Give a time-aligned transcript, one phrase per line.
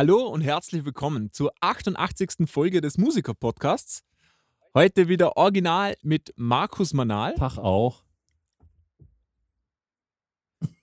[0.00, 2.46] Hallo und herzlich willkommen zur 88.
[2.48, 4.02] Folge des Musiker-Podcasts.
[4.72, 8.02] Heute wieder original mit Markus Manal Tag auch.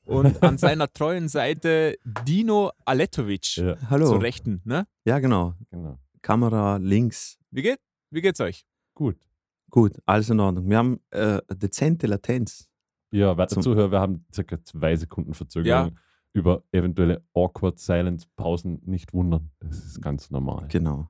[0.06, 4.06] und an seiner treuen Seite Dino Aletovic Ja, Hallo.
[4.06, 4.62] zur Rechten.
[4.66, 4.86] Ne?
[5.04, 5.56] Ja, genau.
[5.72, 5.98] genau.
[6.22, 7.40] Kamera links.
[7.50, 7.80] Wie, geht,
[8.12, 8.68] wie geht's euch?
[8.94, 9.18] Gut.
[9.72, 10.70] Gut, alles in Ordnung.
[10.70, 12.70] Wir haben äh, dezente Latenz.
[13.10, 15.98] Ja, werte Zum- Zuhörer, wir haben circa zwei Sekunden Verzögerung.
[16.38, 19.50] Über eventuelle awkward silence Pausen nicht wundern.
[19.60, 20.68] Das ist ganz normal.
[20.70, 21.10] Genau.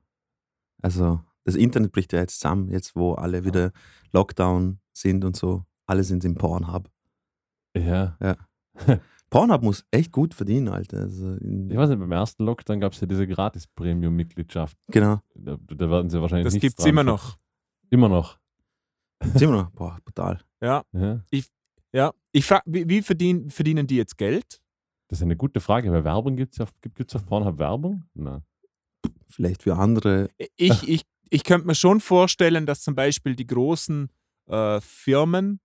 [0.80, 3.72] Also das Internet bricht ja jetzt zusammen, jetzt wo alle wieder
[4.12, 5.64] Lockdown sind und so.
[5.86, 6.90] Alle sind im Pornhub.
[7.76, 8.16] Ja.
[9.30, 11.00] Pornhub muss echt gut verdienen, Alter.
[11.00, 14.78] Also Ich weiß nicht, beim ersten Lockdown gab es ja diese Gratis-Premium-Mitgliedschaft.
[14.88, 15.20] Genau.
[15.34, 17.36] Da, da werden sie wahrscheinlich Das gibt's dran immer noch.
[17.90, 18.38] Immer noch.
[19.20, 19.70] Wir noch?
[19.72, 20.40] Boah, brutal.
[20.62, 21.20] Ja, Ja.
[21.92, 22.12] ja.
[22.32, 24.62] Ich frage, wie, wie verdienen, verdienen die jetzt Geld?
[25.08, 28.04] Das ist eine gute Frage, weil Werbung gibt es auf, gibt's auf Pornhub Werbung?
[28.14, 28.42] Nein.
[29.28, 30.28] Vielleicht für andere.
[30.56, 34.10] Ich, ich, ich könnte mir schon vorstellen, dass zum Beispiel die großen
[34.46, 35.60] äh, Firmen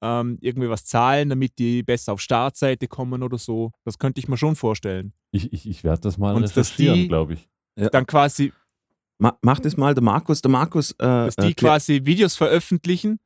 [0.00, 3.72] ähm, irgendwie was zahlen, damit die besser auf Startseite kommen oder so.
[3.84, 5.12] Das könnte ich mir schon vorstellen.
[5.32, 7.48] Ich, ich, ich werde das mal Und recherchieren, die- glaube ich.
[7.92, 8.52] Dann quasi,
[9.18, 10.40] Ma macht es mal der Markus.
[10.42, 10.92] Der Markus.
[10.92, 13.18] Äh, dass die äh, quasi Videos veröffentlichen.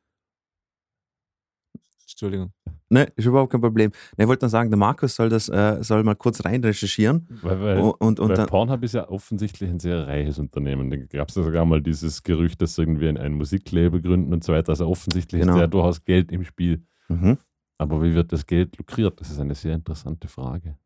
[2.09, 2.53] Entschuldigung.
[2.93, 3.91] Ne, ist überhaupt kein Problem.
[4.19, 7.27] Ne, ich wollte nur sagen, der Markus soll das äh, soll mal kurz rein recherchieren.
[7.41, 10.91] Weil, weil, und und, weil dann, Pornhub ist ja offensichtlich ein sehr reiches Unternehmen.
[10.91, 14.33] Da gab es ja sogar mal dieses Gerücht, dass sie irgendwie ein, ein Musiklabel gründen
[14.35, 14.71] und so weiter.
[14.71, 15.55] Also offensichtlich Genau.
[15.55, 16.83] ist ja durchaus Geld im Spiel.
[17.09, 17.39] mhm.
[17.79, 19.21] Aber wie wird das Geld lukriert?
[19.21, 20.77] Das ist eine sehr interessante Frage.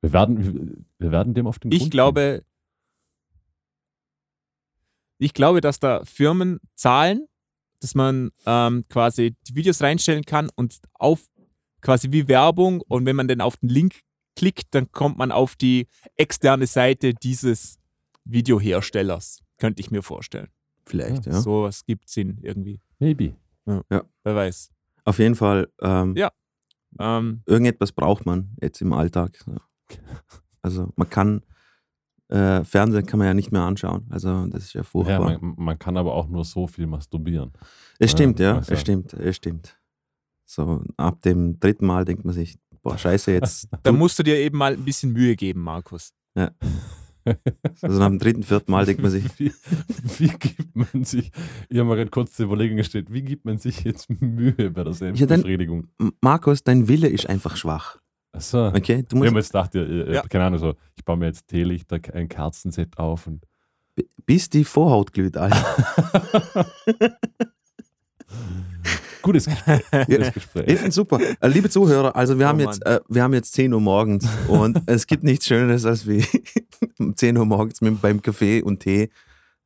[0.00, 2.42] Wir werden, wir werden dem auf den Grund Ich glaube,
[5.18, 7.26] ich glaube, dass da Firmen zahlen,
[7.80, 11.26] dass man ähm, quasi die Videos reinstellen kann und auf
[11.80, 14.00] quasi wie Werbung und wenn man dann auf den Link
[14.36, 15.86] klickt, dann kommt man auf die
[16.16, 17.78] externe Seite dieses
[18.24, 19.40] Videoherstellers.
[19.58, 20.48] Könnte ich mir vorstellen.
[20.86, 21.40] vielleicht, Ja, ja.
[21.40, 22.80] So was gibt es Sinn irgendwie.
[22.98, 23.34] Maybe.
[23.64, 24.70] Wer weiß.
[25.04, 26.30] Auf jeden Fall, ähm, Ja.
[26.98, 29.38] Ähm, irgendetwas braucht man jetzt im Alltag.
[29.44, 29.56] So.
[30.62, 31.42] Also man kann,
[32.30, 34.06] äh, Fernsehen kann man ja nicht mehr anschauen.
[34.10, 35.38] Also das ist ja Ja, furchtbar.
[35.40, 37.52] man, man kann aber auch nur so viel masturbieren.
[37.98, 39.76] es stimmt, Ja, ja, also- es stimmt, es stimmt.
[40.46, 43.68] So, ab dem dritten Mal denkt man sich, boah, scheiße, jetzt.
[43.84, 46.12] da musst du dir eben mal ein bisschen Mühe geben, Markus.
[47.82, 49.52] also nach dem dritten, vierten Mal denkt man sich, Wie,
[50.18, 51.30] wie gibt man sich,
[51.68, 54.82] ich habe mal gerade kurz die Überlegung gestellt, wie gibt man sich jetzt Mühe bei
[54.84, 55.88] der Ja, Selbstbefriedigung?
[56.00, 57.98] "M- Markus, dein Wille ist einfach schwach.
[58.32, 58.68] Achso.
[58.68, 60.22] Okay, du Ich musst, habe jetzt gedacht, ja, ja, Ja.
[60.22, 63.44] keine Ahnung, so, ich baue mir jetzt Teelichter, ein Kerzenset auf und
[64.24, 66.66] bis die Vorhaut glüht, Alter.
[69.22, 69.82] gutes Gespräch.
[70.06, 70.64] Gutes Gespräch.
[70.68, 71.18] Ich finde super.
[71.40, 72.66] Äh, liebe Zuhörer, also wir, Oh haben Mann.
[72.66, 76.24] jetzt, äh, wir haben jetzt 10 Uhr morgens und es gibt nichts Schöneres, als wie
[76.98, 79.10] um 10 Uhr morgens mit, beim Kaffee und Tee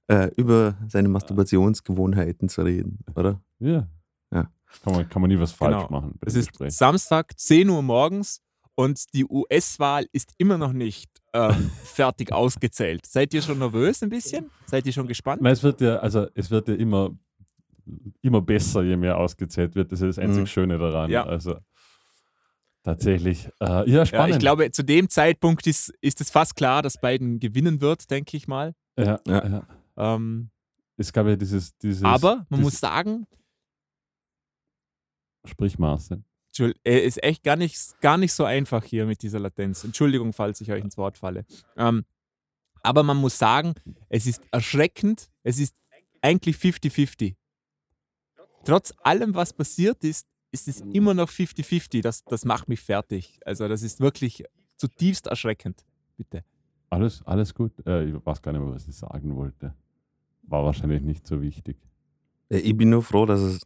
[0.09, 3.41] äh, über seine Masturbationsgewohnheiten zu reden, oder?
[3.59, 3.87] Ja.
[4.33, 4.51] Ja.
[4.83, 5.91] Kann man, kann man nie was falsch Genau.
[5.91, 6.75] machen Es ist Gespräch.
[6.75, 8.41] Samstag, 10 Uhr morgens
[8.77, 13.07] und die US-Wahl ist immer noch nicht ähm, fertig ausgezählt.
[13.07, 14.51] Seid ihr schon nervös ein bisschen?
[14.67, 15.43] Seid ihr schon gespannt?
[15.43, 17.11] Nein, es wird ja, also es wird ja immer,
[18.23, 19.93] immer besser, je mehr ausgezählt wird.
[19.93, 20.47] Das ist das einzig Mhm.
[20.47, 21.11] Schöne daran.
[21.11, 21.25] Ja.
[21.25, 21.59] Also
[22.83, 23.47] tatsächlich.
[23.61, 24.35] Äh, ja, Ja, spannend.
[24.35, 28.37] ich glaube, zu dem Zeitpunkt ist, ist es fast klar, dass Biden gewinnen wird, denke
[28.37, 28.75] ich mal.
[28.99, 29.47] Ja, Ja.
[29.47, 29.67] ja.
[29.97, 30.51] Ähm,
[30.97, 33.27] Es gab ja dieses, dieses aber man dieses muss sagen,
[35.45, 36.15] Sprichmaße.
[36.15, 36.25] Entschuld-
[36.61, 39.85] äh, ist echt gar nicht, gar nicht so einfach hier mit dieser Latenz.
[39.85, 41.45] Entschuldigung, falls ich euch ins Wort falle.
[41.77, 42.05] Ähm,
[42.83, 43.75] aber man muss sagen,
[44.09, 45.75] es ist erschreckend, es ist
[46.21, 47.35] eigentlich 50-50.
[48.65, 52.03] Trotz allem, was passiert ist, ist es immer noch 50-50.
[52.03, 53.39] Das, das macht mich fertig.
[53.45, 54.45] Also das ist wirklich
[54.77, 55.85] zutiefst erschreckend.
[56.17, 56.45] Bitte.
[56.91, 57.73] Alles, alles gut.
[57.87, 59.75] Äh, ich weiß gar nicht mehr, was ich sagen wollte.
[60.43, 61.77] War wahrscheinlich nicht so wichtig.
[62.49, 63.63] Äh, Ich bin nur froh, dass es,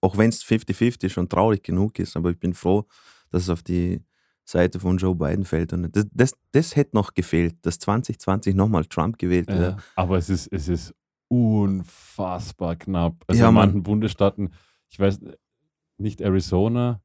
[0.00, 2.86] auch wenn es 50-50 schon traurig genug ist, aber ich bin froh,
[3.30, 4.02] dass es auf die
[4.44, 5.72] Seite von Joe Biden fällt.
[5.72, 9.76] Und das, das, das hätte noch gefehlt, dass 2020 nochmal Trump gewählt wird.
[9.76, 10.94] Ja, aber es ist, es ist
[11.28, 13.24] unfassbar knapp.
[13.26, 13.68] Also Ja, in Mann.
[13.68, 14.52] manchen Bundesstaaten,
[14.88, 15.20] ich weiß
[15.98, 17.00] nicht Arizona,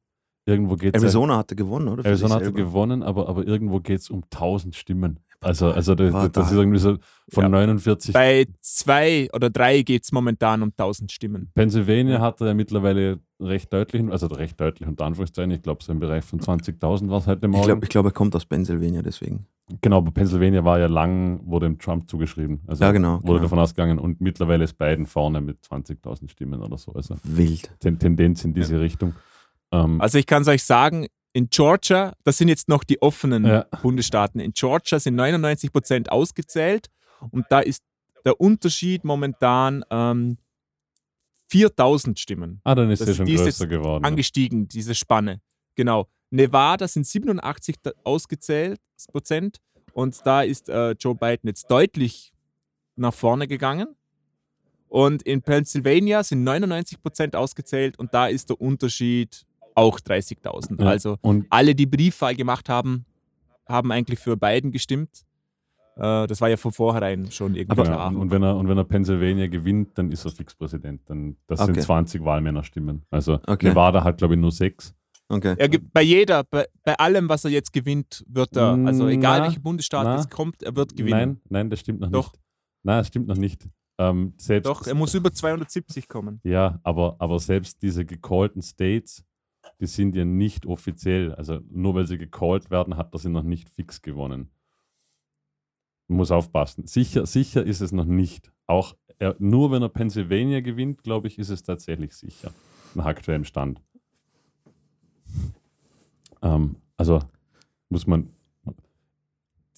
[0.46, 1.02] irgendwo geht es.
[1.02, 2.04] Arizona hatte gewonnen, oder?
[2.04, 5.18] Arizona hatte gewonnen, aber, aber irgendwo geht es um 1000 Stimmen.
[5.42, 6.96] Also, also das, das ist irgendwie so
[7.30, 7.48] von Ja.
[7.48, 8.12] 49.
[8.14, 11.50] Bei zwei oder drei geht es momentan um 1000 Stimmen.
[11.54, 15.90] Pennsylvania hat er ja mittlerweile recht deutlich, also recht deutlich unter Anführungszeichen, ich glaube so
[15.92, 17.66] im Bereich von 20.000 war es heute Ich Morgen.
[17.66, 19.46] glaube, ich glaub, er kommt aus Pennsylvania, deswegen.
[19.80, 22.60] Genau, aber Pennsylvania war ja lang, wurde dem Trump zugeschrieben.
[22.66, 23.38] Also Ja, genau, Wurde genau.
[23.42, 26.92] davon ausgegangen und mittlerweile ist Biden vorne mit 20.000 Stimmen oder so.
[26.92, 27.72] Also Wild.
[27.80, 29.14] Ten Tendenz in diese Richtung.
[29.72, 33.44] Ähm, Also ich kann es euch sagen, in Georgia, das sind jetzt noch die offenen
[33.46, 33.66] Ja.
[33.82, 34.40] Bundesstaaten.
[34.40, 36.88] In Georgia sind 99 Prozent ausgezählt
[37.30, 37.82] und da ist
[38.24, 40.36] der Unterschied momentan ähm,
[41.48, 44.04] 4000 Stimmen Ah, dann ist Das- er schon die ist größer geworden.
[44.04, 45.40] angestiegen, diese Spanne.
[45.74, 46.08] Genau.
[46.30, 48.80] Nevada sind 87 da- ausgezählt
[49.10, 49.60] Prozent
[49.94, 52.32] und da ist äh, Joe Biden jetzt deutlich
[52.96, 53.88] nach vorne gegangen.
[54.88, 60.80] Und in Pennsylvania sind 99 Prozent ausgezählt und da ist der Unterschied auch 30.000.
[60.82, 60.88] Ja.
[60.88, 63.04] Also Und alle, die Briefwahl gemacht haben,
[63.66, 65.24] haben eigentlich für Biden gestimmt.
[65.96, 68.08] Äh, das war ja von vornherein schon irgendwie Aber- Ja, klar.
[68.08, 71.02] und, und, wenn er, und wenn er Pennsylvania gewinnt, dann ist er Fixpräsident.
[71.08, 71.74] Dann, das Okay.
[71.74, 73.02] sind 20 Wahlmännerstimmen.
[73.10, 73.68] Also Okay.
[73.68, 74.94] Nevada hat, glaube ich, nur sechs.
[75.28, 75.54] Okay.
[75.56, 79.38] Er gibt bei jeder, bei, bei allem, was er jetzt gewinnt, wird er, also egal
[79.40, 81.10] Na, welcher Bundesstaat na, es kommt, er wird gewinnen.
[81.10, 82.32] Nein, nein, das stimmt noch Doch.
[82.32, 82.42] nicht.
[82.82, 83.66] Nein, das stimmt noch nicht.
[83.98, 86.40] Ähm, selbst, Doch, er muss über 270 kommen.
[86.44, 89.24] Ja, aber, aber selbst diese gecallten States,
[89.82, 91.34] die sind ja nicht offiziell.
[91.34, 94.48] Also nur weil sie gecallt werden, hat er sie noch nicht fix gewonnen.
[96.06, 96.86] Muss aufpassen.
[96.86, 98.52] Sicher, sicher ist es noch nicht.
[98.68, 102.52] Auch er, nur wenn er Pennsylvania gewinnt, glaube ich, ist es tatsächlich sicher.
[102.94, 103.82] Nach aktuellem Stand.
[106.42, 107.18] Ähm, also
[107.88, 108.30] muss man.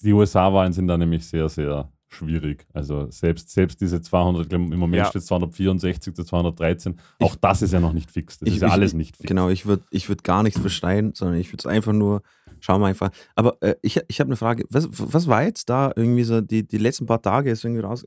[0.03, 2.65] Die USA-Wahlen sind da nämlich sehr, sehr schwierig.
[2.73, 5.05] Also selbst, selbst diese 200, ich glaub, im Moment Ja.
[5.09, 8.39] steht 264 zu 213, auch das ist ja noch nicht fix.
[8.39, 9.27] Das Ich- ist ja ich- alles nicht fix.
[9.27, 12.21] Genau, ich würde ich würd gar nichts verschreien, sondern ich würde es einfach nur,
[12.59, 13.11] schauen wir einfach.
[13.35, 16.67] Aber äh, ich, ich habe eine Frage, was, was war jetzt da irgendwie so, die,
[16.67, 18.05] die letzten paar Tage ist irgendwie raus,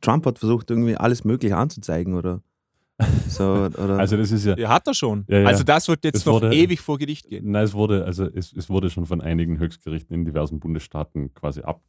[0.00, 2.42] Trump hat versucht irgendwie alles Mögliche anzuzeigen oder
[3.28, 3.98] so, oder?
[3.98, 5.24] Also das ist ja, Ja, hat er schon.
[5.26, 5.46] Ja, ja.
[5.48, 7.50] Also das wird jetzt Es noch wurde- ewig vor Gericht gehen.
[7.50, 11.62] nein, es wurde, also es, es wurde schon von einigen Höchstgerichten in diversen Bundesstaaten quasi
[11.62, 11.80] ab,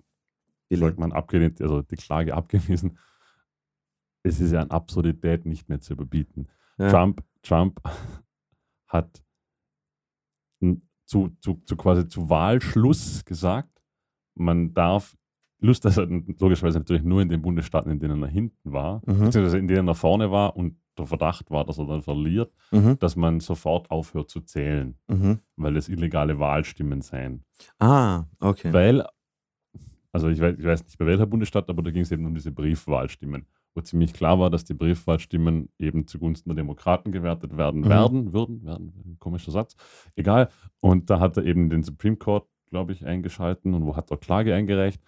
[0.80, 0.98] Gelehnt.
[1.00, 2.98] man abgelehnt, also die Klage abgewiesen.
[4.24, 6.48] Es ist ja an Absurdität nicht mehr zu überbieten.
[6.78, 6.90] Ja.
[6.90, 7.82] Trump, Trump
[8.88, 9.24] hat
[11.06, 13.70] zu, zu, zu quasi zu Wahlschluss gesagt,
[14.36, 15.16] man darf,
[15.64, 19.26] Lust, dass er logischerweise natürlich nur in den Bundesstaaten, in denen er hinten war, Mhm.
[19.26, 22.98] beziehungsweise in denen er vorne war und der Verdacht war, dass er dann verliert, Mhm,
[23.00, 25.40] dass man sofort aufhört zu zählen, mhm.
[25.58, 27.44] weil es illegale Wahlstimmen seien.
[27.80, 28.74] Ah, okay.
[28.74, 29.06] Weil,
[30.12, 32.36] also ich weiß, ich weiß nicht bei welcher Bundesstaat, aber da ging es eben um
[32.36, 37.81] diese Briefwahlstimmen, wo ziemlich klar war, dass die Briefwahlstimmen eben zugunsten der Demokraten gewertet werden
[37.81, 37.90] Mhm.
[37.90, 39.75] werden, würden, werden, ein komischer Satz,
[40.16, 40.50] egal.
[40.80, 44.18] Und da hat er eben den Supreme Court, glaube ich, eingeschalten und wo hat er
[44.18, 45.02] Klage eingereicht.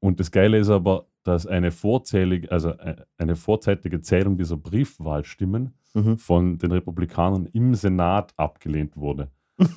[0.00, 5.74] Und das Geile ist aber, dass eine vorzählige, also äh, eine vorzeitige Zählung dieser Briefwahlstimmen
[5.92, 6.18] Mhm.
[6.18, 9.28] von den Republikanern im Senat abgelehnt wurde.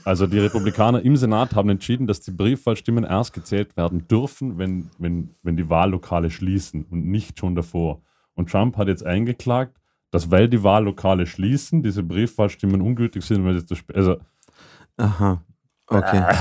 [0.06, 4.89] Also die Republikaner im Senat haben entschieden, dass die Briefwahlstimmen erst gezählt werden dürfen, wenn,
[4.97, 8.01] wenn, wenn die Wahllokale schließen und nicht schon davor.
[8.35, 9.77] Und Trump hat jetzt eingeklagt,
[10.12, 13.95] dass weil die Wahllokale schließen, diese Briefwahlstimmen ungültig sind, weil sie zu spät.
[13.95, 14.18] Also
[14.97, 15.41] Aha,
[15.88, 16.24] okay.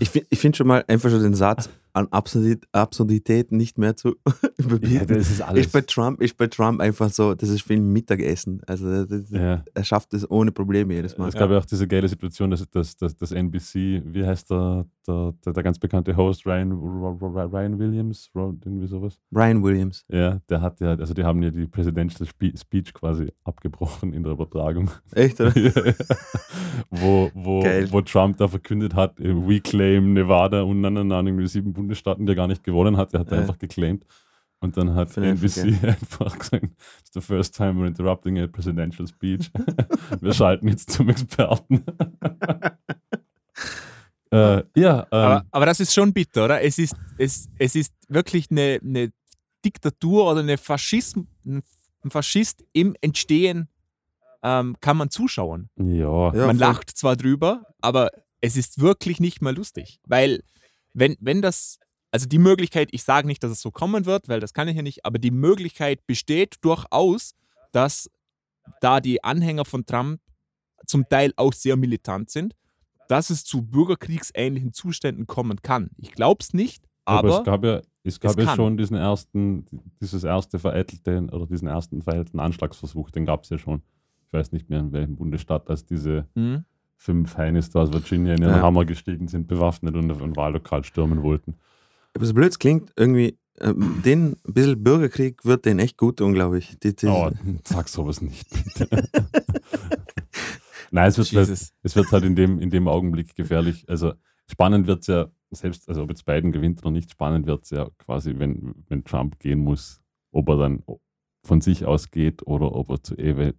[0.00, 1.68] Ich, ich finde schon mal einfach schon den Satz
[1.98, 2.08] an
[2.72, 4.16] Absurdität, nicht mehr zu
[4.58, 5.06] überbieten.
[5.08, 8.60] das ist ist bei Trump ist bei Trump einfach so, das ist wie ein Mittagessen.
[8.66, 9.64] Also das, Ja.
[9.74, 11.28] er schafft es ohne Probleme jedes Mal.
[11.28, 14.86] Es gab ja auch diese geile Situation, dass, dass, dass, dass NBC, wie heißt der,
[15.06, 19.18] der, der, der ganz bekannte Host, Ryan, Ryan Williams, irgendwie sowas.
[19.30, 20.04] Brian Williams.
[20.08, 24.22] Ja, der hat ja, also die haben ja die Presidential Spe Speech quasi abgebrochen in
[24.22, 24.90] der Übertragung.
[25.12, 25.56] Echt, oder?
[25.58, 25.92] Ja, ja.
[26.90, 27.88] wo, wo, Geil.
[27.90, 32.26] wo Trump da verkündet hat, we claim Nevada und dann, dann, dann irgendwie sieben Bundesstaaten,
[32.26, 33.38] die er gar nicht gewonnen hat, der hat Ja.
[33.38, 34.04] einfach geclaimed.
[34.60, 39.06] Und dann hat ich NBC einfach gesagt, it's the first time we're interrupting a presidential
[39.06, 39.50] speech.
[40.20, 41.84] Wir schalten jetzt zum Experten.
[44.32, 46.62] äh, ja, ähm, Aber, aber das ist schon bitter, oder?
[46.62, 49.12] Es ist, es, es ist wirklich eine, eine
[49.64, 51.62] Diktatur oder eine Faschism, ein
[52.10, 53.68] Faschist im Entstehen
[54.42, 55.68] ähm, kann man zuschauen.
[55.76, 56.56] ja, Ja, man voll.
[56.56, 60.00] lacht zwar drüber, aber es ist wirklich nicht mehr lustig.
[60.06, 60.42] Weil,
[60.94, 61.78] wenn, wenn das,
[62.10, 64.76] also die Möglichkeit, ich sage nicht, dass es so kommen wird, weil das kann ich
[64.76, 67.34] ja nicht, aber die Möglichkeit besteht durchaus,
[67.72, 68.10] dass
[68.80, 70.20] da die Anhänger von Trump
[70.86, 72.54] zum Teil auch sehr militant sind,
[73.08, 75.90] dass es zu bürgerkriegsähnlichen Zuständen kommen kann.
[75.96, 78.96] Ich glaube es nicht, aber, aber, es gab ja, es gab es ja schon diesen
[78.96, 79.64] ersten,
[80.00, 83.82] dieses erste vereitelte oder diesen ersten vereitelten Anschlagsversuch, den gab es ja schon.
[84.26, 86.64] Ich weiß nicht mehr in welchem Bundesstaat, als diese Hm?
[86.98, 88.62] Fünf Heinis da aus Virginia in ihren Ja.
[88.62, 91.54] Hammer gestiegen sind, bewaffnet und ein Wahllokal stürmen wollten.
[92.14, 96.18] Aber so blöd es klingt, irgendwie, ähm, den ein bisschen Bürgerkrieg wird den echt gut
[96.18, 96.78] tun, glaube ich.
[96.80, 97.30] Die, die, Oh,
[97.64, 98.88] sag sowas nicht, bitte.
[100.90, 103.84] Nein, es wird, halt, es wird halt in dem, in dem Augenblick gefährlich.
[103.88, 104.14] Also
[104.50, 107.70] spannend wird es ja, selbst, also ob jetzt Biden gewinnt oder nicht, spannend wird es
[107.70, 110.00] ja quasi, wenn, wenn Trump gehen muss,
[110.32, 110.82] ob er dann
[111.44, 113.54] von sich aus geht oder ob er zu Ewe.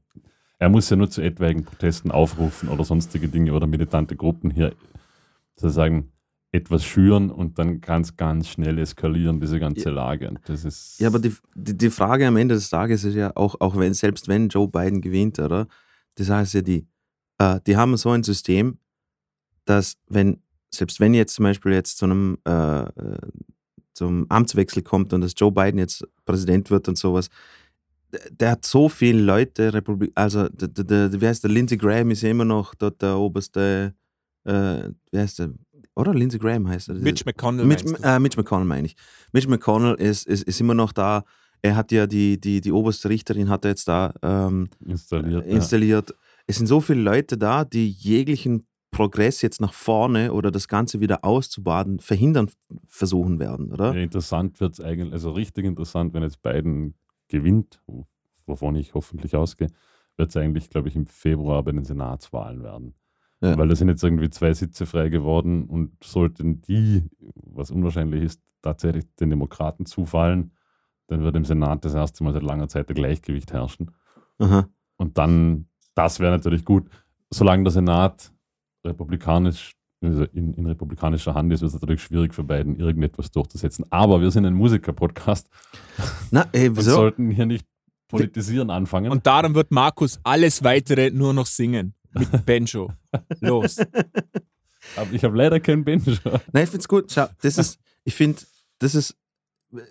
[0.59, 4.73] Er muss ja nur zu etwaigen Protesten aufrufen oder sonstige Dinge oder militante Gruppen hier
[5.55, 6.11] sozusagen
[6.51, 10.29] etwas schüren und dann kann es ganz schnell eskalieren, diese ganze Lage.
[10.29, 13.31] Und das ist Ja, aber die, die, die Frage am Ende des Tages ist ja
[13.35, 15.67] auch, auch wenn, selbst wenn Joe Biden gewinnt, oder?
[16.15, 16.87] Das heißt ja, die,
[17.37, 18.79] äh, die haben so ein System,
[19.65, 23.17] dass wenn, selbst wenn jetzt zum Beispiel jetzt zu einem, äh, äh,
[23.93, 27.29] zum Amtswechsel kommt und dass Joe Biden jetzt Präsident wird und sowas,
[28.31, 32.11] der, hat so viele Leute, Republik also der, der, der, wie heißt der, Lindsey Graham
[32.11, 33.93] ist ja immer noch dort der oberste,
[34.45, 35.53] äh, wie heißt der,
[35.95, 36.95] oder Lindsey Graham heißt er.
[36.95, 37.65] Mitch McConnell.
[37.65, 38.95] Mitch, äh, Mitch McConnell meine ich.
[39.33, 41.23] Mitch McConnell ist, ist, ist immer noch da.
[41.61, 45.45] Er hat ja die, die, die oberste Richterin hat er jetzt da ähm, installiert.
[45.45, 45.51] ja.
[45.51, 46.15] installiert.
[46.47, 50.99] Es sind so viele Leute da, die jeglichen Progress jetzt nach vorne oder das Ganze
[50.99, 52.49] wieder auszubaden, verhindern
[52.87, 53.93] versuchen werden, oder?
[53.93, 56.95] Ja, interessant wird es eigentlich, also richtig interessant, wenn jetzt Biden
[57.29, 57.81] gewinnt,
[58.45, 59.69] wovon ich hoffentlich ausgehe,
[60.17, 62.95] wird es eigentlich, glaube ich, im Februar bei den Senatswahlen werden.
[63.41, 63.57] Ja.
[63.57, 68.41] Weil da sind jetzt irgendwie zwei Sitze frei geworden und sollten die, was unwahrscheinlich ist,
[68.61, 70.51] tatsächlich den Demokraten zufallen,
[71.07, 73.91] dann wird im Senat das erste Mal seit langer Zeit der Gleichgewicht herrschen.
[74.39, 74.67] Aha.
[74.97, 76.89] Und dann, das wäre natürlich gut,
[77.29, 78.33] solange der Senat
[78.85, 83.85] republikanisch, in, in republikanischer Hand ist, wird es natürlich schwierig für beiden, irgendetwas durchzusetzen.
[83.89, 85.49] Aber wir sind ein Musiker-Podcast
[86.31, 86.91] Na, ey, und wieso?
[86.91, 87.65] sollten hier nicht
[88.07, 89.11] politisieren anfangen.
[89.11, 91.93] Und darum wird Markus alles weitere nur noch singen.
[92.13, 92.91] Mit Benjo.
[93.39, 93.77] Los.
[94.95, 96.13] Aber ich habe leider kein Banjo.
[96.51, 97.11] Nein, ich finde es gut.
[97.11, 98.41] Schau, das ist, ich finde,
[98.79, 99.15] das ist,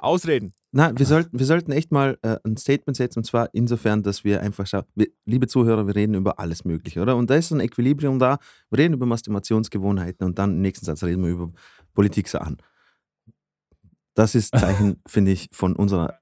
[0.00, 0.52] Ausreden.
[0.70, 4.22] Na, wir sollten, wir sollten echt mal äh, ein Statement setzen und zwar insofern, dass
[4.22, 7.16] wir einfach schauen, wir, liebe Zuhörer, wir reden über alles Mögliche, oder?
[7.16, 8.38] Und da ist ein Equilibrium da.
[8.70, 11.52] Wir reden über Masturbationsgewohnheiten und dann im nächsten Satz reden wir über
[11.94, 12.58] Politik-Sachen.
[14.14, 16.18] Das ist Zeichen, finde ich, von unserer.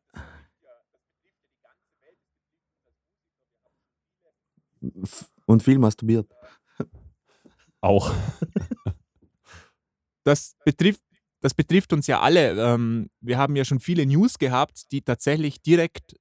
[5.47, 6.31] Und viel masturbiert.
[7.81, 8.13] Auch.
[10.27, 11.01] Das betrifft,
[11.47, 12.61] das betrifft uns ja alle.
[12.61, 16.17] Ähm, wir haben ja schon viele News gehabt, die tatsächlich direkt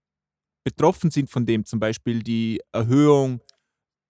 [0.63, 1.65] betroffen sind von dem.
[1.65, 3.41] Zum Beispiel die Erhöhung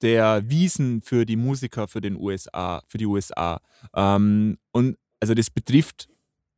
[0.01, 3.61] der Wiesen für die Musiker für den USA, für die USA.
[3.95, 6.09] Ähm, und also das betrifft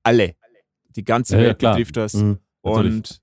[0.01, 0.35] alle.
[0.95, 1.73] Die ganze Ja, ja, Welt klar.
[1.75, 2.13] betrifft das.
[2.15, 2.39] Mhm.
[2.61, 3.21] Und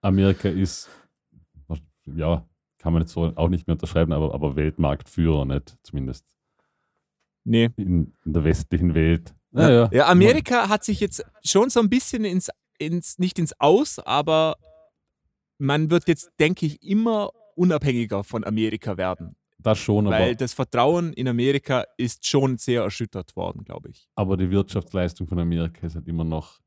[0.00, 0.88] Amerika ist,
[2.06, 2.48] ja,
[2.78, 6.24] kann man jetzt so auch nicht mehr unterschreiben, aber, aber Weltmarktführer, nicht zumindest
[7.44, 7.68] nee.
[7.76, 9.34] in, in der westlichen Welt.
[9.54, 13.98] Naja, Ja, Amerika hat sich jetzt schon so ein bisschen ins, ins, nicht ins Aus,
[14.00, 14.56] aber
[15.58, 19.36] man wird jetzt, denke ich, immer unabhängiger von Amerika werden.
[19.58, 24.08] das schon, aber, Weil das Vertrauen in Amerika ist schon sehr erschüttert worden, glaube ich.
[24.16, 26.60] aber die Wirtschaftsleistung von Amerika ist halt immer noch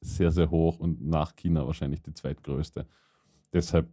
[0.00, 2.86] sehr, sehr hoch und nach China wahrscheinlich die zweitgrößte.
[3.52, 3.88] Deshalb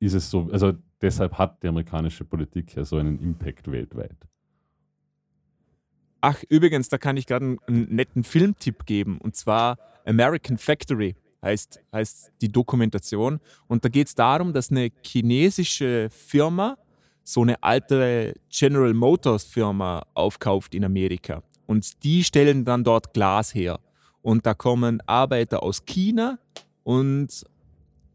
[0.00, 4.16] ist es so, also deshalb hat die amerikanische Politik ja so einen Impact weltweit.
[6.20, 9.18] Ach, übrigens, da kann ich gerade einen, netten Filmtipp geben.
[9.18, 13.40] Und zwar American Factory heißt, heißt die Dokumentation.
[13.68, 16.76] Und da geht es darum, dass eine chinesische Firma
[17.22, 21.42] so eine alte General Motors Firma aufkauft in Amerika.
[21.66, 23.80] Und die stellen dann dort Glas her.
[24.22, 26.38] Und da kommen Arbeiter aus China
[26.84, 27.44] und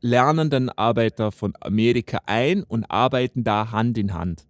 [0.01, 4.45] lernen dann Arbeiter von Amerika ein und arbeiten da Hand in Hand.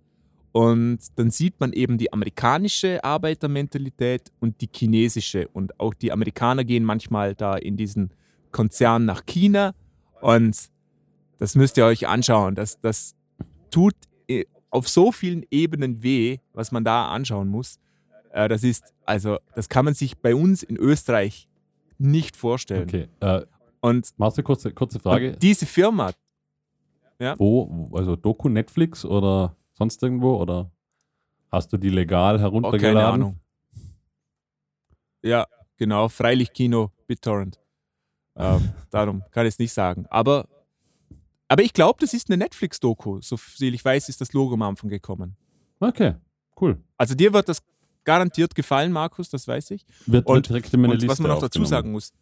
[0.51, 5.48] Und dann sieht man eben die amerikanische Arbeitermentalität und die chinesische.
[5.48, 8.12] Und auch die Amerikaner gehen manchmal da in diesen
[8.51, 9.74] Konzern nach China.
[10.20, 10.70] Und
[11.38, 12.55] das müsst ihr euch anschauen.
[12.55, 13.15] Das, das
[13.70, 13.96] tut
[14.27, 17.79] äh, auf so vielen Ebenen weh, was man da anschauen muss.
[18.34, 21.48] Äh, Das ist, also, das kann man sich bei uns in Österreich
[21.98, 22.84] nicht vorstellen.
[22.84, 23.46] Okay, äh,
[23.79, 25.31] Und Marcel, kurze, kurze Frage.
[25.31, 26.12] diese Firma,
[27.38, 30.35] Wo, also Doku, Netflix oder sonst irgendwo?
[30.35, 30.71] Oder
[31.50, 33.13] hast du die legal oh, keine heruntergeladen?
[33.13, 33.39] Ahnung.
[35.23, 35.47] Ja,
[35.77, 37.59] genau, Freilich Kino, BitTorrent.
[38.35, 40.05] Ähm, darum kann ich es nicht sagen.
[40.09, 40.47] Aber,
[41.47, 43.21] aber ich glaube, das ist eine Netflix-Doku.
[43.21, 45.35] So viel ich weiß, ist das Logo am Anfang gekommen.
[45.79, 46.15] Okay,
[46.59, 46.79] cool.
[46.97, 47.63] Also dir wird das
[48.03, 49.85] garantiert gefallen, Markus, das weiß ich.
[50.05, 52.13] Wird, Und- wird direkt in meine Und was man noch dazu sagen muss,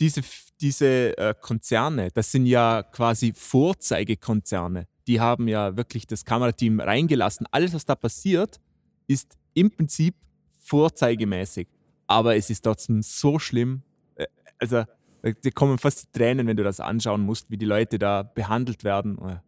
[0.00, 0.22] diese,
[0.58, 4.86] diese äh, Konzerne, das sind ja quasi Vorzeigekonzerne.
[5.10, 7.44] Die haben ja wirklich das Kamerateam reingelassen.
[7.50, 8.60] Alles, was da passiert,
[9.08, 10.14] ist im Prinzip
[10.60, 11.66] vorzeigemäßig.
[12.06, 13.82] Aber es ist trotzdem so schlimm.
[14.14, 14.26] Äh,
[14.60, 14.84] Also,
[15.22, 18.22] da dir kommen fast die Tränen, wenn du das anschauen musst, wie die Leute da
[18.22, 19.18] behandelt werden.
[19.18, 19.38] Äh,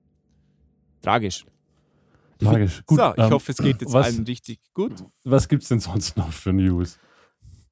[1.00, 1.47] Tragisch.
[2.40, 2.83] Tragisch.
[2.85, 5.04] Gut, so, ich ähm, hoffe, es geht jetzt was, allen richtig gut.
[5.23, 6.99] Was gibt es denn sonst noch für News?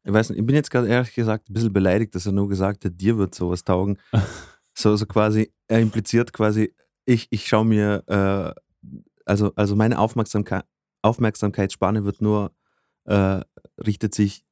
[0.04, 2.48] Ich weiß nicht, ich bin jetzt gerade ehrlich gesagt ein bisschen beleidigt, dass er nur
[2.48, 3.98] gesagt hat, dir wird sowas taugen.
[4.74, 6.72] so, so quasi, er impliziert quasi,
[7.04, 8.60] ich, ich schaue mir, äh,
[9.24, 10.64] also, also meine Aufmerksamkeit,
[11.02, 12.52] Aufmerksamkeitsspanne wird nur,
[13.04, 13.40] äh,
[13.78, 14.44] richtet sich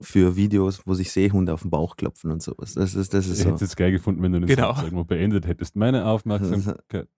[0.00, 2.74] für Videos, wo sich Seehunde auf den Bauch klopfen und sowas.
[2.74, 3.52] Das ist, das ist Ich so.
[3.52, 4.74] hätte es geil gefunden, wenn du den Genau.
[4.74, 5.76] Satz irgendwo beendet hättest.
[5.76, 7.08] Meine Aufmerksamkeit.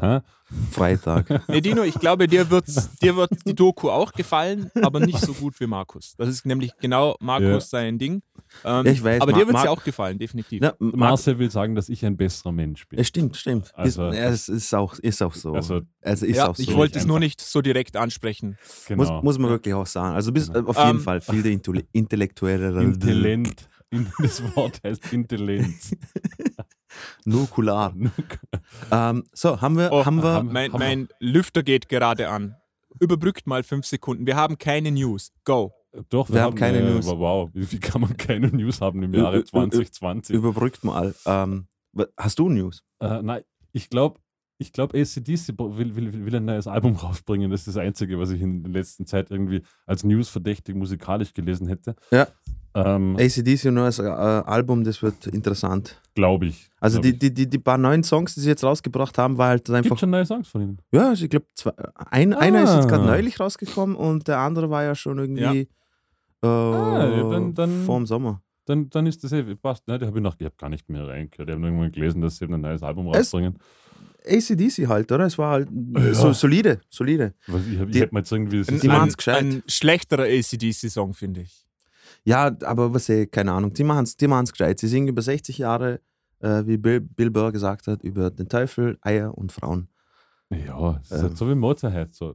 [0.00, 0.20] Hä?
[0.70, 1.42] Freitag.
[1.48, 5.32] Nee, Dino, ich glaube, dir, wird's, dir wird die Doku auch gefallen, aber nicht so
[5.34, 6.14] gut wie Markus.
[6.16, 7.60] Das ist nämlich genau Markus Ja.
[7.60, 8.22] sein Ding.
[8.64, 10.62] Ähm, Ja, ich weiß, aber Mar- dir wird es ja auch gefallen, definitiv.
[10.62, 12.98] Ja, Marc, Marcel will sagen, dass ich ein besserer Mensch bin.
[13.00, 13.72] es stimmt, stimmt.
[13.74, 15.52] Also- ist, ja, es ist auch, ist auch so.
[15.52, 16.62] Also, Also ist ja, auch so.
[16.62, 18.56] ich wollte es nur nicht so direkt ansprechen.
[18.86, 19.02] genau.
[19.16, 20.14] muss, muss man wirklich auch sagen.
[20.14, 20.68] Also bis, Genau.
[20.70, 23.68] auf jeden Ähm, Fall viel der Intelle- intellektuellere Intellent.
[23.90, 25.90] In- Das Wort heißt Intellenz.
[27.24, 27.94] Nukular.
[28.90, 30.84] Ähm, so, haben wir, Oh, haben wir, haben- Mein, Hammer.
[30.84, 32.56] mein Lüfter geht gerade an.
[33.00, 34.26] Überbrückt mal fünf Sekunden.
[34.26, 35.32] Wir haben keine News.
[35.44, 35.72] Go.
[36.10, 37.06] Doch, wir, Wir haben keine äh, News.
[37.06, 40.34] Wow, wow, wie kann man keine News haben im Jahre ü- ü- 2020?
[40.36, 41.14] überbrückt mal.
[41.26, 41.66] Ähm,
[42.16, 42.82] hast du News?
[43.00, 43.42] Äh, nein,
[43.72, 44.20] ich glaube,
[44.60, 47.50] ich glaube, ACDC will, will, will, will ein neues Album rausbringen.
[47.50, 51.32] Das ist das Einzige, was ich in der letzten Zeit irgendwie als News verdächtig musikalisch
[51.32, 51.94] gelesen hätte.
[52.10, 52.26] Ja.
[52.86, 56.00] Ähm, ACDC ein neues äh, Album, das wird interessant.
[56.14, 56.68] glaube ich.
[56.80, 57.18] Also glaub die, ich.
[57.18, 59.98] die, die, die paar neuen Songs, die sie jetzt rausgebracht haben, war halt Gibt einfach.
[59.98, 60.78] schon neue Songs von ihnen.
[60.92, 61.46] Ja, also ich glaube,
[62.10, 63.06] ein, einer ist jetzt gerade Ah.
[63.06, 65.68] neulich rausgekommen und der andere war ja schon irgendwie
[66.42, 68.42] äh, ja, dann- dann- vorm Sommer.
[68.66, 69.88] Dann, dann ist das eh, passt.
[69.88, 71.48] Nein, da habe ich noch, ich habe gar nicht mehr reingehört.
[71.48, 73.58] Ich habe nur irgendwann gelesen, dass sie eben ein neues Album Es- rausbringen.
[74.26, 75.24] ACDC halt, oder?
[75.24, 76.12] Es war halt Ja.
[76.12, 77.32] so solide, solide.
[77.46, 78.58] Was, ich habe die- hab mir jetzt irgendwie.
[78.58, 81.64] Das Ein, ist Die ein- ein schlechterer ACDC-Song, finde ich.
[82.28, 84.78] Ja, aber was ich, keine Ahnung, die machen es die machen's gescheit.
[84.78, 86.00] Sie singen über 60 Jahre,
[86.40, 89.88] äh, wie Bill, Bill Burr gesagt hat, über den Teufel, Eier und Frauen.
[90.50, 91.22] ja, es ist Ähm.
[91.22, 92.14] halt so wie Mozart.
[92.14, 92.34] So.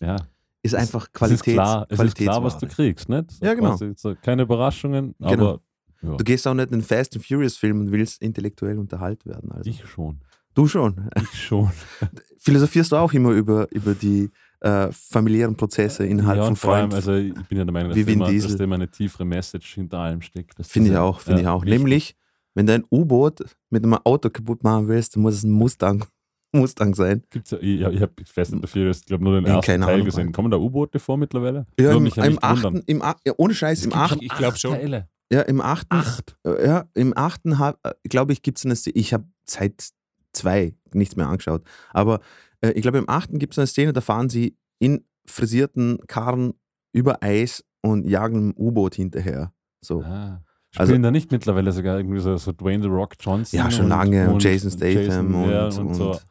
[0.00, 0.16] Ja,
[0.64, 1.46] Ist Es- einfach es Qualität.
[1.48, 3.30] ist klar, es ist klar, was du kriegst, nicht?
[3.32, 3.70] So Ja, genau.
[3.70, 5.32] quasi So, keine Überraschungen, Genau.
[5.32, 5.60] aber
[6.02, 9.28] ja, Du gehst auch nicht in den Fast and Furious Film und willst intellektuell unterhalten
[9.30, 9.50] werden.
[9.52, 9.68] Also.
[9.70, 10.20] ich schon.
[10.54, 11.08] Du schon.
[11.20, 11.70] Ich schon.
[12.38, 14.30] Philosophierst du auch immer über, über die
[14.62, 17.08] äh, familiären Prozesse innerhalb ja, von und vor allem, Freunden?
[17.08, 19.98] also ich bin ja der Meinung, dass immer, dass da immer eine tiefere Message hinter
[19.98, 20.54] allem steckt.
[20.64, 21.62] Finde ich auch, finde ja, ich auch.
[21.62, 21.78] wichtig.
[21.78, 22.16] Nämlich,
[22.54, 26.04] wenn du ein U-Boot mit einem Auto kaputt machen willst, dann muss es ein Mustang,
[26.52, 27.24] Mustang sein.
[27.30, 29.84] Gibt's ja, ich, ich habe Fast and the Furious, ich glaube, nur den ersten keine
[29.84, 30.26] Teil Ahnung, gesehen.
[30.26, 30.32] Mann.
[30.32, 31.66] Kommen da U-Boote vor mittlerweile?
[31.80, 34.52] Ja, im, mich ja im achten, im, ja, ohne Scheiß, Es im achten, Ich glaub
[34.52, 34.74] acht schon.
[34.74, 35.08] Teile.
[35.32, 36.36] ja, im achten, Acht.
[36.46, 37.56] äh, ja, im achten,
[38.04, 39.88] glaube ich, gibt es eine ich habe seit
[40.32, 42.20] zwei nichts mehr angeschaut, aber
[42.62, 46.54] äh, ich glaube, im achten gibt es eine Szene, da fahren sie in frisierten Karren
[46.92, 49.52] über Eis und jagen ein U-Boot hinterher.
[49.80, 50.02] So.
[50.02, 50.42] Ah.
[50.76, 53.58] Also- Spielen da nicht mittlerweile sogar irgendwie so, so Dwayne The Rock Johnson?
[53.58, 56.10] Ja, schon lange und Jason Statham ja, und- und, so.
[56.12, 56.24] und-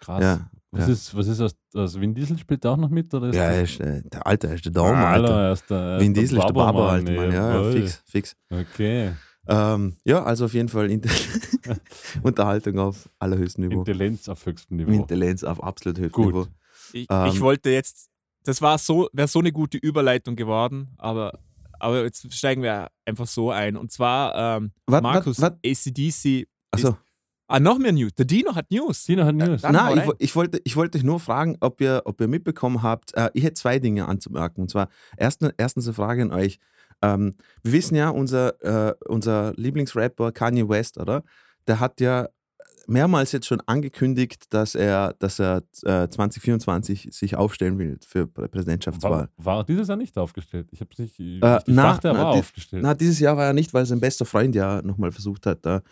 [0.00, 0.20] Krass.
[0.22, 0.92] Ja, Was, ja.
[0.94, 3.12] ist, was ist aus, aus Vin Diesel spielt der auch noch mit?
[3.14, 5.40] Oder ist Ja, er ist, äh, der Alter, er ist der Daumen, Ah, Alter.
[5.48, 7.30] er ist der, er Vin Diesel ist der Baba, Alter, Mann.
[7.32, 8.36] Ja, ja, fix, fix.
[8.50, 9.12] Okay.
[9.48, 11.10] Ähm, ja, also auf jeden Fall Inter
[12.22, 13.80] Unterhaltung auf allerhöchstem Niveau.
[13.80, 14.92] Intelligenz auf höchstem Niveau.
[14.92, 16.34] Intelligenz auf absolut höchstem Gut.
[16.34, 16.46] Niveau.
[16.92, 18.08] Ich, Ähm, ich wollte jetzt,
[18.44, 21.38] das war so, wäre so eine gute Überleitung geworden, aber,
[21.80, 23.76] aber jetzt steigen wir einfach so ein.
[23.76, 25.58] Und zwar, ähm, Wat, Markus, wat, wat?
[25.66, 26.46] ACDC.
[26.70, 26.88] Achso.
[26.88, 26.96] Ist,
[27.48, 28.14] ah, noch mehr News.
[28.14, 29.04] Der Dino hat News.
[29.04, 29.64] Sina hat News.
[29.64, 32.82] Hau Nein, ich, ich, wollte, ich wollte euch nur fragen, ob ihr, ob ihr mitbekommen
[32.82, 34.62] habt, äh, ich hätte zwei Dinge anzumerken.
[34.62, 36.60] Und zwar erstens, erstens eine Frage an euch.
[37.02, 41.22] Ähm, wir wissen ja, unser, äh, unser Lieblingsrapper Kanye West, oder?
[41.66, 42.28] Der hat ja
[42.88, 48.48] mehrmals jetzt schon angekündigt, dass er, dass er äh, 2024 sich aufstellen will für Prä-
[48.48, 49.28] Präsidentschaftswahl.
[49.36, 50.68] War, war dieses Jahr nicht aufgestellt?
[50.72, 52.82] Ich, hab's nicht, ich, Äh, ich na, dachte, er na, war die- aufgestellt.
[52.82, 55.82] Na, dieses Jahr war er nicht, weil sein bester Freund ja nochmal versucht hat, da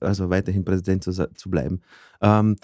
[0.00, 1.80] also weiterhin Präsident zu, zu bleiben.
[2.20, 2.56] Ähm,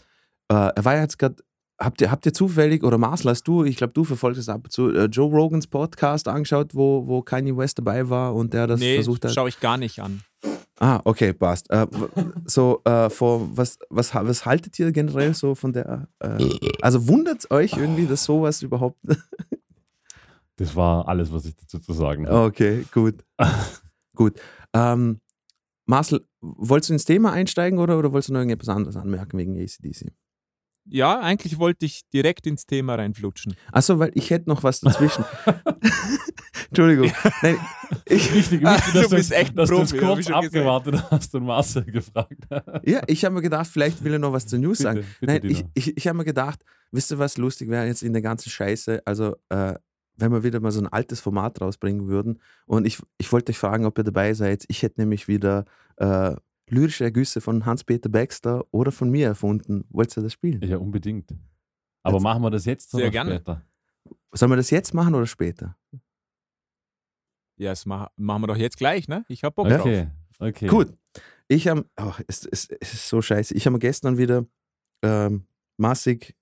[0.48, 1.36] äh, er war ja jetzt gerade,
[1.78, 4.62] habt ihr, habt ihr zufällig, oder Marcel, hast du, ich glaube, du verfolgst es ab
[4.64, 8.66] und zu, äh, Joe Rogans Podcast angeschaut, wo, wo Kanye West dabei war und der
[8.66, 9.32] das nee, versucht hat?
[9.32, 10.22] schaue ich gar nicht an.
[10.80, 11.70] Ah, okay, passt.
[11.70, 11.86] Äh,
[12.44, 16.48] so, äh, vor, was, was, was haltet ihr generell so von der, äh,
[16.80, 18.98] also wundert es euch irgendwie, dass sowas überhaupt,
[20.56, 22.44] Das war alles, was ich dazu zu sagen habe.
[22.44, 23.24] okay, gut,
[24.14, 24.40] gut.
[24.74, 25.20] Ähm,
[25.86, 29.56] Marcel, wolltest du ins Thema einsteigen oder, oder wolltest du noch irgendetwas anderes anmerken wegen
[29.58, 30.12] ACDC?
[30.86, 33.54] Ja, eigentlich wollte ich direkt ins Thema reinflutschen.
[33.70, 35.24] Achso, weil ich hätte noch was dazwischen.
[36.68, 37.12] Entschuldigung.
[37.42, 37.56] Nein,
[38.06, 41.04] ich, Wichtig, Ah, du dass bist du, echt dass du jetzt Profi, hab kurz abgewartet
[41.10, 42.86] hast und Marcel gefragt hast.
[42.86, 45.04] ja, ich habe mir gedacht, vielleicht will er noch was zur News sagen.
[45.20, 48.02] Bitte, bitte, Nein, ich, ich, ich habe mir gedacht, wisst ihr, was lustig wäre jetzt
[48.02, 49.02] in der ganzen Scheiße?
[49.04, 49.74] Also, äh,
[50.16, 52.40] wenn wir wieder mal so ein altes Format rausbringen würden.
[52.66, 54.64] Und ich, ich wollte euch fragen, ob ihr dabei seid.
[54.68, 55.64] Ich hätte nämlich wieder
[55.96, 56.34] äh,
[56.72, 59.84] lyrische Ergüsse von Hans-Peter Baxter oder von mir erfunden.
[59.90, 60.60] Wollt ihr das spielen?
[60.62, 61.34] Ja, unbedingt.
[62.02, 63.30] Aber Jetzt- machen wir das jetzt Sehr oder gerne.
[63.36, 63.62] später?
[64.32, 65.76] Sollen wir das jetzt machen oder später?
[67.58, 69.24] Ja, das mach, machen wir doch jetzt gleich, ne?
[69.28, 69.80] Ich hab Bock drauf.
[69.80, 70.08] Okay,
[70.38, 70.66] okay.
[70.66, 70.96] Gut.
[71.48, 73.54] Ich habe, oh, es, es, es ist so scheiße.
[73.54, 74.46] Ich habe gestern wieder
[75.02, 76.34] ähm, massig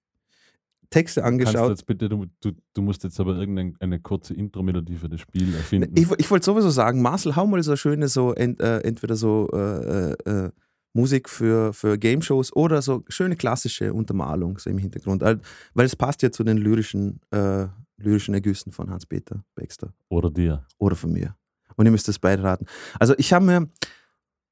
[0.91, 1.71] Texte Kannst du angeschaut.
[1.71, 5.55] jetzt bitte, du, du, du musst jetzt aber irgendeine eine kurze Intro-Melodie für das Spiel
[5.55, 5.93] erfinden.
[5.97, 9.49] Ich, ich wollte sowieso sagen, Marcel, hau mal so schöne, so ent, äh, entweder so
[9.53, 10.51] äh, äh, äh,
[10.93, 15.23] Musik für, für Game-Shows oder so schöne klassische Untermalung so im Hintergrund.
[15.23, 17.67] Weil es passt ja zu den lyrischen, äh,
[17.99, 20.67] lyrischen Ergüssen von Hans-Peter Baxter Oder dir.
[20.79, 21.37] oder von mir.
[21.77, 22.67] Und ihr müsst das beide raten.
[22.99, 23.69] Also ich habe mir,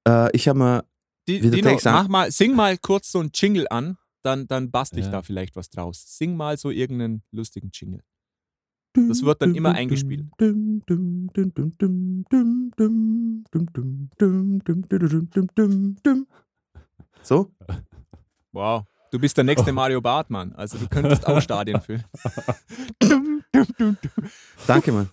[0.07, 0.85] äh, ich habe mir,
[1.27, 4.71] Di- Wie der Dino, mach mal, sing mal kurz so einen Jingle an, dann, dann
[4.71, 5.13] bastel ich Ja.
[5.13, 6.05] da vielleicht was draus.
[6.07, 8.03] Sing mal so irgendeinen lustigen Jingle.
[8.95, 10.27] Das wird dann immer eingespielt.
[17.23, 17.51] So?
[18.53, 18.85] Wow.
[19.11, 20.53] Du bist der nächste Mario Bartmann.
[20.55, 22.05] Also du könntest auch Stadien füllen.
[24.67, 25.09] Danke, Mann.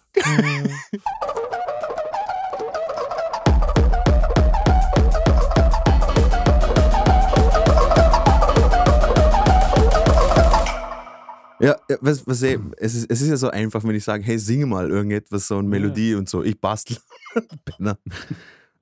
[11.65, 14.23] Ja, ja was, was eh, es, ist, es ist ja so einfach, wenn ich sage,
[14.23, 16.43] hey, singe mal irgendetwas, so eine Melodie und so.
[16.43, 16.97] Ich bastel.
[17.65, 17.97] Penner.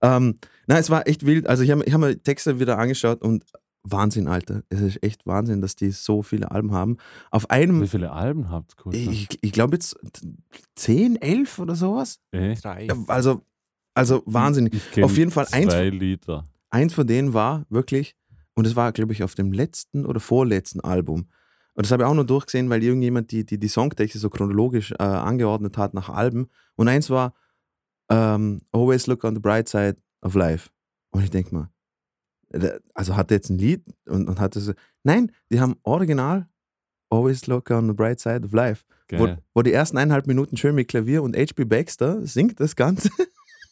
[0.02, 1.48] ähm, nein, es war echt wild.
[1.48, 3.46] Also ich habe ich hab mir Texte wieder angeschaut und
[3.84, 4.64] Wahnsinn, Alter.
[4.70, 6.98] Es ist echt Wahnsinn, dass die so viele Alben haben.
[7.32, 9.12] Auf einem, Wie viele Alben habt ihr?
[9.12, 9.98] ich, ich glaube jetzt
[10.76, 12.20] 10, 11 oder sowas.
[12.32, 12.86] Drei.
[12.86, 13.42] Ja, Also,
[13.94, 16.46] also kenn Auf jeden Fall eins- zwei Lieder.
[16.70, 18.16] Eins von denen war wirklich,
[18.56, 21.28] und es war, glaube ich, auf dem letzten oder vorletzten Album.
[21.76, 24.92] Und das habe ich auch nur durchgesehen, weil irgendjemand die, die, die Songtexte so chronologisch
[24.92, 26.50] äh, angeordnet hat nach Alben.
[26.76, 27.34] Und eins war
[28.10, 30.70] ähm, Always Look on the Bright Side of Life.
[31.12, 31.70] Und ich denke mal,
[32.50, 34.74] äh, also hat er jetzt ein Lied und, und hat das.
[35.04, 36.48] Nein, die haben original
[37.10, 38.84] Always Look on the Bright Side of Life.
[39.12, 41.66] Wo, wo die ersten eineinhalb Minuten schön mit Klavier und H.P.
[41.66, 43.10] Baxter singt das Ganze.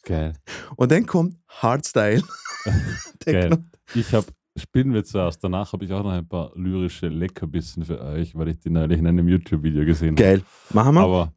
[0.04, 0.34] Geil.
[0.76, 2.22] Und dann kommt Hardstyle.
[3.24, 3.64] Geil.
[3.94, 5.42] Ich habe, spielen wir zuerst.
[5.42, 8.98] Danach habe ich auch noch ein paar lyrische Leckerbissen für euch, weil ich die neulich
[8.98, 10.22] in einem YouTube-Video gesehen habe.
[10.22, 10.42] Geil.
[10.70, 11.00] Machen wir?
[11.02, 11.32] Aber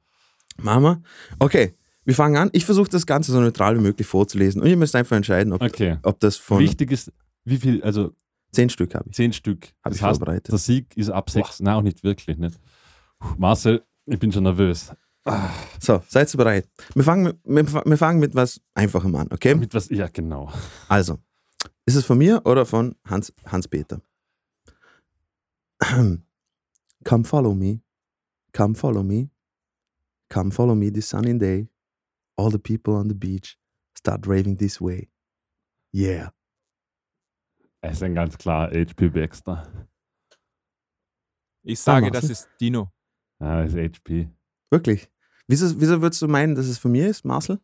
[0.57, 1.01] Machen wir.
[1.39, 1.73] Okay,
[2.05, 2.49] wir fangen an.
[2.53, 4.61] Ich versuche das Ganze so neutral wie möglich vorzulesen.
[4.61, 5.97] Und ihr müsst einfach entscheiden, ob, okay.
[6.03, 7.11] ob das von Wichtig ist,
[7.43, 8.13] wie viel, also
[8.51, 9.15] zehn Stück habe ich.
[9.15, 9.65] zehn Stück.
[9.83, 10.51] Hab das ich heißt, vorbereitet.
[10.51, 11.59] der Sieg ist ab sechs.
[11.59, 12.37] Nein, auch nicht wirklich.
[12.37, 12.57] Nicht.
[13.19, 14.91] Puh, Marcel, ich bin schon nervös.
[15.79, 16.69] So, seid ihr bereit?
[16.93, 19.55] Wir fangen, mit, wir, wir fangen mit was Einfachem an, okay?
[19.55, 19.89] Mit was?
[19.89, 20.51] Ja, genau.
[20.87, 21.17] Also,
[21.85, 24.01] ist es von mir oder von Hans, Hans-Peter?
[27.03, 27.81] Come follow me.
[28.53, 29.29] Come follow me.
[30.29, 31.67] Come follow me this sunny day.
[32.37, 33.57] All the people on the beach
[33.97, 35.09] start raving this way.
[35.93, 36.31] Yeah.
[37.81, 39.87] Er ist ein ganz klar HP Baxter.
[41.63, 42.91] Ich sage, das ist Dino.
[43.39, 44.29] Ja, das ist HP.
[44.71, 45.11] Wirklich.
[45.47, 47.59] Wieso, wieso würdest du meinen, dass es von mir ist, Marcel?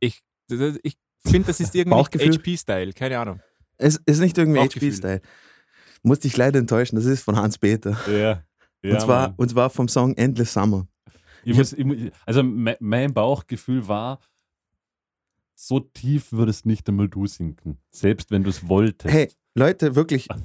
[0.00, 0.78] Ich, das-
[1.24, 1.98] ich finde, das ist irgendwie?
[1.98, 2.92] HP-Style.
[2.92, 3.40] Keine Ahnung.
[3.78, 4.60] Es ist nicht irgendwie.
[4.60, 5.20] HP-Style.
[6.02, 7.96] Muss dich leider enttäuschen, das ist von Hans-Peter.
[8.08, 8.44] Ja.
[8.82, 9.34] ja und, zwar, Mann.
[9.36, 10.86] und zwar vom Song Endless Summer.
[11.44, 14.20] Ich muss, ich, also me- mein Bauchgefühl war,
[15.54, 17.78] so tief würdest nicht einmal du sinken.
[17.90, 19.12] Selbst wenn du es wolltest.
[19.12, 20.28] Hey, Leute, wirklich.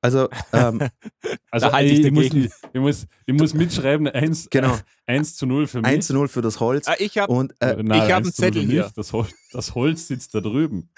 [0.00, 0.80] Also, ähm,
[1.50, 2.24] also da halte ey, ich ich, muss,
[2.72, 4.76] ich, muss, ich muss mitschreiben, 1, Genau.
[5.06, 5.86] 1 zu 0 für mich.
[5.86, 6.86] 1 zu 0 für das Holz.
[6.86, 8.90] Ah, ich habe Und, äh, ich hab 1 einen zu 0 Zettel hier.
[8.94, 10.90] Das, Hol das Holz sitzt da drüben.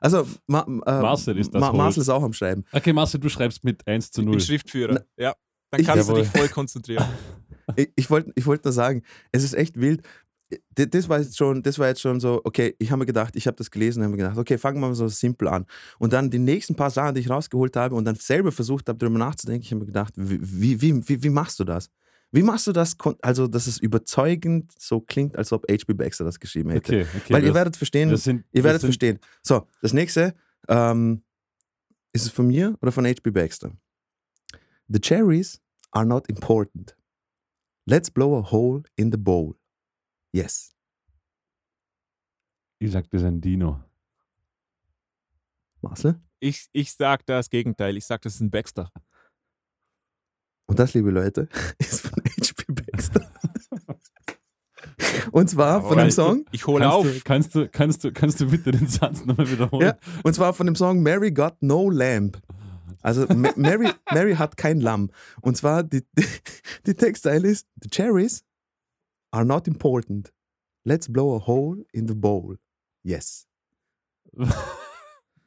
[0.00, 1.76] also, Ma, äh, Marcel ist das Holz.
[1.76, 2.64] Marcel ist auch am Schreiben.
[2.72, 4.36] Okay, Marcel, du schreibst mit 1 zu ich 0.
[4.36, 5.04] bin Schriftführer.
[5.16, 5.34] Ja.
[5.70, 6.40] Dann Ich- kannst du dich Jawohl.
[6.40, 7.04] voll konzentrieren.
[7.76, 10.02] Ich, ich wollte ich wollt nur sagen, es ist echt wild.
[10.74, 13.46] Das war jetzt schon, das war jetzt schon so, okay, ich habe mir gedacht, ich
[13.46, 15.66] habe das gelesen und habe mir gedacht, okay, fangen wir mal so simpel an.
[15.98, 18.98] Und dann die nächsten paar Sachen, die ich rausgeholt habe und dann selber versucht habe,
[18.98, 21.90] darüber nachzudenken, ich habe mir gedacht, wie, wie, wie, wie machst du das?
[22.32, 25.94] Wie machst du das, also dass es überzeugend so klingt, als ob H.B.
[25.94, 26.92] Baxter das geschrieben hätte?
[27.02, 27.32] Okay, okay.
[27.32, 29.20] Weil ihr das- werdet verstehen, sind, ihr werdet verstehen.
[29.42, 30.34] So, das nächste,
[30.68, 31.22] ähm,
[32.12, 33.30] ist es von mir oder von H.B.
[33.30, 33.70] Baxter?
[34.88, 35.60] The cherries
[35.92, 36.96] are not important.
[37.86, 39.54] Let's blow a hole in the bowl.
[40.34, 40.74] Yes.
[42.80, 43.80] Ich sag, das ist ein Dino.
[45.80, 46.20] Marcel?
[46.40, 47.96] Ich, ich sage das Gegenteil.
[47.96, 48.90] Ich sage, das ist ein Baxter.
[50.66, 52.72] Und das, liebe Leute, ist von H.P.
[52.72, 53.30] Baxter.
[55.30, 57.06] Und zwar von dem Song, Ich hole Kannst auf.
[57.06, 59.86] du, kannst, du, kannst, du, kannst du bitte den Satz nochmal wiederholen?
[59.86, 59.96] Ja.
[60.22, 62.40] und zwar von dem Song Mary Got No Lamb.
[63.02, 65.10] Also Ma- Mary, Mary hat kein Lamm.
[65.40, 66.26] Und zwar die, die,
[66.86, 68.44] die Textzeile ist: The cherries
[69.34, 70.32] are not important.
[70.84, 72.56] Let's blow a hole in the bowl.
[73.02, 73.46] Yes.
[74.32, 74.54] Was?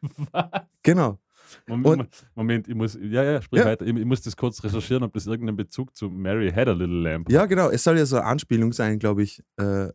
[0.83, 1.19] Genau.
[1.65, 3.65] Moment, Moment, ich muss, ja, ja, sprich Ja.
[3.67, 3.85] weiter.
[3.85, 7.01] Ich, ich muss das kurz recherchieren, ob das irgendeinen Bezug zu Mary Had a Little
[7.01, 7.69] Lamb Ja, genau.
[7.69, 9.41] Es soll ja so eine Anspielung sein, glaube ich.
[9.57, 9.89] Äh,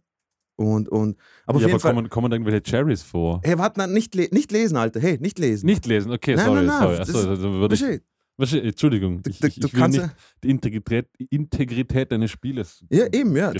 [0.57, 1.95] Und, und, aber ja, aber Fall.
[1.95, 3.41] kommen, kommen da irgendwelche Cherries vor?
[3.45, 5.01] Hey, warte, nicht, nicht lesen, Alter.
[5.01, 5.67] Hey, nicht lesen.
[5.67, 6.97] Nicht lesen, okay, Nein, sorry, nein, nein, sorry.
[6.99, 8.01] Achso, also würde ich,
[8.43, 10.11] Versteh- Entschuldigung, Du- ich, du- ich, ich will kannst nicht
[10.43, 13.53] die Integrität, Integrität deines Spieles Ja, eben, ja.
[13.53, 13.59] Deswegen,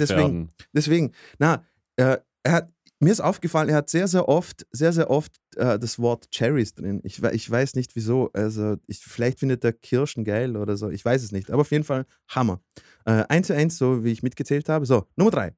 [0.49, 0.49] gefährden.
[0.73, 1.13] deswegen.
[1.39, 1.65] Na,
[1.97, 5.79] äh, er hat, mir ist aufgefallen, er hat sehr, sehr oft, sehr, sehr oft äh,
[5.79, 7.01] das Wort Cherries drin.
[7.05, 8.31] Ich, ich weiß nicht wieso.
[8.33, 10.89] Also, ich, vielleicht findet er Kirschen geil oder so.
[10.91, 11.51] Ich weiß es nicht.
[11.51, 12.61] Aber auf jeden Fall Hammer.
[13.05, 14.87] Äh, eins zu eins, so wie ich mitgezählt habe.
[14.87, 15.53] So, Nummer drei.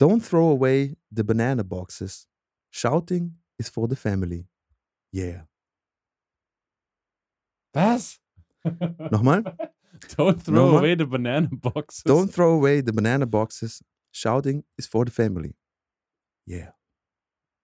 [0.00, 2.28] Don't throw away the banana boxes.
[2.70, 4.48] Shouting is for the family.
[5.14, 5.46] Yeah.
[7.72, 8.20] Was?
[9.10, 9.42] Nochmal.
[10.16, 10.78] Don't throw Nochmal?
[10.78, 12.04] away the banana boxes.
[12.04, 13.82] Don't throw away the banana boxes.
[14.12, 15.54] Shouting is for the family.
[16.46, 16.72] Yeah.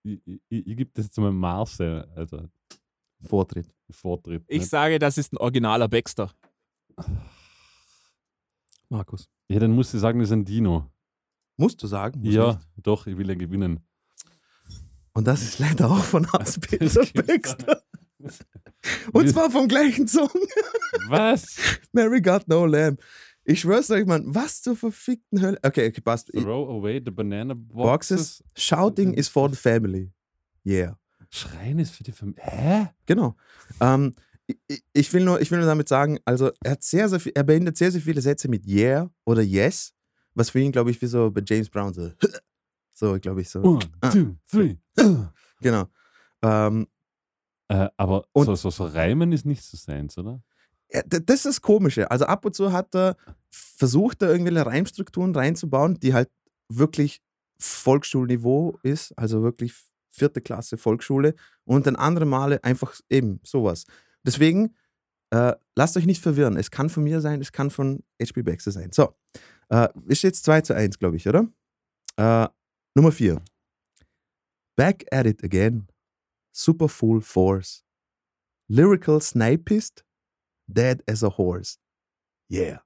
[0.05, 2.49] Ich, ich, ich gebe das jetzt mal Marcel, also
[3.21, 3.75] Vortritt.
[3.91, 4.45] Vortritt.
[4.47, 4.71] Ich nicht?
[4.71, 6.31] sage, das ist ein originaler Baxter.
[8.89, 9.29] Markus.
[9.49, 10.91] Ja, dann musst du sagen, das ist ein Dino.
[11.57, 12.21] Musst du sagen?
[12.21, 12.61] Muss ja, nicht.
[12.77, 13.81] doch, ich will ja gewinnen.
[15.13, 17.83] Und das ist leider auch von Hans-Peter Baxter.
[19.13, 20.31] Und zwar vom gleichen Song.
[21.09, 21.57] Was?
[21.93, 23.01] Mary Got No Lamb.
[23.45, 25.59] Ich schwör's euch, Mann, was zur verfickten Hölle.
[25.63, 26.29] Okay, okay, passt.
[26.33, 28.39] Throw away the banana Boxes.
[28.41, 28.45] boxes.
[28.57, 30.13] Shouting is for the family.
[30.67, 30.99] Yeah.
[31.31, 32.43] Schreien ist für die Familie.
[32.45, 32.89] Hä?
[33.07, 33.37] Genau.
[33.81, 34.15] Ähm,
[34.47, 37.21] ich- ich, ich, will nur, ich will nur damit sagen, also er hat sehr, sehr
[37.21, 39.93] viel, er beendet sehr, sehr viele Sätze mit yeah oder yes,
[40.35, 42.11] was für ihn, glaube ich, wie so bei James Brown so,
[42.93, 43.63] so glaube ich, so.
[43.63, 44.11] One, Ah.
[44.11, 44.77] two, three.
[45.61, 45.87] Genau.
[46.43, 46.87] Ähm,
[47.69, 50.43] Äh, aber Und- so, so, so Reimen ist nicht so seins, oder?
[50.91, 52.11] Ja, das ist das Komische.
[52.11, 53.17] Also ab und zu hat er
[53.51, 56.31] versucht, da irgendwelche Reimstrukturen reinzubauen, die halt
[56.71, 57.21] wirklich
[57.61, 59.75] Volksschulniveau ist, also wirklich
[60.11, 63.85] vierte Klasse Volksschule und dann andere Male einfach eben sowas.
[64.27, 64.75] Deswegen
[65.31, 66.57] äh, lasst euch nicht verwirren.
[66.57, 68.91] Es kann von mir sein, es kann von HP Baxter sein.
[68.93, 69.15] So,
[69.69, 71.47] äh, ist jetzt 2 zu 1, glaube ich, oder?
[72.17, 72.49] Äh,
[72.95, 73.43] Nummer 4.
[74.77, 75.87] Back at it again.
[76.59, 77.85] Super full force.
[78.69, 80.05] Lyrical snipist.
[80.67, 81.79] Dead as a horse.
[82.51, 82.83] Yeah.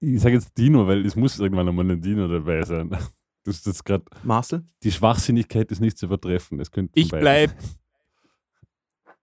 [0.00, 2.90] Ich, sage jetzt Dino, weil es muss irgendwann einmal ein Dino dabei sein.
[3.42, 4.04] Das ist jetzt gerade.
[4.22, 4.66] Marcel?
[4.82, 6.60] Die Schwachsinnigkeit ist nicht zu übertreffen.
[6.60, 7.70] Es könnte Ich beiden bleib, sein.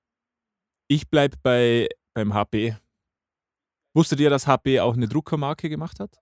[0.87, 2.75] ich bleib bei, beim HP.
[3.93, 6.19] Wusstet ihr, dass HP auch eine Druckermarke gemacht hat?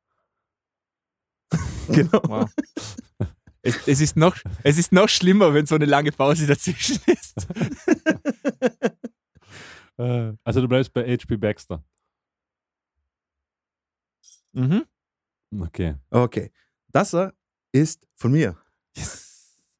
[1.93, 2.21] Genau.
[2.28, 2.50] Wow.
[3.62, 7.48] es, es, ist noch, es ist noch schlimmer, wenn so eine lange Pause dazwischen ist.
[9.98, 11.82] Äh, Also du bleibst bei HP Baxter.
[14.52, 14.84] Mhm.
[15.58, 15.95] Okay.
[16.10, 16.52] Okay.
[16.89, 17.32] Das äh,
[17.71, 18.58] ist von mir.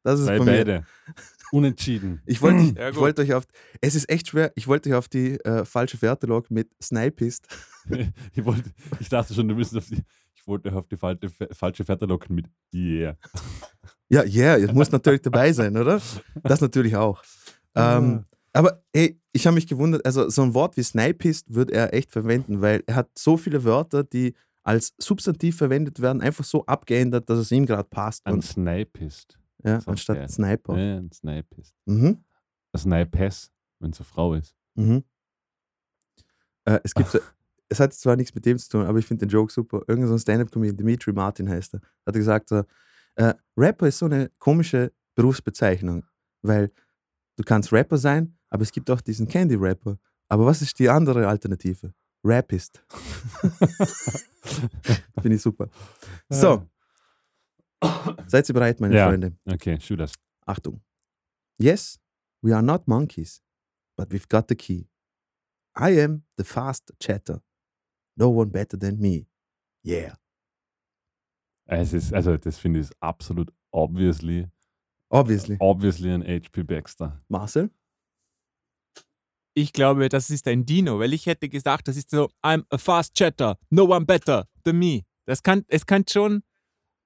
[0.04, 0.52] Das ist Bei von mir.
[0.54, 0.86] beide.
[1.52, 2.22] Unentschieden.
[2.26, 3.44] Ich wollte Ja, wollte euch auf.
[3.82, 4.52] Es ist echt schwer.
[4.56, 7.48] Ich wollte euch auf die äh, falsche Fährte locken mit Snipist.
[8.34, 10.04] ich, wollte, ich dachte schon, du müsstest auf die.
[10.46, 13.18] Ich wollte auf die falsche, falsche Fährte locken mit Yeah.
[14.08, 16.00] Ja, yeah, es muss natürlich dabei sein, oder?
[16.44, 17.24] Das natürlich auch.
[17.74, 21.92] Ähm, aber ey, ich habe mich gewundert, also so ein Wort wie Snipist würde er
[21.96, 26.64] echt verwenden, weil er hat so viele Wörter, die als Substantiv verwendet werden, einfach so
[26.68, 28.24] abgeändert, dass es ihm gerade passt.
[28.28, 29.40] Ein Snipist.
[29.64, 30.28] ja, anstatt er.
[30.30, 30.78] Sniper.
[30.78, 31.74] Ja, ein Snipist.
[31.86, 32.24] Mhm.
[32.74, 34.56] Ein Snipess, wenn es eine Frau ist.
[34.76, 35.04] Mhm.
[36.66, 37.20] Äh, es gibt, so-
[37.70, 39.82] es hat zwar nichts mit dem zu tun, aber ich finde den Joke super.
[39.88, 42.64] Irgend so ein Stand-Up-Comedian, Dimitri Martin heißt er, hat gesagt, so,
[43.16, 46.04] äh, Rapper ist so eine komische Berufsbezeichnung,
[46.44, 46.72] weil
[47.38, 49.98] du kannst Rapper sein, aber es gibt auch diesen Candy-Rapper.
[50.28, 51.94] Aber was ist die andere Alternative?
[52.24, 52.84] Rappist.
[55.22, 55.70] Finde ich super.
[56.30, 56.68] So,
[58.28, 59.08] seid ihr bereit, meine Ja.
[59.08, 59.38] Freunde?
[59.46, 60.14] Okay, shoot us.
[60.46, 60.82] Achtung.
[61.60, 62.00] Yes,
[62.42, 63.42] we are not monkeys,
[63.98, 64.88] but we've got the key.
[65.78, 67.42] I am the fast chatter.
[68.16, 69.28] No one better than me.
[69.84, 70.16] Yeah.
[71.68, 74.48] Es ist, also das finde ich absolut obviously,
[75.10, 75.58] Obviously.
[75.60, 77.22] obviously ein HP Baxter.
[77.28, 77.70] Marcel?
[79.54, 82.78] Ich glaube, das ist ein Dino, weil ich hätte gesagt, das ist so, I'm a
[82.78, 85.02] fast chatter, no one better than me.
[85.26, 86.44] Das kann, es kann schon,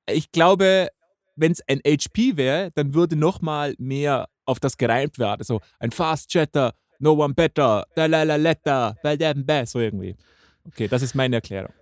[0.09, 0.89] ich glaube,
[1.35, 5.43] wenn es ein HP wäre, dann würde noch mal mehr auf das gereimt werden.
[5.43, 10.15] So, ein fast chatter, no one better, da la la da ba, so irgendwie.
[10.69, 11.73] Okay, das ist meine Erklärung.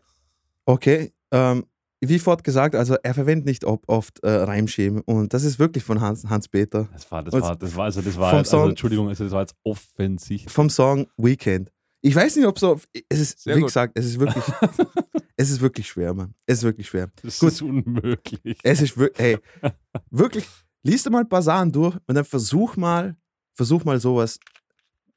[0.65, 1.13] Okay.
[1.31, 1.65] Ähm,
[1.99, 5.99] wie vorhin gesagt, also er verwendet nicht oft äh, Reimschemen und das ist wirklich von
[5.99, 6.87] Hans, Hans Peter.
[6.93, 9.23] Das war, das war, das war, also das war, vom jetzt, also Song- Entschuldigung, also
[9.23, 10.53] das war jetzt offensichtlich.
[10.53, 11.71] Vom Song Weekend.
[12.01, 12.79] Ich weiß nicht, ob so.
[13.09, 13.69] Es ist, Sehr wie gut.
[13.69, 14.43] gesagt, es ist wirklich.
[15.37, 16.35] es ist wirklich schwer, Mann.
[16.45, 17.09] Es ist wirklich schwer.
[17.23, 17.51] Das Gut.
[17.51, 18.59] ist unmöglich.
[18.63, 19.71] Es ist wirklich, hey,
[20.11, 20.45] wirklich,
[20.83, 23.15] liest du mal ein paar Sachen durch und dann versuch mal,
[23.55, 24.39] versuch mal sowas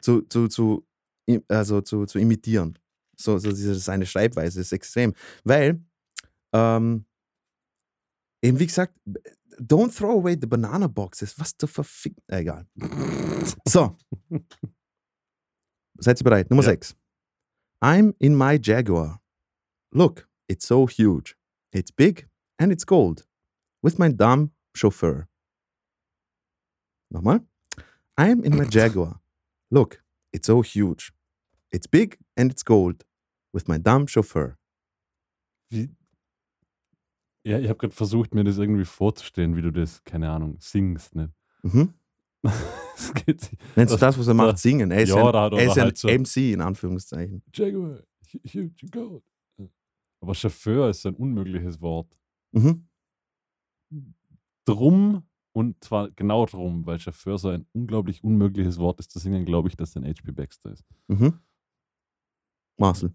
[0.00, 0.86] zu, zu, zu,
[1.48, 2.78] also zu, zu imitieren.
[3.20, 5.14] So, so diese, seine Schreibweise ist extrem.
[5.44, 5.82] Weil,
[6.52, 7.04] ähm,
[8.42, 8.94] eben wie gesagt,
[9.58, 11.38] don't throw away the banana boxes.
[11.38, 12.14] Was zur verfick...
[12.28, 12.66] Egal.
[13.66, 13.96] So.
[15.98, 16.50] Seid ihr bereit?
[16.50, 16.70] Nummer Ja.
[16.70, 16.96] 6.
[17.82, 19.20] I'm in my Jaguar.
[19.92, 21.36] Look, it's so huge.
[21.72, 22.28] It's big
[22.58, 23.26] and it's gold.
[23.82, 25.28] With my dumb chauffeur.
[27.12, 27.40] Nochmal.
[28.16, 29.20] I'm in my Jaguar.
[29.70, 30.02] Look,
[30.32, 31.12] it's so huge.
[31.72, 33.04] It's big and it's gold.
[33.52, 34.56] With my dumb chauffeur.
[35.70, 35.90] Wie?
[37.44, 41.14] Ja, ich habe gerade versucht, mir das irgendwie vorzustellen, wie du das, keine Ahnung, singst.
[41.14, 41.32] Ne?
[41.62, 41.94] Mhm.
[42.42, 43.58] das geht sich.
[43.76, 44.90] Nennst du Das- was er macht, singen?
[44.90, 47.42] Er ist Ja, ein, er ist ein halt so- MC in Anführungszeichen.
[47.54, 49.24] Jaguar, hu- huge gold.
[50.22, 52.18] Aber Chauffeur ist ein unmögliches Wort.
[52.52, 52.86] Mhm.
[54.66, 59.44] Drum und zwar genau drum, weil Chauffeur so ein unglaublich unmögliches Wort ist zu singen,
[59.46, 60.84] glaube ich, dass ein HP Baxter ist.
[61.08, 61.40] Mhm.
[62.76, 63.12] Marcel.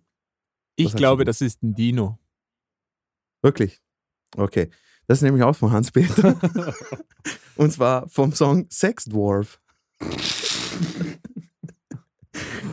[0.76, 2.20] Ich glaube, das ist ein Dino.
[3.42, 3.82] Wirklich?
[4.36, 4.70] Okay.
[5.08, 6.36] Das ist nämlich auch von Hans-Peter.
[7.56, 9.60] Und zwar vom Song Sex Dwarf.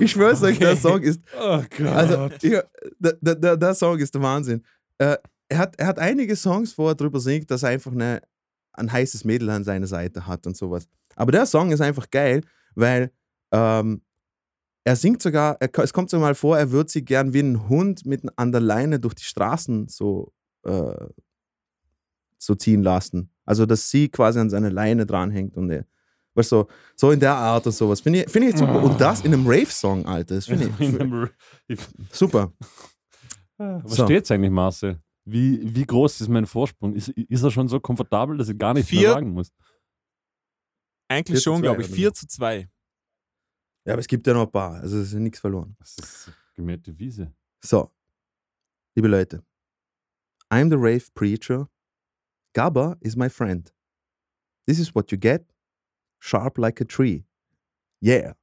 [0.01, 0.81] ich schwör's euch, der Okay.
[0.81, 1.21] Song ist.
[1.39, 1.87] Oh Gott.
[1.87, 2.63] Also, ja,
[2.99, 4.65] der, der, der, der Song ist der Wahnsinn.
[4.99, 5.17] Äh,
[5.49, 8.23] er, hat, er hat einige Songs, wo er drüber singt, dass er einfach eine,
[8.73, 10.89] ein heißes Mädel an seiner Seite hat und sowas.
[11.15, 12.43] Aber der Song ist einfach geil,
[12.75, 13.13] weil
[13.53, 14.03] ähm,
[14.85, 17.69] er singt sogar, er, es kommt sogar mal vor, er würde sie gern wie ein
[17.69, 20.33] Hund mit an der Leine durch die Straßen so,
[20.65, 21.07] äh,
[22.39, 23.31] so ziehen lassen.
[23.45, 25.85] Also, dass sie quasi an seine Leine dranhängt und er,
[26.35, 28.01] weißt du, so, so in der Art und sowas.
[28.01, 28.83] Finde ich, find ich super.
[28.83, 30.35] Und das in einem Rave-Song, Alter.
[30.37, 31.29] Das finde ich einem-
[31.69, 31.81] ich-
[32.13, 32.53] super.
[33.59, 34.05] Was So.
[34.05, 35.01] steht's eigentlich, Marcel?
[35.25, 36.95] Wie, wie groß ist mein Vorsprung?
[36.95, 39.01] Ist, ist er schon so komfortabel, dass ich gar nichts Vier.
[39.03, 39.53] mehr sagen muss?
[41.09, 41.89] Eigentlich 4 zu schon, 2 glaube ich.
[41.89, 42.69] oder 4 zu 2.
[43.85, 44.75] Ja, aber es gibt ja noch ein paar.
[44.81, 45.75] Also es ist ja nichts verloren.
[45.79, 47.33] Das ist gemähte Wiese.
[47.65, 47.91] So,
[48.95, 49.43] liebe Leute.
[50.51, 51.69] I'm the rave preacher.
[52.55, 53.73] Gabba is my friend.
[54.67, 55.47] This is what you get.
[56.21, 57.25] Sharp like a tree.
[58.01, 58.35] Yeah.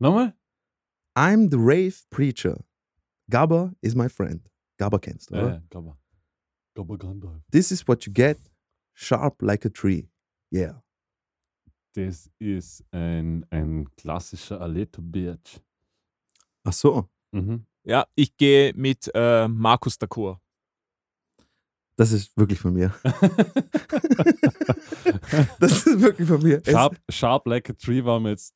[0.00, 0.34] Nochmal?
[1.16, 2.64] I'm the rave preacher.
[3.30, 4.48] Gabba is my friend.
[4.78, 5.52] Gabba kennst du, Ja, oder?
[5.54, 5.98] ja, Gabba.
[6.74, 7.42] Gabba Gandalf.
[7.50, 8.38] This is what you get.
[8.94, 10.08] Sharp like a tree.
[10.50, 10.80] Yeah.
[11.94, 15.60] Das ist ein, ein klassischer Aleto Birch.
[16.64, 17.08] Ach so.
[17.32, 17.64] Mhm.
[17.84, 20.40] Ja, ich gehe mit äh, Markus Dacour.
[21.96, 22.94] Das ist wirklich von mir.
[25.60, 26.60] Das ist wirklich von mir.
[26.64, 28.54] Sharp, sharp like a tree war mir jetzt.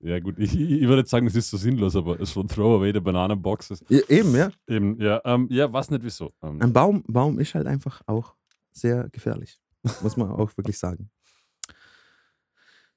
[0.00, 2.80] Ja, gut, ich, ich würde jetzt sagen, es ist so sinnlos, aber es von Throw
[2.80, 3.84] Away the Banana Boxes.
[3.88, 4.50] Ja, eben, ja.
[4.66, 6.32] Eben, ja, ähm, ja, weiß nicht wieso.
[6.42, 8.34] Ähm, Ein Baum, Baum ist halt einfach auch
[8.72, 9.60] sehr gefährlich.
[10.02, 11.08] Muss man auch wirklich sagen.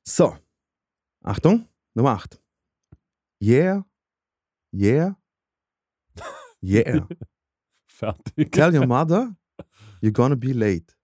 [0.07, 0.37] So.
[1.23, 2.39] Achtung, Nummer 8.
[3.41, 3.83] Yeah.
[4.71, 5.15] Yeah.
[6.61, 7.05] Yeah.
[7.87, 8.51] fertig.
[8.51, 9.35] Tell your mother
[10.01, 10.95] you're gonna be late.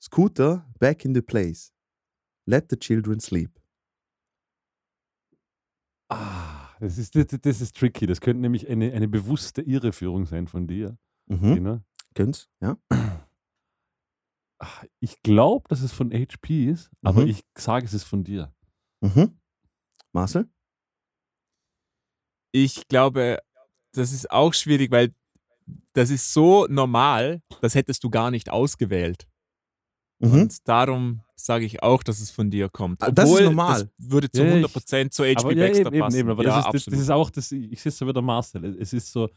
[0.00, 1.72] Scooter back in the place.
[2.46, 3.50] Let the children sleep.
[6.10, 8.06] Ah, das ist, das, das ist tricky.
[8.06, 10.96] Das könnte nämlich eine, eine bewusste Irreführung sein von dir.
[11.26, 11.54] Mhm.
[11.54, 11.84] Tina.
[12.14, 12.78] Könnt's, ja?
[14.60, 14.66] Ah,
[15.00, 17.28] Ich glaube, dass es von HP ist, aber Mhm.
[17.28, 18.52] ich sage, es ist von dir.
[19.00, 19.38] Mhm.
[20.12, 20.48] Marcel?
[22.52, 23.38] Ich glaube,
[23.92, 25.14] das ist auch schwierig, weil
[25.92, 29.28] das ist so normal, das hättest du gar nicht ausgewählt.
[30.20, 30.32] Mhm.
[30.42, 33.02] Und darum sage ich auch, dass es von dir kommt.
[33.02, 33.90] Ah, das ist Obwohl, normal.
[33.98, 36.16] Das würde zu Ja, ich- 100% zu HP aber ja, Baxter eben, eben, passen.
[36.18, 38.22] eben, aber ja, das, ist, das, das ist auch, das, ich sehe es so wieder
[38.22, 38.64] Marcel.
[38.80, 39.28] Es ist so,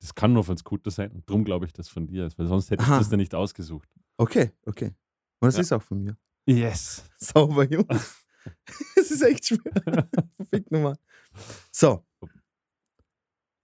[0.00, 2.38] das kann nur von Scooter sein und darum glaube ich, dass es von dir ist,
[2.38, 3.88] weil sonst hättest du das ja nicht ausgesucht.
[4.20, 4.94] Okay, okay.
[5.40, 5.60] Und es Ja.
[5.62, 6.14] ist auch von mir.
[6.46, 7.04] Yes.
[7.18, 8.16] Sauber, Jungs.
[8.96, 10.08] Es ist echt schwer.
[10.50, 10.96] Fick nochmal.
[11.72, 12.06] So.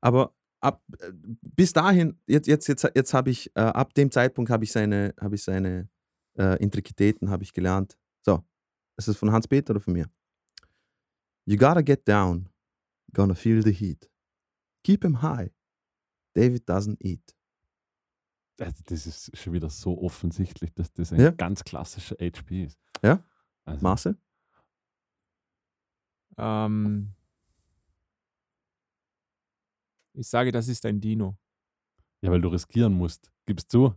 [0.03, 1.13] Aber ab, äh,
[1.43, 5.15] bis dahin, jetzt, jetzt, jetzt, jetzt habe ich, äh, ab dem Zeitpunkt habe ich seine,
[5.21, 5.89] habe ich seine
[6.39, 7.97] äh, Intrikitäten habe ich gelernt.
[8.25, 8.43] So.
[8.99, 10.11] Ist das von Hans-Peter oder von mir?
[11.47, 12.49] You gotta get down.
[13.13, 14.11] Gonna feel the heat.
[14.85, 15.51] Keep him high.
[16.35, 17.36] David doesn't eat.
[18.59, 21.31] Also Das ist schon wieder so offensichtlich, dass das ein Ja.
[21.31, 22.79] ganz klassischer HP ist.
[23.03, 23.23] Ja.
[23.65, 24.17] Also, Marcel?
[26.39, 27.13] Ähm,
[30.15, 31.37] ich sage, das ist ein Dino.
[32.23, 33.31] ja, weil du riskieren musst.
[33.47, 33.95] Gibst du?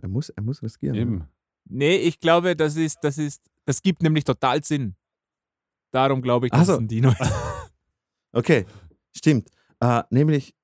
[0.00, 0.94] Er muss, er muss riskieren.
[0.96, 1.28] Eben.
[1.66, 4.96] Nee, ich glaube, das ist, das ist, das gibt nämlich total Sinn.
[5.90, 6.74] Darum glaube ich, dass so.
[6.74, 7.18] es ein Dino ist.
[8.36, 8.66] Okay,
[9.16, 9.48] stimmt.
[9.78, 10.56] Äh, nämlich,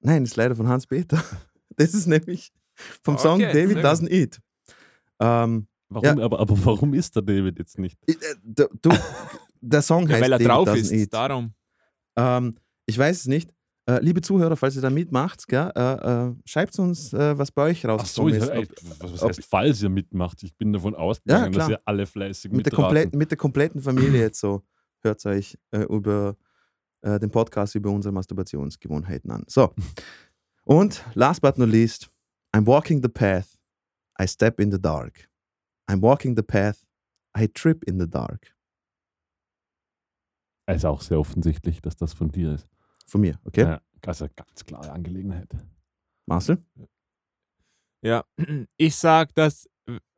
[0.00, 1.22] nein, ist leider von Hans-Peter.
[1.80, 2.52] Das ist nämlich
[3.02, 4.38] vom Song Okay, David sehr Doesn't Eat.
[5.18, 7.98] Ähm, Warum, aber, aber warum ist der David jetzt nicht?
[8.06, 8.14] äh,
[8.44, 8.90] du, du,
[9.60, 10.92] der Song Ja, heißt weil er David drauf Doesn't ist.
[10.92, 11.12] Eat.
[11.14, 11.52] Darum.
[12.16, 12.54] Ähm,
[12.86, 13.50] ich weiß es nicht.
[13.86, 15.80] Äh, liebe Zuhörer, falls ihr da mitmacht, gell, äh,
[16.28, 18.48] äh, schreibt uns, äh, was bei euch Ach so, ich, ist.
[18.48, 20.42] ey, Ob- was, was ob- heißt, falls ihr mitmacht?
[20.42, 21.70] Ich bin davon ausgegangen, dass klar.
[21.70, 22.84] ihr alle fleißig mit, der mitraten.
[22.84, 24.62] kompletten, mit der kompletten Familie jetzt so
[25.00, 26.36] hört euch äh, über
[27.00, 29.44] äh, den Podcast über unsere Masturbationsgewohnheiten an.
[29.48, 29.74] So.
[30.70, 32.08] Und last but not least,
[32.54, 33.58] I'm walking the path,
[34.20, 35.28] I step in the dark.
[35.88, 36.86] I'm walking the path,
[37.36, 38.54] I trip in the dark.
[40.66, 42.68] Es ist auch sehr offensichtlich, dass das von dir ist.
[43.04, 43.62] Von mir, okay?
[43.62, 45.48] Ja, also ganz klare Angelegenheit.
[46.26, 46.64] Marcel?
[48.02, 48.24] Ja,
[48.76, 49.68] ich sag, das,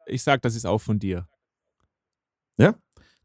[0.05, 1.27] ich sag, das ist auch von dir.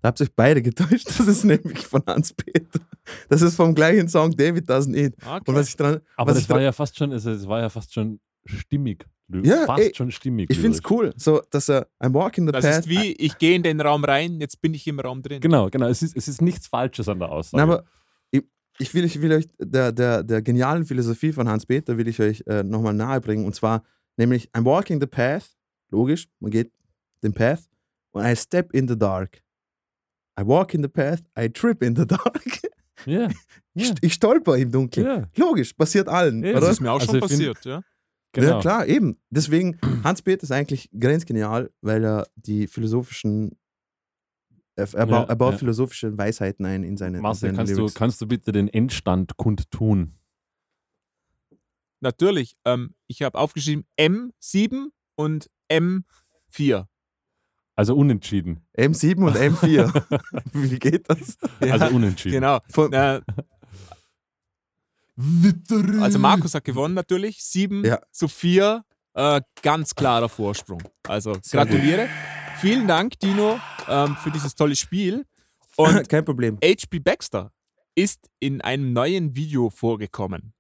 [0.02, 1.08] Da habt ihr euch beide getäuscht.
[1.18, 2.80] Das ist nämlich von Hans-Peter.
[3.30, 5.16] Das ist vom gleichen Song David Doesn't Eat.
[5.26, 5.42] Okay.
[5.46, 7.94] Und was ich dran, Aber das war dran, ja fast schon, es war ja fast
[7.94, 9.06] schon stimmig.
[9.44, 10.50] Ja, fast ey, schon stimmig.
[10.50, 12.80] ich finde es cool, so, dass er I'm walking the das path.
[12.80, 15.42] ist wie, ich gehe in den Raum rein, jetzt bin ich im Raum drin.
[15.42, 15.88] Genau, genau.
[15.88, 17.58] Es ist, es ist nichts Falsches an der Aussage.
[17.58, 17.84] Na, aber
[18.32, 18.44] ich,
[18.80, 22.44] ich, will, ich will euch der, der, der genialen Philosophie von Hans-Peter will ich euch
[22.48, 23.46] äh, nochmal nahebringen.
[23.46, 23.84] Und zwar
[24.16, 25.58] nämlich I'm walking the path.
[25.90, 26.72] Logisch, man geht
[27.22, 27.68] den Path.
[28.12, 29.42] Und I step in the dark.
[30.40, 32.62] I walk in the path, I trip in the dark.
[33.06, 33.30] Ja,
[33.74, 35.06] Ich, ja, ich stolper im Dunkeln.
[35.06, 36.72] ja, Logisch, passiert allen, Ja, Das oder?
[36.72, 37.82] ist mir auch Also schon find- passiert, ja.
[38.34, 38.48] genau.
[38.48, 39.20] Ja, klar, eben.
[39.30, 43.58] Deswegen, Hans-Peter ist eigentlich grenzgenial, weil er die philosophischen,
[44.76, 45.58] er, er, Ja, er baut ja.
[45.60, 47.94] philosophische Weisheiten ein in seine, in Marcel, seine kannst du, Lyrics.
[47.96, 50.14] kannst du bitte den Endstand kundtun?
[52.00, 52.56] Natürlich.
[52.66, 56.88] Ähm, ich habe aufgeschrieben M7 und M4.
[57.78, 58.60] Also unentschieden.
[58.78, 60.04] M7 und M4.
[60.54, 61.38] Wie geht das?
[61.62, 62.34] Also unentschieden.
[62.34, 62.60] Genau.
[62.70, 63.22] Von, Äh,
[66.02, 67.44] also Markus hat gewonnen natürlich.
[67.44, 68.00] 7 Ja.
[68.12, 68.84] zu 4.
[69.14, 70.82] Äh, ganz klarer Vorsprung.
[71.08, 71.72] Also Sehr gut.
[71.72, 72.08] gratuliere.
[72.60, 75.26] Vielen Dank, Dino, ähm, für dieses tolle Spiel.
[75.76, 76.58] Und Kein Problem.
[76.64, 77.00] H.P.
[77.00, 77.52] Baxter
[77.96, 80.54] ist in einem neuen Video vorgekommen.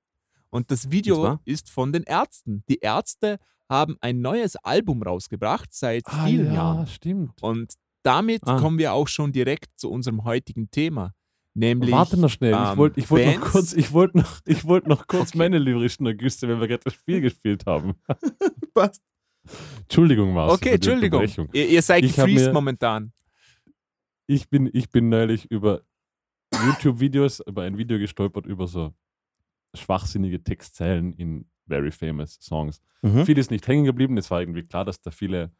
[0.49, 2.63] Und das Video ist von den Ärzten.
[2.69, 3.37] Die Ärzte
[3.69, 6.87] haben ein neues Album rausgebracht seit Ah, vielen ja, Jahren.
[6.87, 7.41] stimmt.
[7.41, 8.59] Und damit Ah.
[8.59, 11.13] kommen wir auch schon direkt zu unserem heutigen Thema.
[11.53, 11.91] Nämlich.
[11.91, 12.53] Warte noch schnell.
[12.53, 15.37] ich ähm, wollte ich wollt noch kurz, ich wollte noch, ich wollt noch kurz Okay.
[15.39, 17.95] meine lyrischen Ergüsse, wenn wir gerade das Spiel gespielt haben.
[18.75, 19.01] Passt.
[19.81, 20.55] Entschuldigung, Marcel.
[20.55, 21.25] Okay, Entschuldigung.
[21.53, 23.11] Ihr, ihr seid Ich mir- momentan.
[24.27, 25.81] Ich bin, ich bin neulich über
[26.53, 28.93] YouTube-Videos, über ein Video gestolpert über so
[29.73, 32.81] schwachsinnige Textzeilen in very famous Songs.
[33.01, 33.25] Mhm.
[33.25, 34.17] Viel ist nicht hängen geblieben.
[34.17, 35.51] Es war irgendwie klar, dass da viele,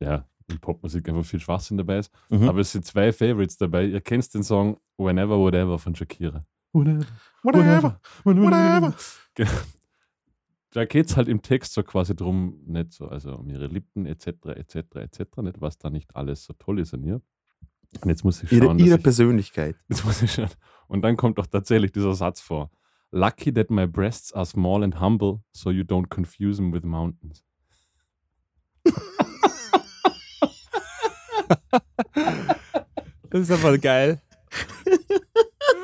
[0.00, 2.12] ja, in Popmusik einfach viel Schwachsinn dabei ist.
[2.28, 2.48] Mhm.
[2.48, 3.84] Aber es sind zwei Favorites dabei.
[3.84, 6.44] Ihr kennt den Song Whenever, Whatever von Shakira.
[6.72, 7.06] Whatever,
[7.42, 8.00] Whatever.
[8.24, 8.94] Whatever.
[9.34, 9.50] Genau.
[10.70, 14.04] Da geht es halt im Text so quasi drum, nicht so, also um ihre Lippen
[14.04, 14.26] etc.
[14.56, 14.76] etc.
[14.96, 15.20] etc.
[15.38, 17.22] nicht, was da nicht alles so toll ist an ihr.
[18.02, 19.76] Und jetzt muss ich Ihre, schauen, ihre dass ich, Persönlichkeit.
[19.88, 20.50] jetzt muss ich schauen.
[20.86, 22.70] Und dann kommt doch tatsächlich dieser Satz vor.
[23.12, 27.42] Lucky that my breasts are small and humble, so you don't confuse them with mountains.
[33.30, 34.22] Das ist aber geil.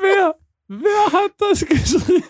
[0.01, 0.35] Wer?
[0.67, 2.23] Wer hat das geschrieben?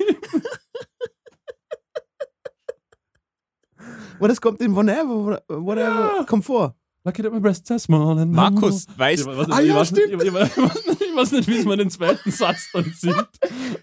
[4.19, 5.41] Und es kommt in Whatever.
[5.47, 6.17] Whatever.
[6.17, 6.25] Ja.
[6.25, 6.75] Kommt vor.
[7.05, 9.91] Lucky that my breasts are small and Markus, weißt Ich weiß, Ah, ich ja, weiß
[9.91, 12.69] nicht, ich, ich, weiß- ich, weiß nicht, ich weiß nicht, wie man den zweiten Satz
[12.71, 13.27] dann singt.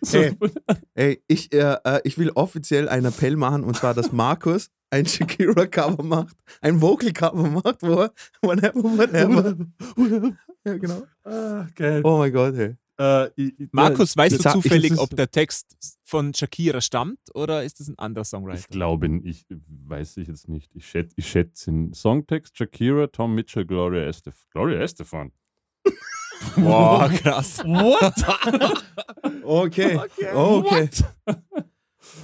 [0.01, 0.37] So, Ey.
[0.95, 5.05] Ey, ich, äh, äh, ich will offiziell einen Appell machen und zwar, dass Markus ein
[5.07, 8.13] Shakira-Cover macht, ein Vocal-Cover macht, wo er
[8.43, 9.57] Whatever, Whatever.
[10.65, 11.03] Ja, genau.
[11.25, 12.01] ah, geil.
[12.05, 12.77] Oh mein Gott, hey.
[13.01, 17.65] Äh, ich- ich- Markus, weißt du ich- zufällig, ob der Text von Shakira stammt oder
[17.65, 18.67] ist das ein anderer Ich Songwriter?
[18.71, 19.47] glaube, ich
[19.87, 20.71] weiß ich jetzt nicht.
[20.75, 24.45] Ich schätze, ich schätze den Songtext Shakira, Tom Mitchell, Gloria Estefan.
[24.53, 25.33] Gloria Estefan.
[26.57, 27.59] Boah, krass.
[27.65, 28.85] What?
[29.43, 29.99] Okay.
[30.35, 30.89] Okay.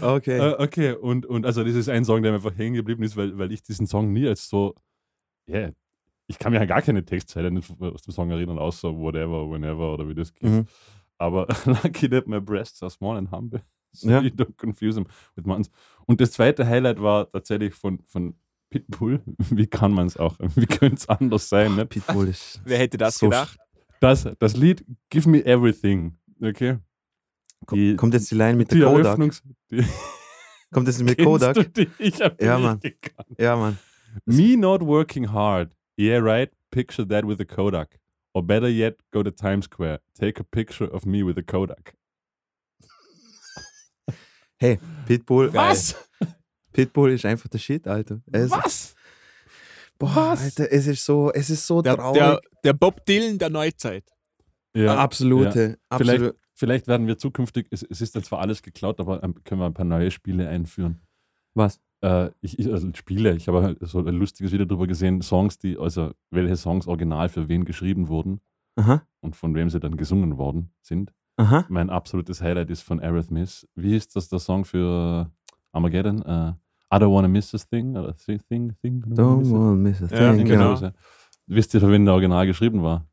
[0.01, 0.39] Okay.
[0.39, 3.17] äh, okay, und, und also das ist ein Song, der mir einfach hängen geblieben ist,
[3.17, 4.75] weil, weil ich diesen Song nie als so,
[5.49, 5.73] yeah,
[6.29, 7.51] ich kann mir an gar keine Textzeile
[7.81, 10.49] aus dem Song erinnern, außer whatever, whenever oder wie das geht.
[10.51, 10.67] Mhm.
[11.19, 13.63] Aber lucky that my breasts are small and humble.
[13.93, 14.21] So Ja.
[14.21, 15.07] you don't confuse them
[15.37, 15.71] with mountains.
[16.05, 18.35] Und das zweite Highlight war tatsächlich von, von
[18.69, 19.23] Pitbull.
[19.51, 20.37] Wie kann man es auch?
[20.55, 21.77] Wie könnte es anders sein?
[21.77, 21.87] Ne?
[21.87, 22.61] Pitbull ist.
[22.67, 23.57] Wer hätte das So gedacht?
[24.01, 26.19] Das, das Lied Give Me Everything.
[26.43, 26.77] Okay?
[27.73, 29.05] Die, Kommt jetzt die Line mit die der Kodak?
[29.07, 29.43] Eröffnungs...
[29.71, 29.83] Die,
[30.71, 31.55] Kommt jetzt mit Kodak?
[31.55, 31.89] Du die?
[31.99, 32.81] Ich hab die Ja, nicht Mann.
[32.81, 33.29] gekannt.
[33.39, 33.79] Ja, Mann.
[34.27, 35.75] Me not working hard.
[35.99, 36.51] Yeah, right.
[36.71, 37.99] Picture that with a Kodak.
[38.35, 40.01] Or better yet, go to Times Square.
[40.15, 41.95] Take a picture of me with a Kodak.
[44.59, 45.53] Hey, Pitbull.
[45.53, 45.95] Was?
[46.73, 48.23] Pitbull ist einfach der Shit, Alter.
[48.33, 48.95] Es, Was?
[49.99, 50.43] Boah, Was?
[50.45, 52.19] Alter, es ist so, es ist so Der, traurig.
[52.19, 54.05] der, der Bob Dylan der Neuzeit.
[54.75, 54.97] Ja.
[54.97, 56.37] absolute, absolute.
[56.55, 59.67] Vielleicht werden wir zukünftig, es, es ist dann zwar alles geklaut, aber ähm, können wir
[59.67, 61.01] ein paar neue Spiele einführen.
[61.55, 61.81] Was?
[62.03, 65.59] Äh, ich, ich, also Spiele, ich habe halt so ein lustiges Video darüber gesehen, Songs,
[65.59, 68.41] die, also welche Songs original für wen geschrieben wurden
[68.77, 71.13] Aha, und von wem sie dann gesungen worden sind.
[71.39, 71.65] aha.
[71.69, 73.67] Mein absolutes Highlight ist von Aerosmith.
[73.75, 75.31] Wie ist das der Song für
[75.73, 76.23] Armageddon?
[76.23, 76.53] Äh,
[76.95, 79.03] I don't wanna miss this thing oder thing, thing, thing.
[79.15, 80.45] Don't wanna miss a Ja, thing.
[80.47, 80.75] genau.
[80.79, 80.93] genau.
[81.49, 83.07] Wisst ihr, für wen der Original geschrieben war?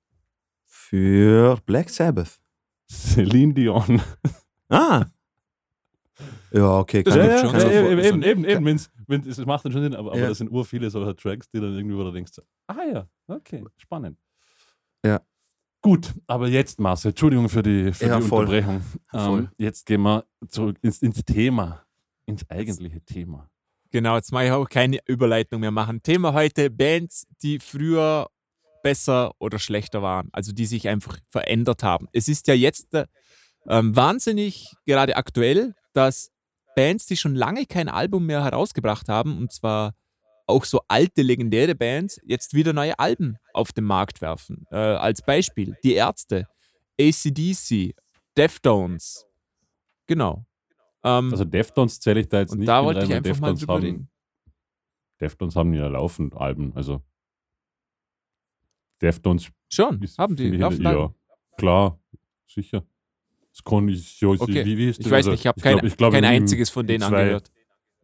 [0.65, 2.39] Für Black Sabbath.
[2.89, 4.01] Celine Dion.
[4.69, 5.05] Ah.
[6.51, 7.03] Ja, okay.
[7.03, 8.91] Das kann gibt ich- schon kann so ich- vor- eben, so- eben, eben, eben wenn's,
[9.07, 10.29] wenn, es macht dann schon Sinn, aber, aber Ja.
[10.29, 12.33] das sind ur viele solcher Tracks, die dann irgendwie, wo du denkst,
[12.67, 14.19] ah ja, okay, spannend.
[15.05, 15.21] Ja.
[15.81, 18.45] Gut, aber jetzt, Marcel, Entschuldigung für die, für Ja, die voll.
[18.45, 18.81] Unterbrechung.
[19.11, 19.39] Voll.
[19.39, 21.83] Ähm, jetzt gehen wir zurück ins, ins Thema,
[22.25, 23.49] ins eigentliche Thema.
[23.91, 26.01] Genau, jetzt mache ich auch keine Überleitung mehr machen.
[26.01, 28.27] Thema heute: Bands, die früher
[28.81, 32.07] besser oder schlechter waren, also die sich einfach verändert haben.
[32.13, 33.05] Es ist ja jetzt äh,
[33.67, 36.31] ähm, wahnsinnig, gerade aktuell, dass
[36.75, 39.93] Bands, die schon lange kein Album mehr herausgebracht haben, und zwar
[40.47, 44.65] auch so alte, legendäre Bands, jetzt wieder neue Alben auf den Markt werfen.
[44.71, 46.47] Äh, als Beispiel: Die Ärzte,
[46.99, 47.95] ACDC,
[48.35, 49.25] Deftones.
[50.07, 50.45] Genau.
[51.03, 53.53] Ähm, Also Deftones zähle ich da jetzt und nicht da wollte rein, ich einfach mal
[53.53, 54.09] Deftones drüber haben, reden.
[55.21, 57.01] Deftones haben ja laufend Alben, also
[59.01, 60.43] Deftones Schon, haben die.
[60.43, 61.13] finde ich, laufen ja,
[61.57, 61.99] klar,
[62.47, 62.85] sicher.
[63.53, 64.65] Das kann ich, ja, Okay.
[64.65, 65.11] wie, wie ist Ich das?
[65.11, 67.21] weiß Also, nicht, ich habe glaub- kein, ich glaub, kein im- einziges von denen zwei-
[67.21, 67.51] angehört.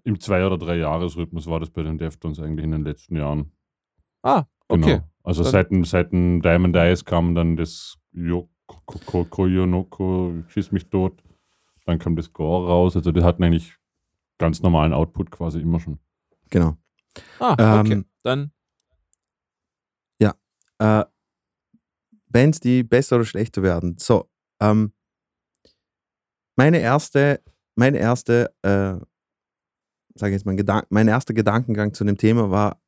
[0.03, 3.51] Im Zwei- oder Drei-Jahres-Rhythmus war das bei den Deftones eigentlich in den letzten Jahren.
[4.23, 4.87] Ah, Genau.
[4.87, 5.01] okay.
[5.23, 7.97] Also Dann- seit, seit dem Diamond Eyes kam dann das
[9.29, 11.21] Koyonoko, Schieß mich tot.
[11.85, 12.95] Dann kam das Gore raus.
[12.95, 13.75] Also die hatten eigentlich
[14.37, 15.99] ganz normalen Output quasi immer schon.
[16.49, 16.77] Genau.
[17.39, 17.93] Ah, okay.
[17.93, 18.51] Ähm, Dann,
[20.81, 21.03] Äh,
[22.29, 23.97] Bands, die besser oder schlechter werden.
[23.99, 24.29] So,
[24.61, 24.93] ähm,
[26.59, 27.41] meine erste,
[27.75, 28.99] meine erste, äh,
[30.13, 32.81] sage jetzt mal, Gedan mein erster Gedankengang zu dem Thema war,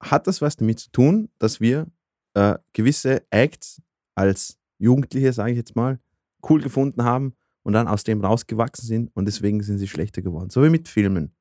[0.00, 1.86] hat das was damit zu tun, dass wir
[2.34, 3.80] äh, gewisse Acts
[4.14, 5.98] als Jugendliche, sage ich jetzt mal,
[6.46, 10.50] cool gefunden haben und dann aus dem rausgewachsen sind und deswegen sind sie schlechter geworden.
[10.50, 11.34] So wie mit Filmen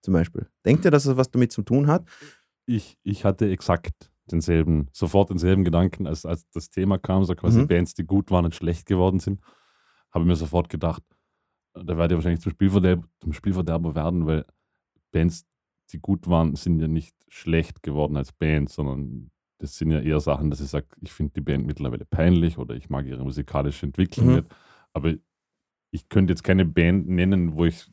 [0.00, 0.48] zum Beispiel.
[0.64, 2.06] Denkt ihr, dass das was damit zu tun hat?
[2.64, 7.60] Ich, ich hatte exakt denselben, sofort denselben Gedanken, als, als das Thema kam, so quasi
[7.60, 7.68] Mhm.
[7.68, 9.42] Bands, die gut waren und schlecht geworden sind,
[10.12, 11.02] habe ich mir sofort gedacht,
[11.74, 14.44] da werde ich wahrscheinlich zum Spielverderber, zum Spielverderber werden, weil
[15.12, 15.46] Bands,
[15.92, 20.20] die gut waren, sind ja nicht schlecht geworden als Band, sondern das sind ja eher
[20.20, 23.86] Sachen, dass ich sage, ich finde die Band mittlerweile peinlich oder ich mag ihre musikalische
[23.86, 24.34] Entwicklung Mhm.
[24.36, 24.46] nicht.
[24.92, 25.14] Aber
[25.92, 27.90] ich könnte jetzt keine Band nennen, wo ich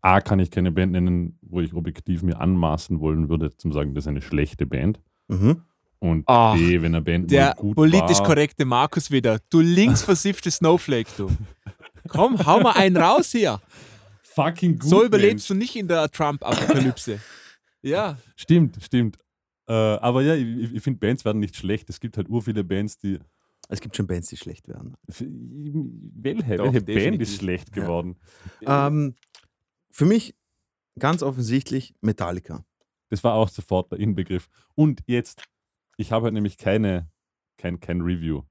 [0.00, 3.94] A, kann ich keine Band nennen, wo ich objektiv mir anmaßen wollen würde, zum sagen,
[3.94, 5.00] das ist eine schlechte Band.
[5.26, 5.62] Mhm.
[6.00, 9.38] Und Ach, B, wenn eine Band der gut politisch war, korrekte Markus wieder.
[9.50, 11.30] Du linksversiffte Snowflake, du.
[12.08, 13.60] Komm, hau mal einen raus hier.
[14.22, 15.48] fucking gut so überlebst Mensch.
[15.48, 17.18] du nicht in der Trump-Apokalypse.
[17.82, 18.16] ja.
[18.36, 19.16] Stimmt, stimmt.
[19.68, 21.90] Äh, aber ja, ich, ich finde, Bands werden nicht schlecht.
[21.90, 23.18] Es gibt halt ur viele Bands, die.
[23.68, 24.94] Es gibt schon Bands, die schlecht werden.
[25.08, 27.82] Welche, Doch, welche Band ist schlecht Ja.
[27.82, 28.16] geworden?
[28.64, 29.14] Ähm,
[29.90, 30.34] für mich
[30.98, 32.64] ganz offensichtlich Metallica.
[33.10, 34.48] Das war auch sofort der Inbegriff.
[34.74, 35.42] Und jetzt,
[35.98, 37.10] ich habe halt nämlich keine,
[37.58, 38.42] kein, kein Review,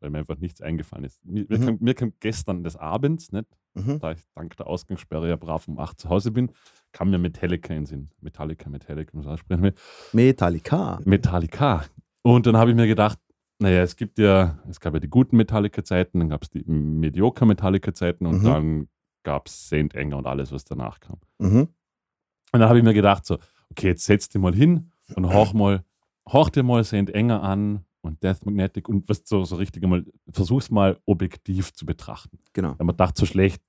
[0.00, 1.22] weil mir einfach nichts eingefallen ist.
[1.24, 1.60] Mir, Mhm.
[1.66, 3.98] kam, mir kam gestern des Abends, nicht, Mhm.
[4.00, 6.52] da ich dank der Ausgangssperre ja brav um 8 zu Hause bin,
[6.92, 8.10] kam mir Metallica in den Sinn.
[8.20, 9.72] Metallica, Metallica, muss ich aussprechen.
[10.12, 11.00] Metallica.
[11.04, 11.84] Metallica.
[12.22, 13.18] Und dann habe ich mir gedacht,
[13.58, 17.46] naja, es gibt ja, es gab ja die guten Metallica-Zeiten, dann gab es die mediocre
[17.46, 18.44] Metallica-Zeiten und Mhm.
[18.46, 18.88] dann
[19.24, 21.18] gab es Saint Anger und alles, was danach kam.
[21.38, 21.60] Mhm.
[21.60, 23.38] Und dann habe ich mir gedacht, so,
[23.70, 25.84] okay, jetzt setz dich mal hin und hauch mal,
[26.28, 30.04] hauch dir mal Saint Anger an und Death Magnetic und was so, so richtig einmal,
[30.30, 32.38] versuch's mal objektiv zu betrachten.
[32.52, 32.74] Genau.
[32.78, 33.62] Wenn man dachte, so schlecht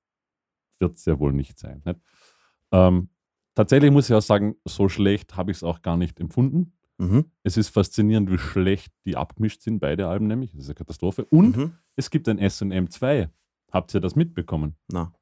[0.79, 1.81] wird es ja wohl nicht sein.
[1.85, 1.99] Nicht?
[2.71, 3.09] Ähm,
[3.55, 6.73] tatsächlich muss ich auch sagen, so schlecht habe ich es auch gar nicht empfunden.
[6.97, 7.25] Mhm.
[7.43, 10.51] Es ist faszinierend, wie schlecht die abgemischt sind, beide Alben nämlich.
[10.51, 11.25] Das ist eine Katastrophe.
[11.25, 11.73] Und Mhm.
[11.95, 13.29] es gibt ein SM 2.
[13.71, 14.75] Habt ihr das mitbekommen?
[14.91, 15.13] Na.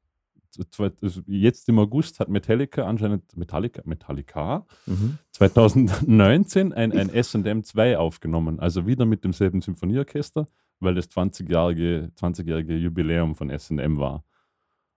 [1.02, 5.18] Also Jetzt im August hat Metallica anscheinend, Metallica, Metallica Mhm.
[5.32, 8.60] 2019 ein, ein SM 2 aufgenommen.
[8.60, 10.46] Also wieder mit demselben Symphonieorchester,
[10.80, 14.24] weil das 20-jährige 20 Jubiläum von SM war.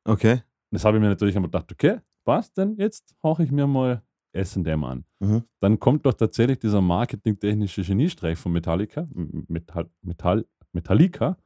[0.04, 0.42] Okay.
[0.72, 3.16] Das habe ich mir natürlich einmal gedacht, okay, was denn jetzt?
[3.24, 4.02] Hauche ich mir mal
[4.34, 5.06] SM an.
[5.20, 5.44] Mhm.
[5.62, 9.08] Dann kommt doch tatsächlich dieser marketingtechnische Geniestreich von Metallica,
[9.48, 11.38] Metall, Metall, Metallica,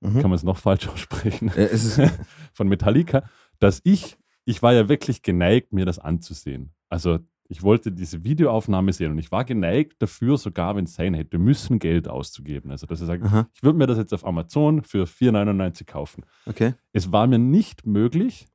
[0.00, 0.20] Mhm.
[0.20, 1.66] kann man es noch falsch aussprechen, Äh,
[2.52, 3.28] von Metallica,
[3.58, 6.72] dass ich, ich war ja wirklich geneigt, mir das anzusehen.
[6.88, 7.18] Also
[7.50, 11.38] Ich wollte diese Videoaufnahme sehen und ich war geneigt dafür, sogar wenn es sein hätte
[11.38, 12.70] müssen, Geld auszugeben.
[12.70, 16.24] Also, dass ich sage, Aha, ich würde mir das jetzt auf Amazon für 4,99 kaufen.
[16.44, 16.74] okay.
[16.92, 18.46] Es war mir nicht möglich,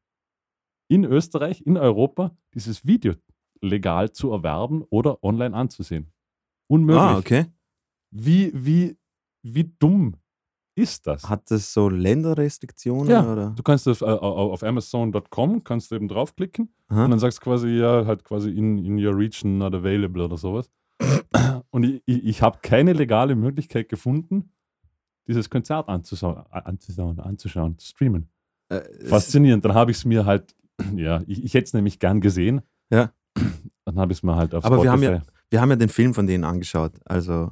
[0.90, 3.16] in Österreich, in Europa, dieses Video
[3.62, 6.12] legal zu erwerben oder online anzusehen.
[6.68, 7.02] Unmöglich.
[7.02, 7.46] Ah, okay.
[8.12, 8.96] Wie, wie,
[9.42, 10.18] wie dumm
[10.76, 11.30] ist das?
[11.30, 13.10] Hat das so Länderrestriktionen?
[13.10, 13.50] Ja, Oder?
[13.52, 17.06] Du kannst auf, äh, auf Amazon.com kannst du eben draufklicken Aha.
[17.06, 20.38] und dann sagst du quasi, ja, halt quasi in, in your region not available oder
[20.38, 20.70] sowas.
[21.72, 24.52] Und ich, ich, ich habe keine legale Möglichkeit gefunden,
[25.28, 28.30] dieses Konzert anzuschauen, anzuschauen, anzuschauen zu streamen.
[28.70, 29.66] Äh, Faszinierend.
[29.66, 30.56] Dann habe ich es mir halt,
[30.96, 32.62] ja, ich, ich hätte es nämlich gern gesehen.
[32.92, 33.12] Ja.
[33.86, 35.16] Dann habe ich es mir halt auf Aber wir Spotify.
[35.16, 36.94] haben wir haben ja den Film von denen angeschaut.
[37.06, 37.52] Also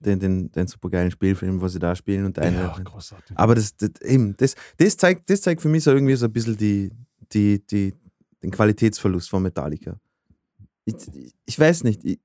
[0.00, 2.56] den, den, den supergeilen Spielfilm, wo sie da spielen und eine.
[2.56, 3.36] ja, großartig.
[3.36, 6.32] Aber das, das, eben, das, das, zeigt, das zeigt für mich so irgendwie so ein
[6.32, 6.90] bisschen die,
[7.32, 7.94] die, die,
[8.42, 9.98] den Qualitätsverlust von Metallica.
[10.84, 10.94] Ich,
[11.46, 12.18] ich weiß nicht, ich,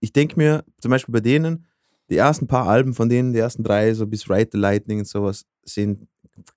[0.00, 1.66] ich denke mir zum Beispiel bei denen,
[2.10, 5.08] die ersten paar Alben von denen, die ersten drei, so bis Ride the Lightning und
[5.08, 6.06] sowas, sind,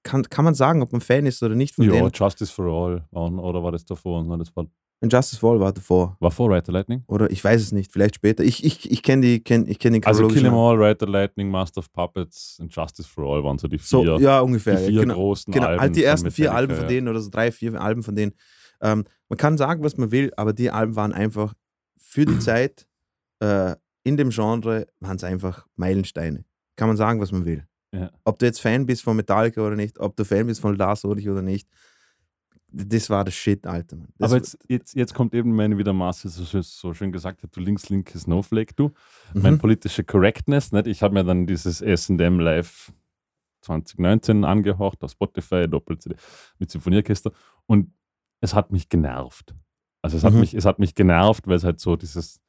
[0.03, 2.11] kann, kann man sagen, ob man Fan ist oder nicht von ja, denen.
[2.13, 4.23] Justice for All oder war das davor?
[4.23, 4.65] Nein, das war,
[4.99, 6.17] Und Justice Wall war davor.
[6.19, 7.03] war vor Ride the Lightning?
[7.07, 8.43] Oder ich weiß es nicht, vielleicht später.
[8.43, 11.11] Ich, ich, ich kenne die, kenn, ich kenn den Also Kill 'Em All, Ride the
[11.11, 14.75] Lightning, Master of Puppets und Justice for All waren so die vier, So, ja, ungefähr.
[14.77, 15.13] die ja, vier genau.
[15.15, 15.81] großen Genau, Alben.
[15.81, 18.33] halt die ersten vier Alben von denen oder so drei, vier Alben von denen.
[18.81, 21.53] Ähm, man kann sagen, was man will, aber die Alben waren einfach
[21.97, 22.87] für die Zeit
[23.39, 26.43] äh, in dem Genre, waren es einfach Meilensteine.
[26.75, 27.67] Kann man sagen, was man will.
[27.93, 28.09] Ja.
[28.25, 31.03] Ob du jetzt Fan bist von Metallica oder nicht, ob du Fan bist von Lars
[31.05, 31.67] Ulrich oder nicht,
[32.71, 33.97] das war das Shit, Alter.
[34.17, 37.11] Das, Aber jetzt, jetzt, jetzt kommt eben meine, wie der Marcel so, schön- so schön
[37.11, 38.89] gesagt hat, du links, linke Snowflake, du.
[39.33, 39.41] Mhm.
[39.41, 40.87] Mein politische Correctness, nicht?
[40.87, 42.91] Ich habe mir dann dieses SM Live
[43.61, 46.15] 2019 angehört auf Spotify, Doppel-CD
[46.59, 47.31] mit Symphonieorchester
[47.65, 47.91] und
[48.41, 49.55] es hat mich genervt.
[50.01, 50.41] Also es hat, Mhm.
[50.41, 52.39] mich, es hat mich genervt, weil es halt so dieses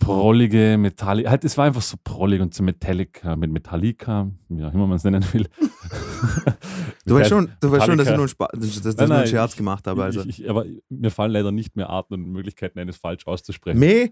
[0.00, 4.72] prollige Metallica, halt, es war einfach so prollig und so Metallica, mit Metallica, wie auch
[4.72, 5.48] immer man es nennen will.
[7.06, 8.16] du weißt schon, du weißt schon dass ich Metallica.
[8.16, 10.02] nur, ein Spa- dass, dass, Nein, nur einen nein, Scherz gemacht habe.
[10.02, 10.22] Also.
[10.22, 13.78] Ich, ich, aber mir fallen leider nicht mehr Arten und Möglichkeiten, eines falsch auszusprechen.
[13.78, 14.10] Me?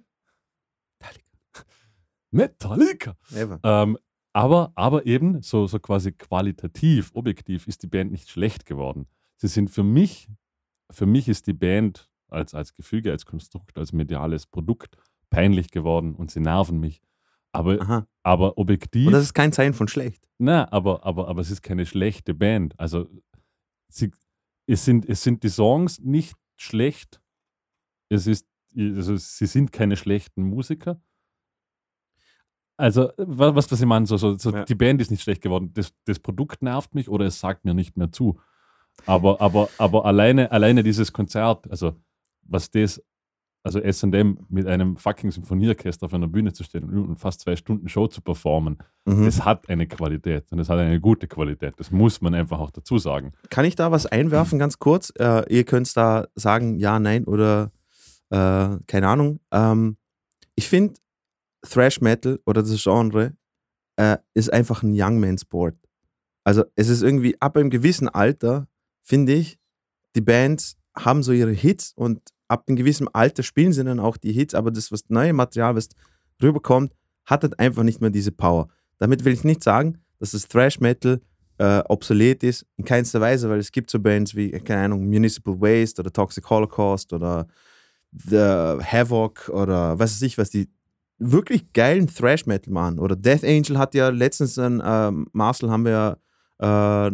[2.31, 3.17] Metallica!
[3.35, 3.59] Ever.
[3.65, 3.99] Ähm,
[4.33, 9.09] aber, aber eben, so, so quasi qualitativ, objektiv ist die Band nicht schlecht geworden.
[9.37, 10.29] Sie sind für mich,
[10.91, 14.97] für mich ist die Band als, als Gefüge, als Konstrukt, als mediales Produkt
[15.31, 17.03] peinlich geworden und sie nerven mich.
[17.53, 18.07] Aber, Aha.
[18.23, 20.29] aber objektiv, Und das ist kein Zeichen von schlecht.
[20.39, 22.79] na, aber, aber, aber es ist keine schlechte Band.
[22.79, 23.09] Also
[23.89, 24.11] sie,
[24.67, 27.21] es, sind, es sind die Songs nicht schlecht.
[28.11, 31.01] Es ist, also sie sind keine schlechten Musiker.
[32.77, 34.65] Also, wa- was, was ich meine, so, so, so Ja.
[34.65, 35.73] die Band ist nicht schlecht geworden.
[35.75, 38.39] Das, das Produkt nervt mich oder es sagt mir nicht mehr zu.
[39.07, 41.97] Aber, aber, aber alleine, alleine dieses Konzert, also
[42.43, 43.03] was das,
[43.75, 47.89] also SM mit einem fucking Symphonieorchester auf einer Bühne zu stehen und fast zwei Stunden
[47.89, 49.25] Show zu performen, Mhm.
[49.25, 51.75] das hat eine Qualität und das hat eine gute Qualität.
[51.79, 53.33] Das muss man einfach auch dazu sagen.
[53.51, 55.13] Kann ich da was einwerfen, ganz kurz?
[55.19, 57.71] Äh, ihr könnt da sagen, ja, nein oder
[58.31, 59.41] äh, keine Ahnung.
[59.51, 59.97] Ähm,
[60.55, 60.95] ich finde,
[61.63, 63.33] Thrash Metal oder das Genre
[63.97, 65.77] äh, ist einfach ein Young Man Sport.
[66.45, 68.69] Also es ist irgendwie ab einem gewissen Alter,
[69.03, 69.59] finde ich,
[70.17, 74.17] die Bands haben so ihre Hits und ab einem gewissen Alter spielen sie dann auch
[74.17, 75.89] die Hits, aber das was neue Material, was
[76.43, 76.93] rüberkommt,
[77.27, 78.69] hat halt einfach nicht mehr diese Power.
[78.99, 81.21] Damit will ich nicht sagen, dass das Thrash Metal
[81.59, 85.61] äh, obsolet ist, in keinster Weise, weil es gibt so Bands wie, keine Ahnung, Municipal
[85.61, 87.47] Waste oder Toxic Holocaust oder
[88.13, 90.71] The Havoc oder was weiß ich, was die
[91.19, 92.99] wirklich geilen Thrash Metal machen.
[92.99, 96.19] Oder Death Angel hat ja letztens ein, ähm, Marcel haben wir
[96.61, 97.11] ja, äh,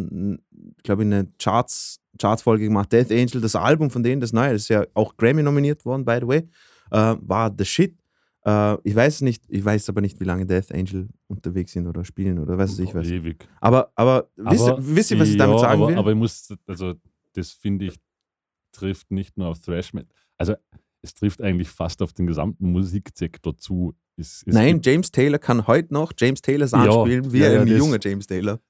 [0.82, 2.92] glaube ich, eine Charts, Charts-Folge gemacht.
[2.92, 6.04] Death Angel, das Album von denen, das neue, das ist ja auch Grammy nominiert worden,
[6.04, 6.48] by the way,
[6.90, 7.96] äh, war the shit.
[8.44, 12.04] Äh, ich weiß nicht, ich weiß aber nicht, wie lange Death Angel unterwegs sind oder
[12.04, 13.06] spielen oder was weiß ich was.
[13.08, 13.48] Ewig.
[13.60, 15.98] Aber, aber, wisst, ihr, wisst ihr, was ich damit ja, sagen aber, will?
[15.98, 16.94] Aber ich muss, also
[17.32, 17.96] das finde ich,
[18.72, 20.14] trifft nicht nur auf Thrash Metal.
[20.36, 20.54] Also
[21.02, 23.94] es trifft eigentlich fast auf den gesamten Musiksektor zu.
[24.16, 27.60] Es, es Nein, James Taylor kann heute noch James Taylor Sound Ja, spielen, wie ja,
[27.60, 28.60] ein junger James Taylor.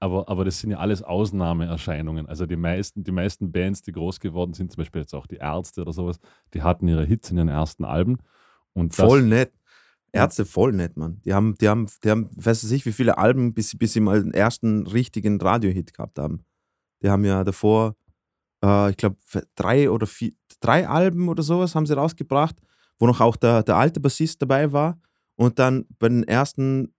[0.00, 2.26] Aber, aber das sind ja alles Ausnahmeerscheinungen.
[2.26, 5.36] Also die meisten, die meisten Bands, die groß geworden sind, zum Beispiel jetzt auch die
[5.36, 6.18] Ärzte oder sowas,
[6.54, 8.18] die hatten ihre Hits in ihren ersten Alben.
[8.74, 9.52] Und das, Voll nett.
[10.12, 11.20] Ärzte voll nett, Mann.
[11.24, 14.22] Die haben, die haben, die haben, weiß ich, wie viele Alben, bis, bis sie mal
[14.22, 16.44] den ersten richtigen Radiohit gehabt haben.
[17.02, 17.94] Die haben ja davor,
[18.64, 19.16] äh, ich glaube,
[19.54, 22.56] drei oder vier, drei Alben oder sowas haben sie rausgebracht,
[22.98, 24.98] wo noch auch der, der alte Bassist dabei war.
[25.36, 26.94] Und dann bei den ersten,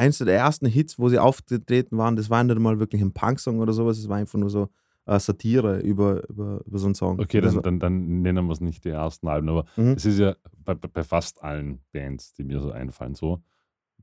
[0.00, 3.58] eins der ersten Hits, wo sie aufgetreten waren, das war nicht mal wirklich ein Punk-Song
[3.60, 4.68] oder sowas, es war einfach nur so,
[5.06, 7.20] äh, Satire über, über, über so einen Song.
[7.20, 9.92] Okay, dann, Also, dann, dann nennen wir es nicht die ersten Alben, aber Mhm.
[9.92, 10.34] es ist ja
[10.64, 13.42] bei, bei fast allen Bands, die mir so einfallen, so,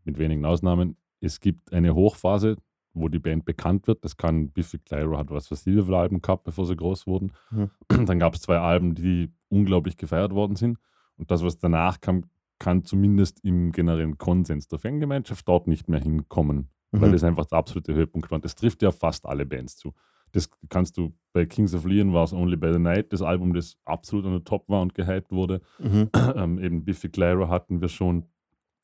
[0.04, 2.56] mit wenigen Ausnahmen, es gibt eine Hochphase,
[2.94, 4.04] wo die Band bekannt wird.
[4.04, 7.06] Das kann Biffy Clyro hat was für sie, wie viele Alben gehabt, bevor sie groß
[7.08, 7.32] wurden.
[7.52, 7.70] Mhm.
[8.06, 10.78] Dann gab es zwei Alben, die unglaublich gefeiert worden sind.
[11.18, 12.24] Und das, was danach kam,
[12.60, 17.14] kann zumindest im generellen Konsens der Fangemeinschaft dort nicht mehr hinkommen, weil Mhm.
[17.14, 18.40] das einfach der absolute Höhepunkt war.
[18.40, 19.94] Das trifft ja fast alle Bands zu.
[20.34, 23.54] Das kannst du bei Kings of Leon war es Only by the Night, das Album,
[23.54, 25.62] das absolut an der Top war und gehypt wurde.
[25.80, 26.10] mhm.
[26.36, 28.26] Ähm, eben Biffy Clyro hatten wir schon.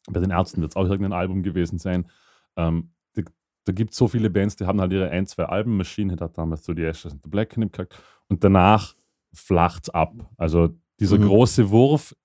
[0.09, 2.07] Bei den Ärzten wird es auch irgendein Album gewesen sein.
[2.57, 3.23] Ähm, die,
[3.65, 5.77] da gibt es so viele Bands, die haben halt ihre ein, zwei Alben.
[5.77, 7.95] Machine hat damals so die Ashes and the Black gehabt.
[8.29, 8.95] Und danach
[9.33, 10.13] flacht es ab.
[10.37, 10.69] Also
[10.99, 11.23] dieser Mhm.
[11.27, 12.15] große Wurf,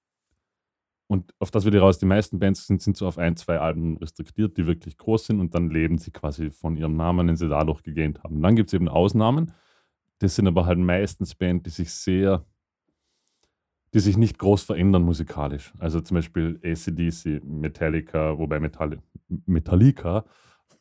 [1.08, 3.96] und auf das wieder raus, die meisten Bands sind, sind so auf ein, zwei Alben
[3.96, 7.48] restriktiert, die wirklich groß sind und dann leben sie quasi von ihrem Namen, den sie
[7.48, 8.36] dadurch gegähnt haben.
[8.36, 9.52] Und dann gibt es eben Ausnahmen.
[10.18, 12.44] Das sind aber halt meistens Bands, die sich sehr,
[13.94, 15.72] die sich nicht groß verändern musikalisch.
[15.78, 18.98] Also zum Beispiel ACDC, Metallica, wobei Metalli
[19.46, 20.26] Metallica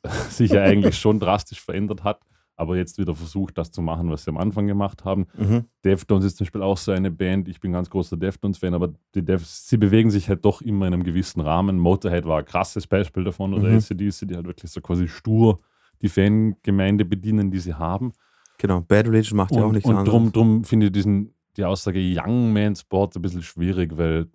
[0.29, 2.21] sich ja eigentlich schon drastisch verändert hat,
[2.57, 5.27] aber jetzt wieder versucht, das zu machen, was sie am Anfang gemacht haben.
[5.37, 5.65] Mhm.
[5.85, 7.47] Deftones ist zum Beispiel auch so eine Band.
[7.47, 10.93] Ich bin ganz großer Deftones-Fan, aber die Def sie bewegen sich halt doch immer in
[10.93, 11.77] einem gewissen Rahmen.
[11.79, 13.77] Motorhead war ein krasses Beispiel davon oder Mhm.
[13.77, 15.59] ACDC, die halt wirklich so quasi stur
[16.01, 18.11] die Fangemeinde bedienen, die sie haben.
[18.57, 20.11] Genau, Bad Religion macht ja auch Und, nichts und anderes.
[20.11, 24.27] drum, drum finde ich diesen, die Aussage Young Man Sport ein bisschen schwierig, weil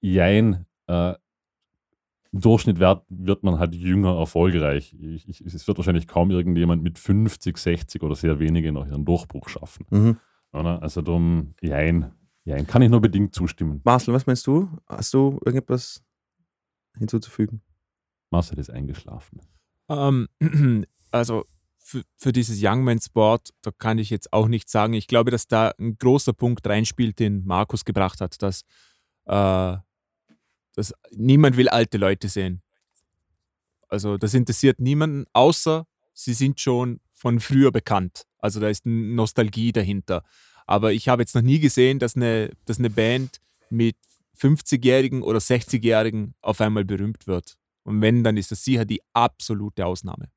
[0.00, 1.14] Jein, äh,
[2.32, 4.94] im Durchschnitt wird, wird man halt jünger erfolgreich.
[5.00, 9.04] Ich, ich, es wird wahrscheinlich kaum irgendjemand mit 50, 60 oder sehr wenige noch ihren
[9.04, 9.86] Durchbruch schaffen.
[9.90, 10.16] Mhm.
[10.52, 10.82] Oder?
[10.82, 12.12] Also drum, Jein.
[12.44, 13.80] Jein, kann ich nur bedingt zustimmen.
[13.84, 14.68] Marcel, was meinst du?
[14.86, 16.02] Hast du irgendetwas
[16.98, 17.62] hinzuzufügen?
[18.30, 19.40] Marcel ist eingeschlafen.
[19.88, 20.28] Ähm,
[21.10, 21.44] also
[21.78, 24.94] für, für dieses Youngman Sport, da kann ich jetzt auch nichts sagen.
[24.94, 28.62] Ich glaube, dass da ein großer Punkt reinspielt, den Markus gebracht hat, dass,
[29.26, 29.76] äh,
[30.74, 32.62] dass niemand will alte Leute sehen.
[33.88, 38.24] Also das interessiert niemanden, außer sie sind schon von früher bekannt.
[38.38, 40.22] Also da ist eine Nostalgie dahinter.
[40.66, 43.40] Aber ich habe jetzt noch nie gesehen, dass eine, dass eine Band
[43.70, 43.96] mit
[44.38, 47.56] 50-Jährigen oder 60-Jährigen auf einmal berühmt wird.
[47.82, 50.30] Und wenn, dann ist das sicher die absolute Ausnahme.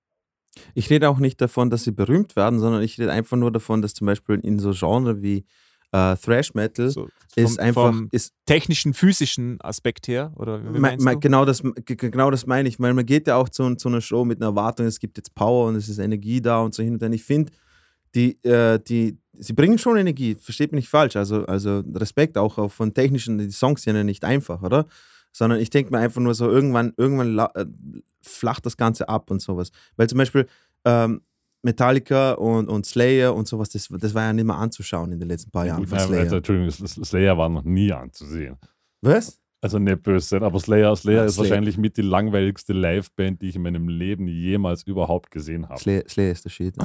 [0.73, 3.81] Ich rede auch nicht davon, dass sie berühmt werden, sondern ich rede einfach nur davon,
[3.81, 5.45] dass zum Beispiel in so Genre wie
[5.93, 10.33] äh, Thrash Metal So, ist vom, einfach, vom ist, technischen, physischen Aspekt her?
[10.35, 11.19] Oder wie Me- meinst me- du?
[11.19, 14.25] genau, das, genau das meine ich, weil man geht ja auch zu, zu einer Show
[14.25, 16.93] mit einer Erwartung, es gibt jetzt Power und es ist Energie da und so hin
[16.93, 17.11] und her.
[17.11, 17.51] Ich finde,
[18.15, 22.57] die, äh, die, sie bringen schon Energie, versteht mich nicht falsch, also, also Respekt auch,
[22.57, 24.85] auch von technischen, die Songs sind ja nicht einfach, oder?
[25.31, 27.65] Sondern ich denke mir einfach nur so, irgendwann, irgendwann äh,
[28.21, 29.71] flacht das Ganze ab und sowas.
[29.95, 30.47] Weil zum Beispiel
[30.85, 31.21] ähm,
[31.63, 35.29] Metallica und, und Slayer und sowas, das, das war ja nicht mehr anzuschauen in den
[35.29, 36.19] letzten paar Jahren Gut, Slayer.
[36.21, 38.57] also, Entschuldigung, Slayer war noch nie anzusehen.
[39.01, 39.39] Was?
[39.61, 41.49] Also nicht böse sein, aber Slayer, Slayer Ja, ist Slayer.
[41.49, 45.79] wahrscheinlich mit die langweiligste Liveband, die ich in meinem Leben jemals überhaupt gesehen habe.
[45.79, 46.75] Slayer, Slayer ist der Shit.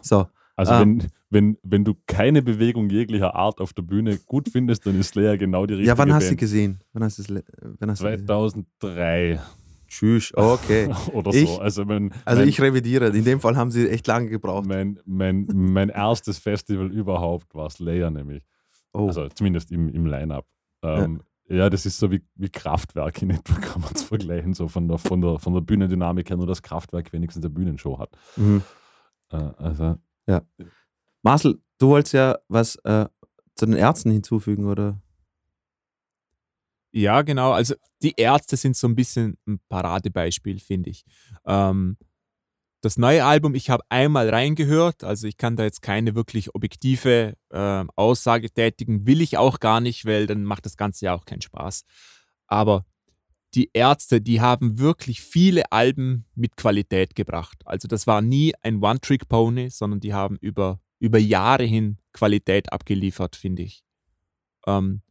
[0.00, 0.80] So, Also Ah.
[0.80, 5.08] wenn, wenn, wenn du keine Bewegung jeglicher Art auf der Bühne gut findest, dann ist
[5.10, 6.40] Slayer genau die richtige ja, wann hast du sie Band.
[6.40, 6.80] gesehen?
[6.94, 7.42] Wann hast du
[7.78, 8.26] wann hast du gesehen?
[9.88, 10.94] 2003 Tschüss, okay.
[11.12, 11.60] oder Ich- so.
[11.60, 14.66] Also, mein, Also mein, ich revidiere, in dem Fall haben sie echt lange gebraucht.
[14.66, 18.42] mein, mein, mein erstes Festival überhaupt war Slayer nämlich.
[18.92, 20.46] Oh, Also zumindest im, im Line-Up.
[20.82, 21.68] Ähm, ja.
[21.70, 24.98] das ist so wie, wie Kraftwerk in etwa, kann man es vergleichen, so von der,
[24.98, 28.10] von, der, von der Bühnendynamik her, nur das Kraftwerk wenigstens eine Bühnenshow hat.
[28.36, 28.62] mhm.
[29.30, 29.96] Äh, also,
[31.22, 33.06] Marcel, du wolltest ja was äh,
[33.54, 35.00] zu den Ärzten hinzufügen, oder?
[36.92, 37.52] Ja, genau.
[37.52, 41.04] Also die Ärzte sind so ein bisschen ein Paradebeispiel, finde ich.
[41.46, 41.96] Ähm,
[42.80, 47.34] das neue Album, ich habe einmal reingehört, also ich kann da jetzt keine wirklich objektive
[47.50, 51.24] äh, Aussage tätigen, will ich auch gar nicht, weil dann macht das Ganze ja auch
[51.24, 51.82] keinen Spaß.
[52.46, 52.86] Aber
[53.54, 57.58] die Ärzte, die haben wirklich viele Alben mit Qualität gebracht.
[57.64, 63.36] Also das war nie ein One-Trick-Pony, sondern die haben über, über Jahre hin Qualität abgeliefert,
[63.36, 63.82] finde ich.
[64.66, 65.02] Ähm,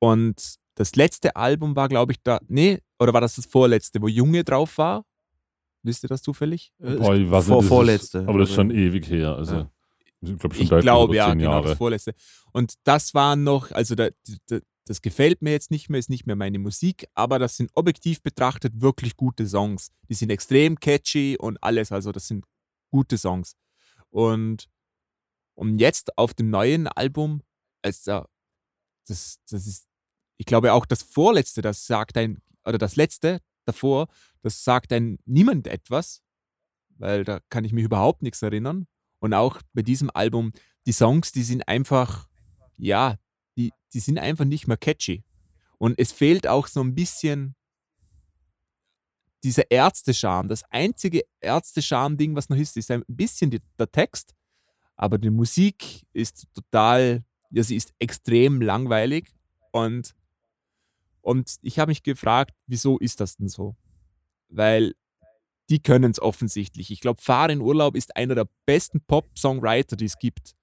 [0.00, 2.38] und das letzte Album war, glaube ich, da.
[2.46, 5.04] Nee, oder war das das vorletzte, wo Junge drauf war?
[5.82, 6.72] Wisst ihr das zufällig?
[6.78, 8.18] boah, ich weiß vor- nicht, vorletzte.
[8.18, 9.34] Ist, aber das ist schon ewig her.
[9.36, 9.70] Also, Ja.
[10.20, 11.68] ich glaube schon Ich über ja, zehn genau, Jahre.
[11.70, 12.14] das vorletzte.
[12.52, 14.08] Und das war noch, also da,
[14.46, 17.70] da, das gefällt mir jetzt nicht mehr, ist nicht mehr meine Musik, aber das sind
[17.74, 19.90] objektiv betrachtet wirklich gute Songs.
[20.08, 22.44] Die sind extrem catchy und alles, also das sind
[22.90, 23.54] gute Songs.
[24.10, 24.66] Und,
[25.54, 27.42] und jetzt auf dem neuen Album,
[27.82, 28.24] also
[29.08, 29.87] das, das ist,
[30.38, 34.08] ich glaube auch das vorletzte, das sagt ein, oder das letzte davor,
[34.42, 36.22] das sagt ein niemand etwas,
[36.96, 38.86] weil da kann ich mich überhaupt nichts erinnern.
[39.20, 40.52] Und auch bei diesem Album,
[40.86, 42.28] die Songs, die sind einfach,
[42.76, 43.16] ja,
[43.56, 45.24] die, die sind einfach nicht mehr catchy.
[45.78, 47.56] Und es fehlt auch so ein bisschen
[49.44, 50.48] dieser Ärzte-Charme.
[50.48, 54.34] Das einzige Ärzte-Charme-Ding, was noch ist, ist ein bisschen die, der Text,
[54.96, 59.32] aber die Musik ist total, ja, sie ist extrem langweilig
[59.72, 60.14] und,
[61.20, 63.76] und ich habe mich gefragt, wieso ist das denn so?
[64.48, 64.94] Weil
[65.70, 66.90] die können es offensichtlich.
[66.90, 70.54] Ich glaube, Fahr in Urlaub ist einer der besten Pop-Songwriter, die es gibt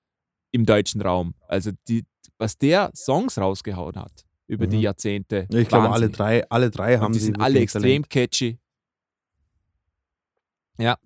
[0.51, 1.35] im deutschen Raum.
[1.47, 2.05] Also die,
[2.37, 4.83] was der Songs rausgehauen hat über die Mhm.
[4.83, 5.47] Jahrzehnte.
[5.51, 8.09] Ich glaube, alle drei, alle drei haben Und die sind alle extrem Talent.
[8.09, 8.59] catchy.
[10.77, 10.97] Ja.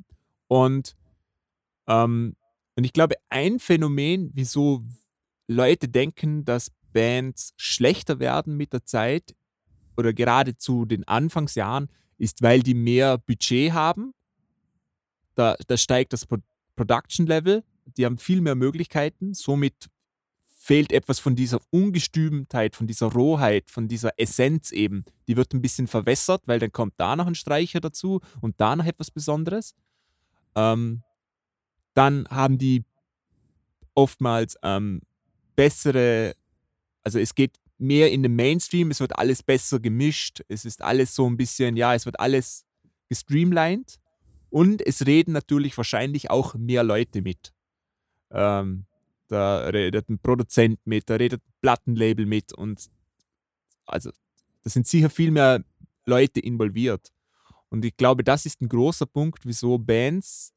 [0.47, 0.95] Und,
[1.87, 2.35] ähm,
[2.75, 4.83] und ich glaube, ein Phänomen, wieso
[5.47, 9.35] Leute denken, dass Bands schlechter werden mit der Zeit
[9.99, 14.13] oder gerade zu den Anfangsjahren, ist, weil die mehr Budget haben.
[15.35, 16.37] Da, da steigt das Pro
[16.75, 17.65] Production Level.
[17.97, 19.33] Die haben viel mehr Möglichkeiten.
[19.33, 19.89] Somit
[20.41, 25.03] fehlt etwas von dieser Ungestümtheit, von dieser Rohheit, von dieser Essenz eben.
[25.27, 28.77] Die wird ein bisschen verwässert, weil dann kommt da noch ein Streicher dazu und da
[28.77, 29.75] noch etwas Besonderes.
[30.55, 31.03] Ähm,
[31.93, 32.85] dann haben die
[33.93, 35.01] oftmals ähm,
[35.57, 36.33] bessere,
[37.03, 41.15] also es geht mehr in den Mainstream, es wird alles besser gemischt, es ist alles
[41.15, 42.65] so ein bisschen, ja, es wird alles
[43.07, 43.99] gestreamlined
[44.49, 47.53] und es reden natürlich wahrscheinlich auch mehr Leute mit.
[48.31, 48.85] Ähm,
[49.27, 52.85] da redet ein Produzent mit, da redet ein Plattenlabel mit und
[53.85, 54.11] also
[54.63, 55.63] da sind sicher viel mehr
[56.05, 57.11] Leute involviert.
[57.69, 60.53] Und ich glaube, das ist ein großer Punkt, wieso Bands,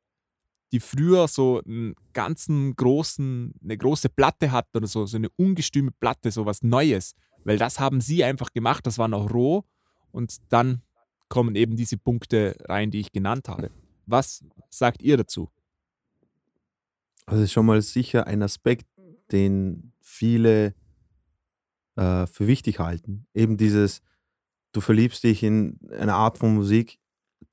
[0.72, 5.90] die früher so einen ganzen großen, eine große Platte hatten oder so, so eine ungestüme
[5.90, 7.14] Platte, so was Neues,
[7.44, 9.64] weil das haben sie einfach gemacht, das war noch roh
[10.10, 10.82] und dann
[11.28, 13.70] kommen eben diese Punkte rein, die ich genannt habe.
[14.06, 15.50] Was sagt ihr dazu?
[17.26, 18.86] Also ist schon mal sicher ein Aspekt,
[19.30, 20.74] den viele
[21.96, 23.26] äh, für wichtig halten.
[23.34, 24.02] Eben dieses,
[24.72, 26.98] du verliebst dich in eine Art von Musik,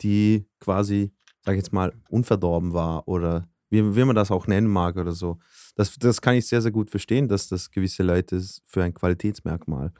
[0.02, 1.12] die quasi,
[1.50, 5.14] sag ich jetzt mal, unverdorben war oder wie, wie man das auch nennen mag oder
[5.14, 5.40] so.
[5.76, 9.92] Das, das kann ich sehr, sehr gut verstehen, dass das gewisse Leute für ein Qualitätsmerkmal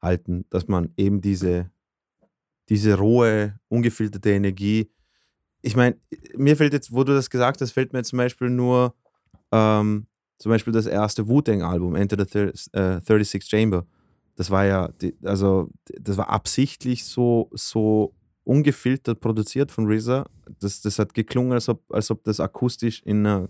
[0.00, 1.70] halten, dass man eben diese,
[2.68, 4.90] diese rohe, ungefilterte Energie,
[5.60, 5.96] ich meine,
[6.34, 8.96] mir fällt jetzt, wo du das gesagt hast, fällt mir zum Beispiel nur
[9.52, 10.08] ähm,
[10.38, 13.86] zum Beispiel das erste Wu-Tang-Album, Enter the Thir äh, 36 Chamber.
[14.34, 14.90] Das war ja,
[15.22, 15.70] also
[16.00, 20.26] das war absichtlich so, so ungefiltert produziert von RZA.
[20.60, 23.48] Das, das hat geklungen, als ob, als ob das akustisch in einer,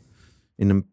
[0.57, 0.85] in,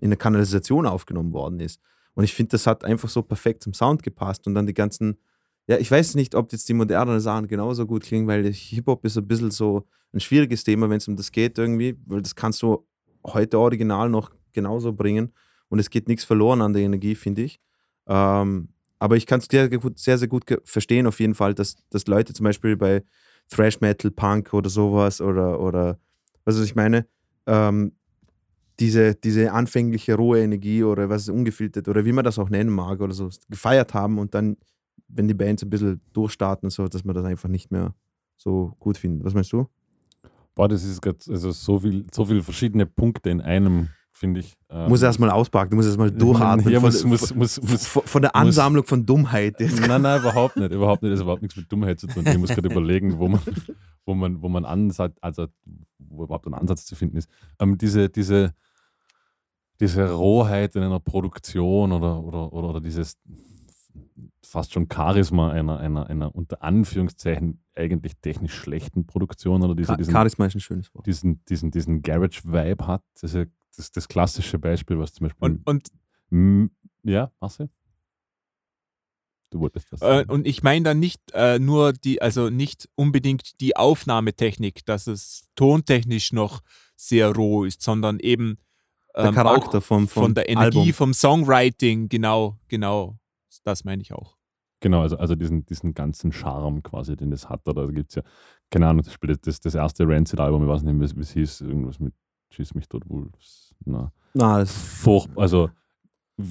[0.00, 1.80] einem, Kanalisation aufgenommen worden ist.
[2.14, 5.18] Und ich finde, das hat einfach so perfekt zum Sound gepasst und dann die ganzen,
[5.66, 9.16] ja, ich weiß nicht, ob jetzt die modernen Sachen genauso gut klingen, weil Hip-Hop ist
[9.16, 12.62] ein bisschen so ein schwieriges Thema, wenn es um das geht irgendwie, weil das kannst
[12.62, 12.86] du
[13.26, 15.32] heute original noch genauso bringen
[15.68, 17.60] und es geht nichts verloren an der Energie, finde ich.
[18.06, 22.06] Ähm, aber ich kann es sehr, sehr, sehr gut verstehen, auf jeden Fall, dass, dass
[22.06, 23.04] Leute zum Beispiel bei
[23.48, 25.98] Thrash Metal, Punk oder sowas oder, oder
[26.44, 27.06] was ich meine,
[27.46, 27.92] ähm,
[28.80, 32.70] diese, diese anfängliche rohe Energie oder was ist ungefiltert oder wie man das auch nennen
[32.70, 34.56] mag oder so, gefeiert haben und dann,
[35.08, 37.94] wenn die Bands ein bisschen durchstarten so, dass man das einfach nicht mehr
[38.36, 39.24] so gut findet.
[39.24, 39.66] Was meinst du?
[40.54, 43.88] Boah, das ist grad, also so viel, so viele verschiedene Punkte in einem,
[44.18, 44.56] finde ich.
[44.68, 46.68] Ähm, Muss erstmal auspacken, du musst erstmal durchatmen.
[46.72, 49.58] Ja, von, muss, muss, muss, muss, von, der Ansammlung von Dummheit.
[49.60, 49.80] Jetzt.
[49.80, 50.72] Nein, nein, überhaupt nicht.
[50.72, 51.12] Überhaupt nicht.
[51.12, 52.24] Das hat überhaupt nichts mit Dummheit zu tun.
[52.26, 53.40] Ich muss gerade überlegen, wo man,
[54.04, 55.46] wo man, wo man Ansatz, also
[55.98, 57.30] wo überhaupt ein Ansatz zu finden ist.
[57.58, 58.52] Ähm, diese, diese,
[59.80, 63.16] diese Rohheit in einer Produktion oder, oder, oder, oder dieses
[64.42, 69.96] fast schon Charisma einer, einer, einer unter Anführungszeichen eigentlich technisch schlechten Produktion oder diese, Ka-
[69.96, 71.06] diesen, Charisma ist ein schönes Wort.
[71.06, 73.02] diesen, diesen, diesen Garage-Vibe hat.
[73.22, 73.44] Ja
[73.78, 75.60] das, das klassische Beispiel, was zum Beispiel.
[75.64, 75.90] Und,
[76.30, 76.70] und,
[77.04, 77.70] ja, Marcel?
[79.50, 80.30] Du wolltest das äh, sagen.
[80.30, 85.48] und ich meine dann nicht äh, nur die, also nicht unbedingt die Aufnahmetechnik, dass es
[85.54, 86.60] tontechnisch noch
[86.96, 88.58] sehr roh ist, sondern eben
[89.16, 90.92] Der ähm, Charakter auch vom, vom von der Energie, Album.
[90.92, 93.18] vom Songwriting, genau, genau.
[93.64, 94.36] Das meine ich auch.
[94.80, 97.66] Genau, also, also diesen, diesen ganzen Charme quasi, den das hat.
[97.66, 98.22] Oder da gibt es ja,
[98.70, 101.60] keine Ahnung, zum Beispiel das, das erste Rancid-Album, ich weiß nicht, wie wie es hieß,
[101.62, 102.14] irgendwas mit
[102.50, 103.67] Schieß mich tot, Wolves.
[103.84, 105.70] Na, Na, furchtbar, also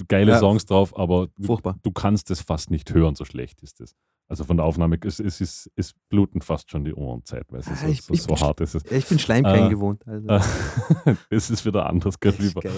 [0.08, 0.38] geile Ja.
[0.38, 1.78] Songs drauf, aber du, furchtbar.
[1.82, 3.94] du kannst es fast nicht hören, so schlecht ist es.
[4.30, 7.86] Also von der Aufnahme, es, es, ist, es bluten fast schon die Ohren zeitweise, so,
[7.86, 8.84] Ah, ich- so, ich so bin- hart ist es.
[8.90, 10.06] Ich bin Schleimkeim Äh, gewohnt.
[10.06, 10.28] Also.
[11.30, 12.60] Es ist wieder anders, Kaliber.
[12.60, 12.72] geil.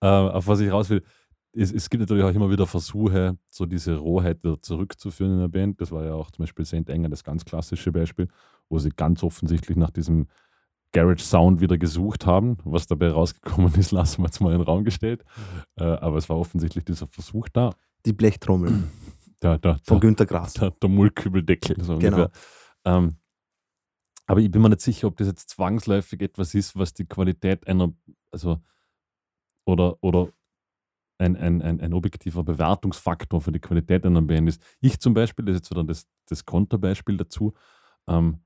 [0.00, 1.02] Äh, auf was ich raus will,
[1.52, 5.48] es, es gibt natürlich auch immer wieder Versuche, so diese Rohheit wieder zurückzuführen in der
[5.48, 5.80] Band.
[5.80, 8.28] Das war ja auch zum Beispiel Saint Anger das ganz klassische Beispiel,
[8.70, 10.26] wo sie ganz offensichtlich nach diesem
[10.94, 12.56] Garage Sound wieder gesucht haben.
[12.64, 15.22] Was dabei rausgekommen ist, lassen wir jetzt mal in den Raum gestellt.
[15.76, 17.74] Äh, aber es war offensichtlich dieser Versuch da.
[18.06, 18.84] Die Blechtrommel
[19.42, 20.54] Der, der, von der, Günter Grass.
[20.54, 21.82] der, der Mullkübeldeckel.
[21.82, 22.28] So Genau.
[22.86, 23.18] Ähm,
[24.26, 27.66] aber ich bin mir nicht sicher, ob das jetzt zwangsläufig etwas ist, was die Qualität
[27.66, 27.92] einer,
[28.30, 28.62] also
[29.66, 30.30] oder, oder
[31.18, 34.62] ein, ein, ein, ein objektiver Bewertungsfaktor für die Qualität einer Band ist.
[34.80, 37.52] Ich zum Beispiel, das ist jetzt wieder das, das Konterbeispiel dazu,
[38.08, 38.40] ähm,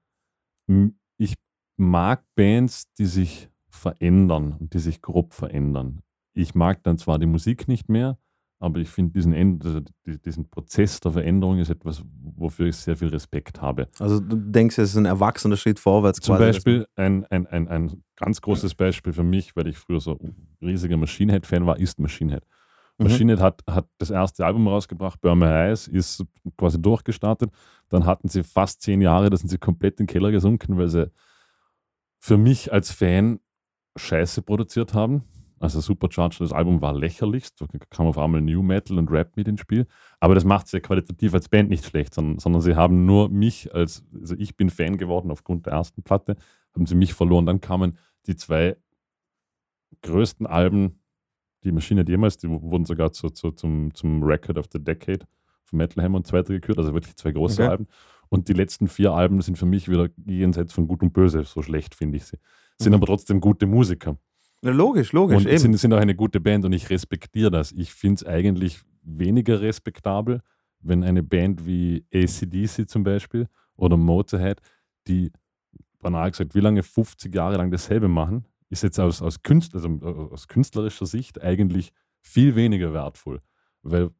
[1.16, 1.34] ich
[1.78, 6.00] mag Bands, die sich verändern und die sich grob verändern.
[6.34, 8.18] Ich mag dann zwar die Musik nicht mehr,
[8.60, 12.02] aber ich finde diesen, End- also die- diesen Prozess der Veränderung ist etwas,
[12.36, 13.88] wofür ich sehr viel Respekt habe.
[14.00, 16.48] Also du denkst, es ist ein erwachsener Schritt vorwärts Zum quasi.
[16.48, 20.34] Beispiel ein, ein, ein, ein ganz großes Beispiel für mich, weil ich früher so ein
[20.60, 22.42] riesiger Machine Head-Fan war, ist Machine Head.
[22.98, 23.04] Mhm.
[23.06, 26.24] Machine Head hat, hat das erste Album rausgebracht, Burn My Eyes, ist
[26.56, 27.50] quasi durchgestartet.
[27.88, 30.88] Dann hatten sie fast zehn Jahre, da sind sie komplett in den Keller gesunken, weil
[30.88, 31.08] sie
[32.18, 33.40] für mich als Fan
[33.96, 35.24] Scheiße produziert haben.
[35.60, 37.60] Also Supercharged, das Album war lächerlichst.
[37.60, 39.86] Da kam auf einmal New Metal und Rap mit ins Spiel.
[40.20, 43.74] Aber das macht sie qualitativ als Band nicht schlecht, sondern, sondern sie haben nur mich
[43.74, 46.36] als, also ich bin Fan geworden aufgrund der ersten Platte,
[46.74, 47.44] haben sie mich verloren.
[47.46, 48.76] Dann kamen die zwei
[50.02, 51.00] größten Alben,
[51.64, 55.26] die Maschine jemals, die wurden sogar zu, zu, zum, zum Record of the Decade
[55.64, 57.70] von Metal Hammer und so weiter gekürt, also wirklich zwei große Okay.
[57.70, 57.86] Alben.
[58.28, 61.62] Und die letzten vier Alben sind für mich wieder jenseits von Gut und Böse, so
[61.62, 62.38] schlecht finde ich sie.
[62.78, 62.96] Sind Mhm.
[62.96, 64.16] aber trotzdem gute Musiker.
[64.62, 65.58] Ja, logisch, logisch, Und eben.
[65.58, 67.72] sind, sind auch eine gute Band und ich respektiere das.
[67.72, 70.42] Ich finde es eigentlich weniger respektabel,
[70.80, 74.60] wenn eine Band wie ACDC zum Beispiel oder Motorhead,
[75.06, 75.32] die
[76.00, 79.88] banal gesagt, wie lange 50 Jahre lang dasselbe machen, ist jetzt aus, aus, Künstler, also
[80.02, 83.40] äh, aus künstlerischer Sicht eigentlich viel weniger wertvoll.
[83.82, 84.10] Weil,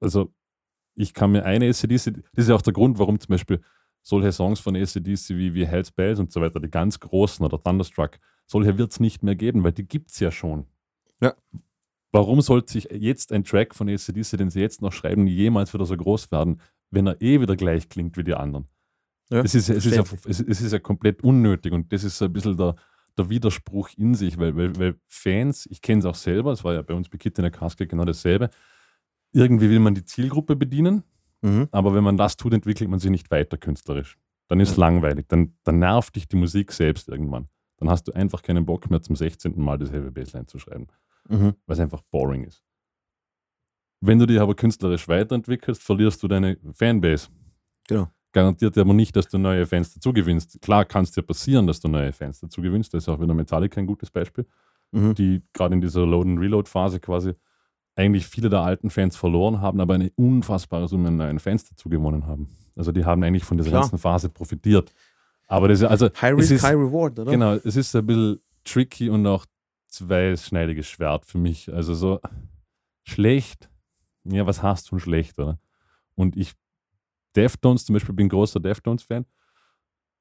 [0.00, 0.32] also
[0.96, 1.88] ich kann mir eine ACDC,
[2.34, 3.60] das ist ja auch der Grund, warum zum Beispiel
[4.02, 7.62] solche Songs von ACDC wie, wie Hell's Bells und so weiter, die ganz großen oder
[7.62, 10.66] Thunderstruck, solche wird es nicht mehr geben, weil die gibt es ja schon.
[11.20, 11.34] Ja.
[12.12, 15.84] Warum sollte sich jetzt ein Track von ACDC, den sie jetzt noch schreiben, jemals wieder
[15.84, 18.68] so groß werden, wenn er eh wieder gleich klingt wie die anderen?
[19.28, 22.26] Ja, es, ist, es, ist ja, es, ist ja komplett unnötig und das ist so
[22.26, 22.76] ein bisschen der,
[23.18, 26.74] der Widerspruch in sich, weil, weil, weil Fans, ich kenne es auch selber, es war
[26.74, 28.50] ja bei uns bei Kit in der Casket genau dasselbe,
[29.36, 31.02] irgendwie will man die Zielgruppe bedienen,
[31.42, 31.68] Mhm.
[31.70, 34.18] aber wenn man das tut, entwickelt man sich nicht weiter künstlerisch.
[34.48, 37.48] Dann ist es langweilig, dann, dann nervt dich die Musik selbst irgendwann.
[37.78, 39.60] Dann hast du einfach keinen Bock mehr zum 16.
[39.62, 40.86] Mal dasselbe Bassline zu schreiben,
[41.28, 41.54] Mhm.
[41.66, 42.62] weil es einfach boring ist.
[44.00, 47.28] Wenn du dich aber künstlerisch weiterentwickelst, verlierst du deine Fanbase.
[47.88, 48.08] Genau.
[48.32, 50.60] Garantiert aber nicht, dass du neue Fans dazu gewinnst.
[50.60, 52.92] Klar kann es dir passieren, dass du neue Fans dazu gewinnst.
[52.92, 54.46] Da ist auch wieder Metallica ein gutes Beispiel
[54.92, 55.14] Mhm.
[55.14, 57.34] die gerade in dieser Load-and-Reload-Phase quasi
[57.96, 61.88] eigentlich viele der alten Fans verloren haben, aber eine unfassbare Summe an neuen Fans dazu
[61.88, 62.48] gewonnen haben.
[62.76, 63.82] Also die haben eigentlich von dieser Klar.
[63.82, 64.92] ganzen Phase profitiert.
[65.48, 67.30] Aber das ist also High Risk, ist, High Reward, oder?
[67.30, 69.46] genau, es ist ein bisschen tricky und auch
[69.88, 71.72] zweischneidiges Schwert für mich.
[71.72, 72.20] Also so
[73.04, 73.70] schlecht,
[74.24, 75.58] ja, was hast du denn schlecht, oder?
[76.14, 76.52] Und ich,
[77.34, 79.24] Deftones zum Beispiel, bin großer Deftones-Fan.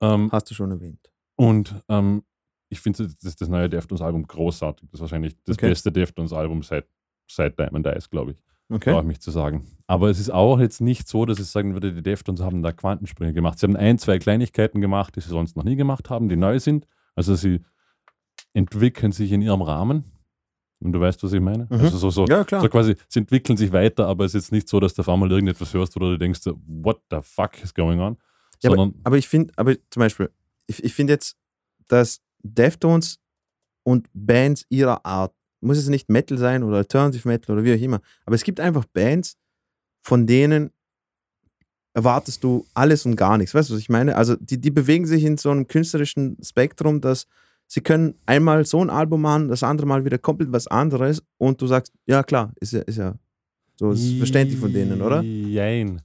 [0.01, 1.09] Ähm, Hast du schon erwähnt.
[1.35, 2.23] und ähm,
[2.69, 4.89] ich finde das, das neue Deftones-Album großartig.
[4.89, 5.69] Das ist wahrscheinlich das Okay.
[5.69, 6.87] beste Deftones-Album seit,
[7.27, 8.37] seit Diamond Eyes, glaube ich.
[8.69, 8.91] Okay.
[8.91, 9.65] Traue ich mich zu sagen.
[9.87, 12.71] Aber es ist auch jetzt nicht so, dass ich sagen würde, die Deftones haben da
[12.71, 13.59] Quantensprünge gemacht.
[13.59, 16.59] Sie haben ein, zwei Kleinigkeiten gemacht, die sie sonst noch nie gemacht haben, die neu
[16.59, 16.87] sind.
[17.13, 17.61] Also sie
[18.53, 20.03] entwickeln sich in ihrem Rahmen.
[20.79, 21.65] Und du weißt, was ich meine?
[21.69, 21.79] Mhm.
[21.79, 22.61] Also so, so, Ja, klar.
[22.61, 25.09] so quasi, sie entwickeln sich weiter, aber es ist jetzt nicht so, dass du auf
[25.09, 28.17] einmal irgendetwas hörst, oder du denkst, what the fuck is going on?
[28.61, 30.31] Ja, aber, aber ich finde, aber zum Beispiel,
[30.67, 31.37] ich, ich finde jetzt,
[31.87, 33.19] dass Deftones
[33.83, 35.33] und Bands ihrer Art,
[35.65, 38.59] muss es nicht Metal sein oder Alternative Metal oder wie auch immer, aber es gibt
[38.59, 39.37] einfach Bands,
[40.01, 40.71] von denen
[41.93, 43.53] erwartest du alles und gar nichts.
[43.55, 44.15] Weißt du, was ich meine?
[44.15, 47.25] Also die, die bewegen sich in so einem künstlerischen Spektrum, dass
[47.67, 51.61] sie können einmal so ein Album machen, das andere Mal wieder komplett was anderes und
[51.61, 53.15] du sagst, ja klar, ist ja, ist ja
[53.77, 55.21] so ist verständlich von denen, oder?
[55.21, 56.01] Jein.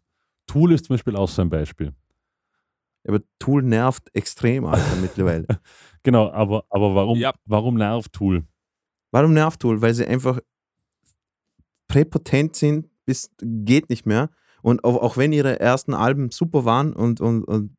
[0.46, 1.92] Tool ist zum Beispiel auch so ein Beispiel.
[3.06, 5.46] Aber Tool nervt extrem, Alter, mittlerweile.
[6.02, 7.34] Genau, aber, aber warum, Ja.
[7.44, 8.44] warum nervt Tool?
[9.10, 9.80] Warum nervt Tool?
[9.82, 10.40] Weil sie einfach
[11.88, 14.30] präpotent sind, bis geht nicht mehr.
[14.62, 17.76] Und auch, auch wenn ihre ersten Alben super waren und, und, und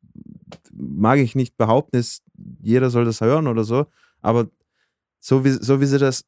[0.72, 2.22] mag ich nicht behaupten, ist,
[2.60, 3.86] jeder soll das hören oder so,
[4.20, 4.48] aber
[5.20, 6.24] so wie, so wie sie das,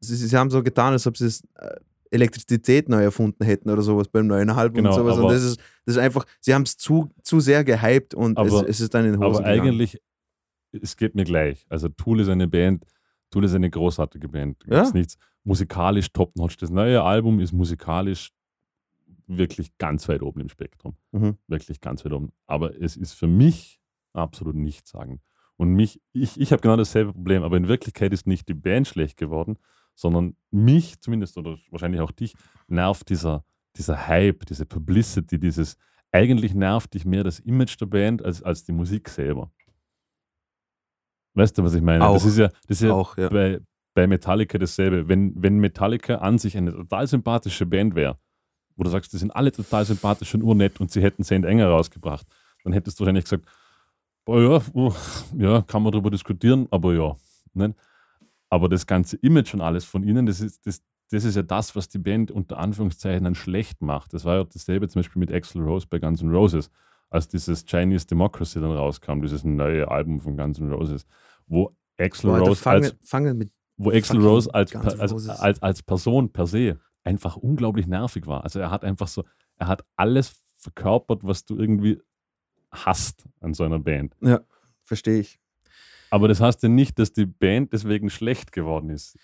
[0.00, 1.76] sie, sie haben so getan, als ob sie das, äh,
[2.10, 5.18] Elektrizität neu erfunden hätten oder sowas beim neuen Album Genau, und sowas.
[5.18, 8.50] Und das ist, das ist einfach, sie haben es zu, zu sehr gehypt und es,
[8.54, 9.60] Aber- es ist dann in Hose Aber gegangen.
[9.60, 10.00] eigentlich,
[10.72, 11.66] es geht mir gleich.
[11.68, 12.86] Also Tool ist eine Band,
[13.30, 14.62] Tool ist eine großartige Band.
[14.66, 14.76] Ja.
[14.76, 15.18] gibt's nichts.
[15.44, 16.56] Musikalisch top-notch.
[16.56, 18.32] Das neue Album ist musikalisch
[19.26, 20.96] wirklich ganz weit oben im Spektrum.
[21.12, 21.36] Mhm.
[21.46, 22.32] Wirklich ganz weit oben.
[22.46, 23.80] Aber es ist für mich
[24.12, 25.20] absolut nichtssagend.
[25.56, 28.86] Und mich, ich, ich habe genau dasselbe Problem, aber in Wirklichkeit ist nicht die Band
[28.86, 29.58] schlecht geworden,
[29.94, 32.34] sondern mich zumindest oder wahrscheinlich auch dich
[32.68, 33.44] nervt dieser,
[33.76, 35.76] dieser Hype, diese Publicity, dieses,
[36.12, 39.50] eigentlich nervt dich mehr das Image der Band als, als die Musik selber.
[41.38, 42.04] Weißt du, was ich meine?
[42.04, 43.28] Auch, das ist ja, das ist ja, auch, ja.
[43.28, 43.60] Bei,
[43.94, 45.08] bei Metallica dasselbe.
[45.08, 48.18] Wenn, wenn Metallica an sich eine total sympathische Band wäre,
[48.74, 51.68] wo du sagst, die sind alle total sympathisch und urnett und sie hätten Saint Enger
[51.68, 52.26] rausgebracht,
[52.64, 53.44] dann hättest du wahrscheinlich gesagt,
[54.24, 54.92] boah, ja, oh,
[55.36, 57.16] ja, kann man darüber diskutieren, aber ja.
[57.54, 57.72] Ne?
[58.50, 60.82] Aber das ganze Image und alles von ihnen, das ist, das,
[61.12, 64.12] das ist ja das, was die Band unter Anführungszeichen dann schlecht macht.
[64.12, 66.68] Das war ja dasselbe zum Beispiel mit Axl Rose bei Guns N' Roses,
[67.10, 71.06] als dieses Chinese Democracy dann rauskam, dieses neue Album von Guns N' Roses,
[71.48, 71.74] wo
[72.22, 76.46] Boah, Rose fangen, als, fangen mit wo fucking Rose als, als, als, als Person per
[76.46, 78.44] se einfach unglaublich nervig war.
[78.44, 79.24] Also er hat einfach so,
[79.56, 82.00] er hat alles verkörpert, was du irgendwie
[82.70, 84.14] hast an so einer Band.
[84.20, 84.40] Ja,
[84.84, 85.40] verstehe ich.
[86.10, 89.16] Aber das heißt ja nicht, dass die Band deswegen schlecht geworden ist.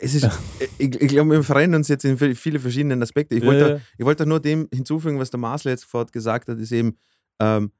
[0.00, 0.24] Es ist,
[0.78, 3.34] ich, ich glaube, wir verrennen uns jetzt in vi- viele verschiedene Aspekte.
[3.34, 6.72] Ich wollte, ich wollte nur dem hinzufügen, was der Marcel jetzt sofort gesagt hat, ist
[6.72, 6.96] eben,
[7.40, 7.72] ähm,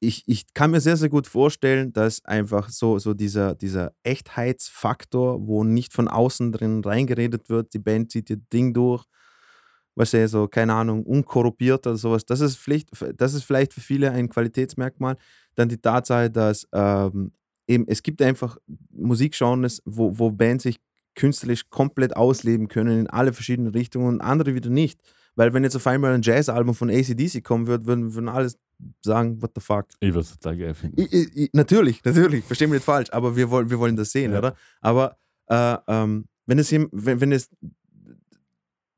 [0.00, 5.46] ich, ich kann mir sehr, sehr gut vorstellen, dass einfach so, so dieser, dieser Echtheitsfaktor,
[5.46, 9.04] wo nicht von außen drin reingeredet wird, die Band zieht ihr Ding durch,
[9.94, 13.82] was ja so, keine Ahnung, unkorrumpiert oder sowas, das ist, vielleicht, das ist vielleicht für
[13.82, 15.16] viele ein Qualitätsmerkmal.
[15.54, 17.32] Dann die Tatsache, dass ähm,
[17.66, 18.56] eben, es gibt einfach
[18.90, 20.76] Musikgenres, wo, wo Bands sich
[21.14, 25.00] künstlerisch komplett ausleben können in alle verschiedenen Richtungen und andere wieder nicht.
[25.40, 28.52] Weil wenn jetzt auf einmal ein Jazzalbum von ACDC kommen würde, würden, würden alle
[29.02, 29.86] sagen, what the fuck.
[30.00, 31.00] Ich würde es total geil finden.
[31.00, 34.12] I, I, I, natürlich, natürlich, versteh mich nicht falsch, aber wir wollen, wir wollen das
[34.12, 34.38] sehen, Ja.
[34.40, 34.54] oder?
[34.82, 35.16] Aber
[35.46, 36.90] äh, ähm, wenn es wenn,
[37.22, 37.48] wenn es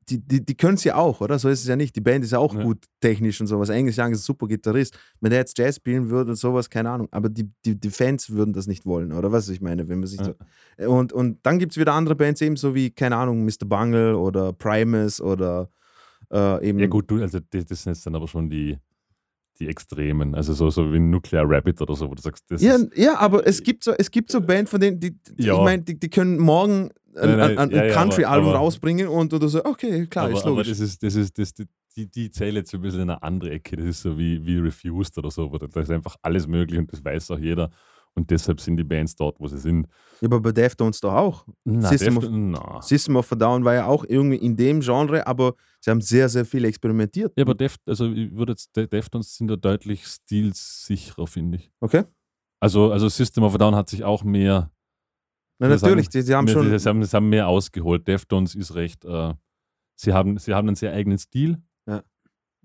[0.09, 1.39] die, die, die können es ja auch, oder?
[1.39, 1.95] So ist es ja nicht.
[1.95, 2.61] Die Band ist ja auch Ja.
[2.61, 3.69] gut technisch und sowas.
[3.69, 4.99] Eigentlich sagen, ist ein super Gitarrist.
[5.21, 7.07] Wenn der jetzt Jazz spielen würde und sowas, keine Ahnung.
[7.11, 10.07] Aber die, die, die Fans würden das nicht wollen, oder was ich meine, wenn man
[10.09, 10.33] sich Ja.
[10.77, 10.91] so.
[10.91, 13.65] Und, und dann gibt es wieder andere Bands, eben so wie, keine Ahnung, Mr.
[13.65, 15.69] Bungle oder Primus oder
[16.33, 16.79] äh, eben.
[16.79, 18.77] Ja, gut, du, also das, das sind jetzt dann aber schon die,
[19.59, 20.33] die Extremen.
[20.35, 22.97] Also so, so wie Nuclear Rabbit oder so, wo du sagst, das Ja, ist.
[22.97, 25.55] ja, aber es gibt so, es gibt so Bands, von denen, die, die Ja.
[25.55, 29.31] ich meine, die, die können morgen ein, ein, ein ja, Country-Album aber- aber- rausbringen und
[29.31, 30.69] du so, okay, klar, aber, ist aber logisch.
[30.69, 31.53] das ist, das ist, das,
[31.95, 33.75] die, die zählt jetzt so ein bisschen in eine andere Ecke.
[33.75, 36.91] Das ist so wie, wie Refused oder so, wo da ist einfach alles möglich und
[36.91, 37.69] das weiß auch jeder.
[38.15, 39.87] Und deshalb sind die Bands dort, wo sie sind.
[40.21, 41.45] ja, aber bei Deftones doch auch.
[41.63, 42.81] Na, System Def- of- na.
[42.81, 45.53] System of a Down war ja auch irgendwie in dem Genre, aber
[45.83, 47.33] sie haben sehr, sehr viel experimentiert.
[47.37, 51.71] Ja, aber Def, also ich würde jetzt, De- Deftones sind da deutlich stilsicherer, finde ich.
[51.79, 52.03] Okay?
[52.59, 54.71] Also, also System of a Down hat sich auch mehr,
[55.59, 56.79] Na, Wir sagen- natürlich, die, die haben mehr schon.
[56.79, 58.07] sie, haben, sie haben mehr ausgeholt.
[58.07, 59.33] Deftones ist recht, äh,
[59.95, 61.61] sie, haben, sie haben einen sehr eigenen Stil.
[61.85, 62.03] Ja.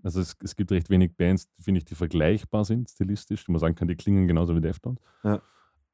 [0.05, 3.45] Also es, es gibt recht wenig Bands, finde ich, die vergleichbar sind, stilistisch.
[3.45, 5.01] Die man sagen kann, die klingen genauso wie Deftones.
[5.25, 5.43] Ja.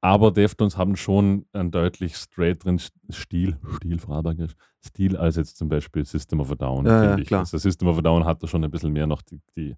[0.04, 4.52] Aber Deftones haben schon einen deutlich straighteren Stil, Stil, Vorarlbergisch,
[4.84, 7.26] Stil als jetzt zum Beispiel System of a Down, Ja, finde ja, ich.
[7.28, 7.40] klar.
[7.40, 9.74] Also System of a Down hat da schon ein bisschen mehr noch die, die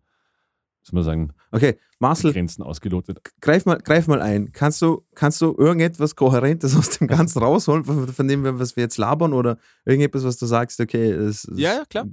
[0.83, 3.21] soll man sagen, Okay, Marcel, Grenzen ausgelotet.
[3.41, 4.51] greif mal, greif mal ein.
[4.51, 8.99] Kannst du, kannst du irgendetwas Kohärentes aus dem Ganzen rausholen, von, dem, was wir jetzt
[8.99, 12.07] labern, oder irgendetwas, was du sagst, okay, es, es, Ja, ja, klar.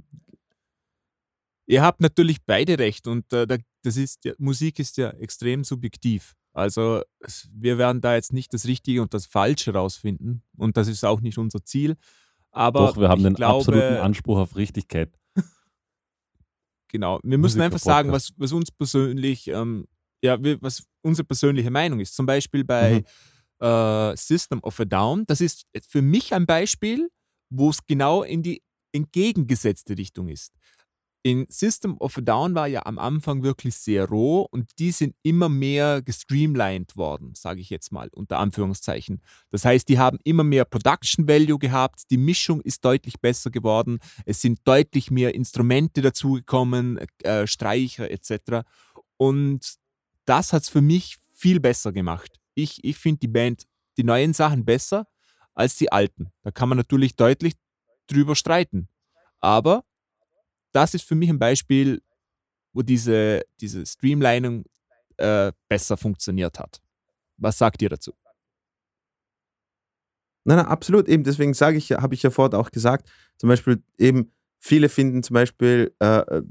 [1.66, 5.64] Ihr habt natürlich beide recht und äh, da- das ist ja, Musik ist ja extrem
[5.64, 6.34] subjektiv.
[6.54, 7.02] Also
[7.52, 11.20] wir werden da jetzt nicht das Richtige und das Falsche rausfinden und das ist auch
[11.20, 11.96] nicht unser Ziel.
[12.52, 15.12] Aber Doch, wir haben den glaube, absoluten Anspruch auf Richtigkeit.
[16.88, 19.88] Genau, wir müssen einfach sagen, was, was uns persönlich, ähm,
[20.22, 22.14] ja, was unsere persönliche Meinung ist.
[22.14, 23.02] Zum Beispiel bei
[23.58, 25.26] äh, System of a Down.
[25.26, 27.10] Das ist für mich ein Beispiel,
[27.50, 28.62] wo es genau in die
[28.92, 30.52] entgegengesetzte Richtung ist.
[31.26, 35.16] In System of a Down war ja am Anfang wirklich sehr roh und die sind
[35.22, 39.22] immer mehr gestreamlined worden, sage ich jetzt mal unter Anführungszeichen.
[39.50, 44.00] Das heißt, die haben immer mehr Production Value gehabt, die Mischung ist deutlich besser geworden,
[44.26, 48.66] es sind deutlich mehr Instrumente dazugekommen, äh, Streicher etc.
[49.16, 49.76] Und
[50.26, 52.38] das hat es für mich viel besser gemacht.
[52.54, 53.62] Ich, ich finde die Band,
[53.96, 55.06] die neuen Sachen besser
[55.54, 56.32] als die alten.
[56.42, 57.54] Da kann man natürlich deutlich
[58.08, 58.88] drüber streiten.
[59.40, 59.84] Aber
[60.74, 62.02] das ist für mich ein Beispiel,
[62.72, 64.64] wo diese, diese Streamlining
[65.16, 66.82] äh, besser funktioniert hat.
[67.36, 68.12] Was sagt ihr dazu?
[70.44, 71.08] Nein, nein, absolut.
[71.08, 75.22] Eben deswegen sage ich, habe ich ja vorhin auch gesagt, zum Beispiel eben, viele finden
[75.22, 76.42] zum Beispiel äh, äh,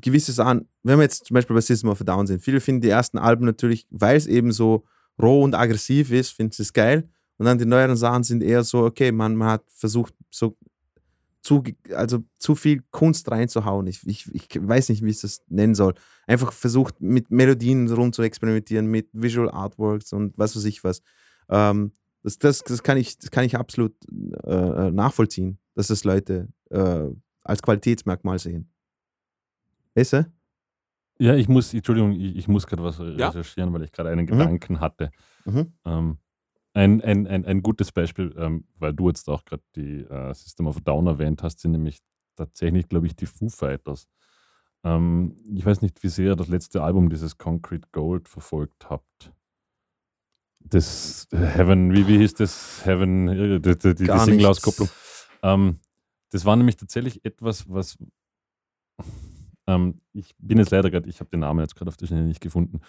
[0.00, 2.80] gewisse Sachen, wenn wir jetzt zum Beispiel bei System of a Down sind, viele finden
[2.80, 4.84] die ersten Alben natürlich, weil es eben so
[5.20, 7.08] roh und aggressiv ist, finden sie es geil.
[7.36, 10.56] Und dann die neueren Sachen sind eher so, okay, man, man hat versucht, so
[11.42, 11.62] zu,
[11.94, 13.86] also zu viel Kunst reinzuhauen.
[13.86, 15.94] Ich, ich, ich weiß nicht, wie ich das nennen soll.
[16.26, 21.02] Einfach versucht, mit Melodien rum zu experimentieren, mit Visual Artworks und was weiß ich was.
[21.48, 21.92] Ähm,
[22.22, 23.94] das, das, das, kann ich, das kann ich absolut
[24.44, 27.06] äh, nachvollziehen, dass das Leute äh,
[27.42, 28.70] als Qualitätsmerkmal sehen.
[29.94, 30.32] Weißt du?
[31.18, 34.30] Ja, ich muss, Entschuldigung, ich, ich muss gerade was recherchieren, weil ich gerade einen Mhm.
[34.30, 35.10] Gedanken hatte.
[35.44, 35.72] Mhm.
[35.84, 36.18] Ähm,
[36.72, 40.66] ein, ein, ein, ein gutes Beispiel, ähm, weil du jetzt auch gerade die äh, System
[40.66, 41.98] of Down erwähnt hast, sind nämlich
[42.36, 44.08] tatsächlich, glaube ich, die Foo Fighters.
[44.84, 49.32] Ähm, ich weiß nicht, wie sehr ihr das letzte Album, dieses Concrete Gold, verfolgt habt.
[50.60, 52.84] Das Heaven, wie, wie hieß das?
[52.84, 54.88] Heaven, äh, die, die, die Single-Auskopplung.
[55.42, 55.80] Ähm,
[56.30, 57.98] das war nämlich tatsächlich etwas, was.
[59.66, 62.26] Ähm, ich bin jetzt leider gerade, ich habe den Namen jetzt gerade auf der Schnelle
[62.26, 62.80] nicht gefunden.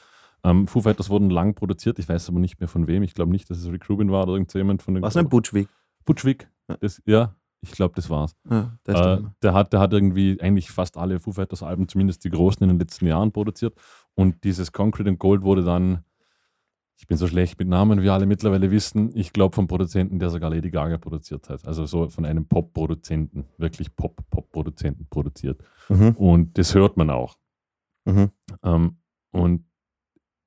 [0.43, 3.03] Ähm, Foo Fighters wurden lang produziert, ich weiß aber nicht mehr von wem.
[3.03, 5.03] Ich glaube nicht, dass es Rick Rubin war oder irgendjemand von den.
[5.03, 5.67] Was ein Butchwig.
[6.05, 6.49] Butchwick.
[6.67, 6.77] Ja.
[6.77, 8.35] Das, ja, ich glaube, das war's.
[8.49, 12.31] Ja, Äh, der, hat, der hat irgendwie eigentlich fast alle Foo Fighters Alben, zumindest die
[12.31, 13.75] großen in den letzten Jahren produziert.
[14.15, 16.03] Und dieses Concrete and Gold wurde dann,
[16.97, 20.31] ich bin so schlecht mit Namen, wie alle mittlerweile wissen, ich glaube vom Produzenten, der
[20.31, 21.67] sogar Lady Gaga produziert hat.
[21.67, 25.61] Also so von einem Pop-Produzenten, wirklich Pop-Pop-Produzenten produziert.
[25.89, 26.11] Mhm.
[26.11, 27.37] Und das hört man auch.
[28.05, 28.31] Mhm.
[28.63, 28.97] Ähm,
[29.31, 29.65] und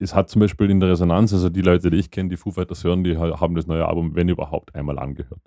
[0.04, 2.50] es hat zum Beispiel in der Resonanz, also die Leute, die ich kenne, die Foo
[2.50, 5.40] Fighters hören, die ha- haben das neue Album, wenn überhaupt, einmal angehört.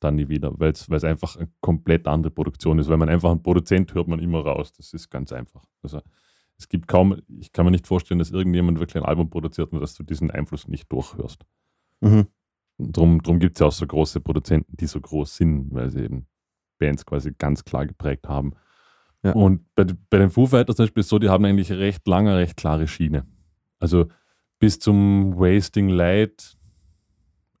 [0.00, 2.88] Dann nie wieder, weil es einfach eine komplett andere Produktion ist.
[2.88, 4.72] Weil man einfach einen Produzent hört man immer raus.
[4.72, 5.64] Das ist ganz einfach.
[5.82, 6.00] Also
[6.56, 9.80] es gibt kaum, ich kann mir nicht vorstellen, dass irgendjemand wirklich ein Album produziert und
[9.80, 11.44] dass du diesen Einfluss nicht durchhörst.
[12.00, 12.28] Mhm.
[12.78, 16.04] Drum, drum gibt es ja auch so große Produzenten, die so groß sind, weil sie
[16.04, 16.26] eben
[16.78, 18.52] Bands quasi ganz klar geprägt haben.
[19.24, 19.32] Ja.
[19.32, 22.36] Und bei, bei den Foo Fighters zum Beispiel ist so, die haben eigentlich recht lange,
[22.36, 23.26] recht klare Schiene.
[23.78, 24.06] Also
[24.58, 26.56] bis zum Wasting Light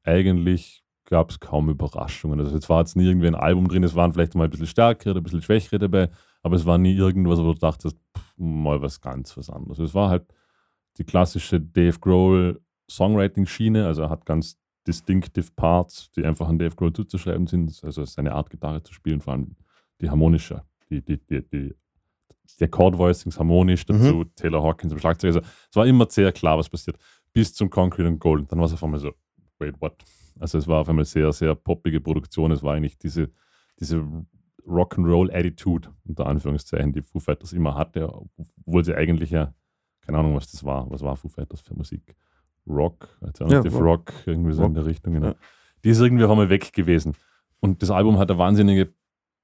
[0.02, 2.40] eigentlich gab es kaum Überraschungen.
[2.40, 4.66] Also es war jetzt nie irgendwie ein Album drin, es waren vielleicht mal ein bisschen
[4.66, 6.10] stärkere oder ein bisschen schwächere dabei,
[6.42, 9.78] aber es war nie irgendwas, wo du dachtest, pff, mal was ganz was anderes.
[9.78, 10.26] Es war halt
[10.98, 16.74] die klassische Dave Grohl Songwriting-Schiene, also er hat ganz distinctive Parts, die einfach an Dave
[16.74, 19.56] Grohl zuzuschreiben sind, also seine Art Gitarre zu spielen, vor allem
[20.00, 21.74] die harmonische, die, die, die, die,
[22.56, 25.28] die Chord-Voicings harmonisch, dazu Taylor Hawkins am Schlagzeug.
[25.34, 26.96] Also es war immer sehr klar, was passiert,
[27.32, 28.40] bis zum Concrete and Gold.
[28.42, 29.12] Und dann war es auf einmal so,
[29.58, 29.96] wait, what?
[30.40, 32.52] Also es war auf einmal sehr, sehr poppige Produktion.
[32.52, 33.30] Es war eigentlich diese,
[33.80, 34.04] diese
[34.66, 38.12] Rock'n'Roll-Attitude, unter Anführungszeichen, die Foo Fighters immer hatte,
[38.64, 39.54] obwohl sie eigentlich ja,
[40.02, 40.90] keine Ahnung, was das war.
[40.90, 42.16] Was war Foo Fighters für Musik?
[42.66, 44.14] Rock, Alternative Ja, Rock, Rock.
[44.26, 45.14] irgendwie so Rock, in der Richtung.
[45.14, 45.26] Genau.
[45.28, 45.34] ja.
[45.84, 47.14] Die ist irgendwie auf einmal weg gewesen.
[47.60, 48.92] Und das Album hat eine wahnsinnige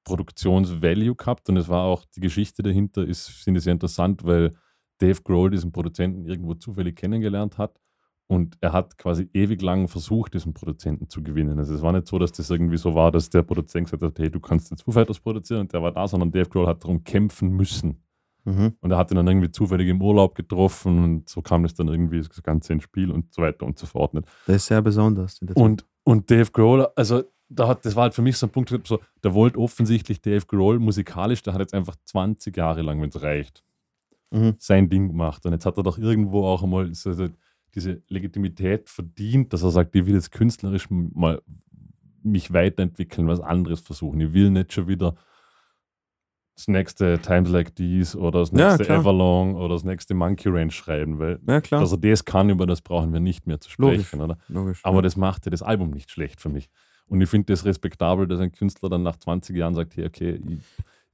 [0.04, 4.54] Produktionsvalue gehabt und es war auch die Geschichte dahinter, ist, finde ich sehr interessant, weil
[4.98, 7.80] Dave Grohl diesen Produzenten irgendwo zufällig kennengelernt hat
[8.26, 11.58] und er hat quasi ewig lang versucht, diesen Produzenten zu gewinnen.
[11.58, 14.18] Also es war nicht so, dass das irgendwie so war, dass der Produzent gesagt hat,
[14.18, 16.82] hey, du kannst jetzt Foo Fighters produzieren und der war da, sondern Dave Grohl hat
[16.82, 18.02] darum kämpfen müssen.
[18.44, 18.74] Mhm.
[18.80, 21.88] Und er hat ihn dann irgendwie zufällig im Urlaub getroffen und so kam das dann
[21.88, 24.12] irgendwie das Ganze ins Spiel und so weiter und so fort.
[24.46, 25.40] Der ist sehr besonders.
[25.54, 28.70] Und, und Dave Grohl, also da hat, das war halt für mich so ein Punkt,
[28.86, 33.10] so, der wollte offensichtlich Dave Grohl musikalisch, der hat jetzt einfach 20 Jahre lang, wenn
[33.10, 33.62] es reicht,
[34.30, 34.54] Mhm.
[34.58, 35.44] sein Ding gemacht.
[35.46, 37.28] Und jetzt hat er doch irgendwo auch einmal so,
[37.74, 41.40] diese Legitimität verdient, dass er sagt, ich will jetzt künstlerisch mal
[42.22, 44.20] mich weiterentwickeln, was anderes versuchen.
[44.20, 45.14] Ich will nicht schon wieder
[46.56, 49.00] das nächste Times Like These oder das Ja, nächste klar.
[49.00, 51.80] Everlong oder das nächste Monkey Range schreiben, weil Ja, klar.
[51.80, 54.06] dass er das kann, über das brauchen wir nicht mehr zu Logisch.
[54.06, 54.38] sprechen, oder?
[54.48, 54.80] Logisch.
[54.84, 55.02] Aber ja.
[55.02, 56.70] das machte das Album nicht schlecht für mich.
[57.06, 60.40] Und ich finde das respektabel, dass ein Künstler dann nach 20 Jahren sagt, hey, okay,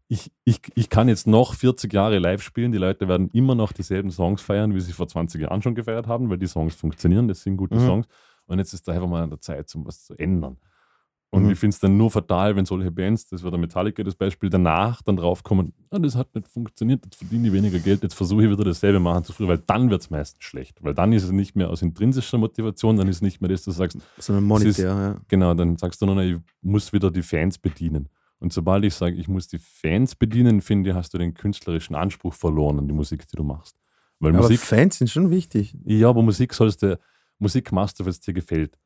[0.08, 3.72] ich, ich, ich, kann jetzt noch 40 Jahre live spielen, die Leute werden immer noch
[3.72, 7.28] dieselben Songs feiern, wie sie vor 20 Jahren schon gefeiert haben, weil die Songs funktionieren,
[7.28, 7.86] das sind gute Mhm.
[7.86, 8.06] Songs.
[8.46, 10.56] Und jetzt ist da einfach mal an der Zeit, um was zu ändern.
[11.32, 11.50] Und Mhm.
[11.52, 14.50] ich finde es dann nur fatal, wenn solche Bands, das war der Metallica das Beispiel,
[14.50, 18.44] danach dann draufkommen, ah, das hat nicht funktioniert, jetzt verdiene ich weniger Geld, jetzt versuche
[18.44, 20.82] ich wieder dasselbe machen zu früh, weil dann wird es meistens schlecht.
[20.82, 23.62] Weil dann ist es nicht mehr aus intrinsischer Motivation, dann ist es nicht mehr das,
[23.62, 25.16] dass du sagst, so ein es Monetär, ist- ja.
[25.28, 28.08] Genau, dann sagst du nur, ich muss wieder die Fans bedienen.
[28.40, 31.94] Und sobald ich sage, ich muss die Fans bedienen, finde ich, hast du den künstlerischen
[31.94, 33.76] Anspruch verloren an die Musik, die du machst.
[34.18, 35.76] Weil Aber Musik, Fans sind schon wichtig.
[35.84, 36.98] ja, aber Musik sollst du,
[37.38, 38.76] Musik machst du, es dir gefällt.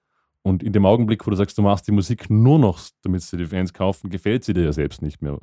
[0.46, 3.38] Und in dem Augenblick, wo du sagst, du machst die Musik nur noch, damit sie
[3.38, 5.40] die Fans kaufen, gefällt sie dir ja selbst nicht mehr.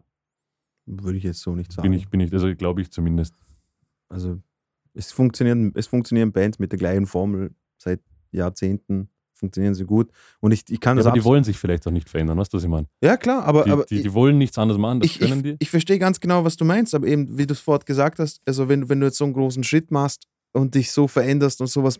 [0.85, 1.89] Würde ich jetzt so nicht sagen.
[1.89, 3.33] Bin ich, bin ich, also glaube ich zumindest.
[4.09, 4.39] Also
[4.93, 7.99] es funktionieren, es funktionieren Bands mit der gleichen Formel seit
[8.31, 10.11] Jahrzehnten, funktionieren sie gut.
[10.39, 12.53] Und ich, ich kann Ja, das aber die wollen sich vielleicht auch nicht verändern, weißt
[12.53, 12.87] du, was ich meine?
[13.03, 15.43] Ja, klar, aber, Die, aber die, die wollen nichts anderes machen, das ich, können ich,
[15.43, 15.55] die.
[15.57, 18.39] ich verstehe ganz genau, was du meinst, aber eben, wie du es vorhin gesagt hast,
[18.45, 21.67] also wenn, wenn du jetzt so einen großen Schritt machst und dich so veränderst und
[21.67, 21.99] sowas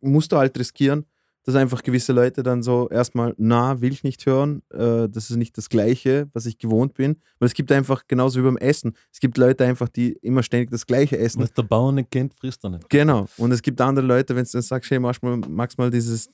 [0.00, 1.04] musst du halt riskieren,
[1.44, 5.36] dass einfach gewisse Leute dann so erstmal, na, will ich nicht hören, äh, das ist
[5.36, 7.16] nicht das Gleiche, was ich gewohnt bin.
[7.38, 10.70] Weil es gibt einfach, genauso wie beim Essen, es gibt Leute einfach, die immer ständig
[10.70, 11.40] das Gleiche essen.
[11.40, 12.88] Was der Bauer nicht kennt, frisst er nicht.
[12.90, 13.26] Genau.
[13.36, 16.28] Und es gibt andere Leute, wenn du dann sagst, hey, magst mal, magst mal dieses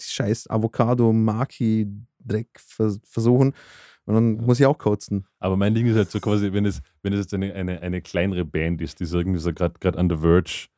[0.00, 3.52] scheiß Avocado-Maki-Dreck vers versuchen.
[4.06, 5.26] Und dann muss ich auch kotzen.
[5.40, 8.00] Aber mein Ding ist halt so quasi, wenn es, wenn es jetzt eine, eine, eine
[8.00, 10.68] kleinere Band ist, die so irgendwie so gerade an the verge,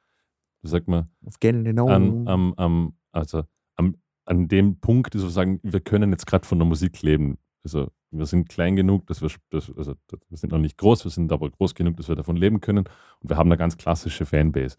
[0.62, 1.88] wie sagt man, Auf genau.
[1.88, 3.44] an, am, am, also
[3.76, 7.02] am, an dem Punkt ist, wo wir sagen, wir können jetzt gerade von der Musik
[7.02, 7.38] leben.
[7.64, 9.94] Also wir sind klein genug, dass wir, dass, also,
[10.28, 12.84] wir sind noch nicht groß, wir sind aber groß genug, dass wir davon leben können
[13.20, 14.76] und wir haben eine ganz klassische Fanbase.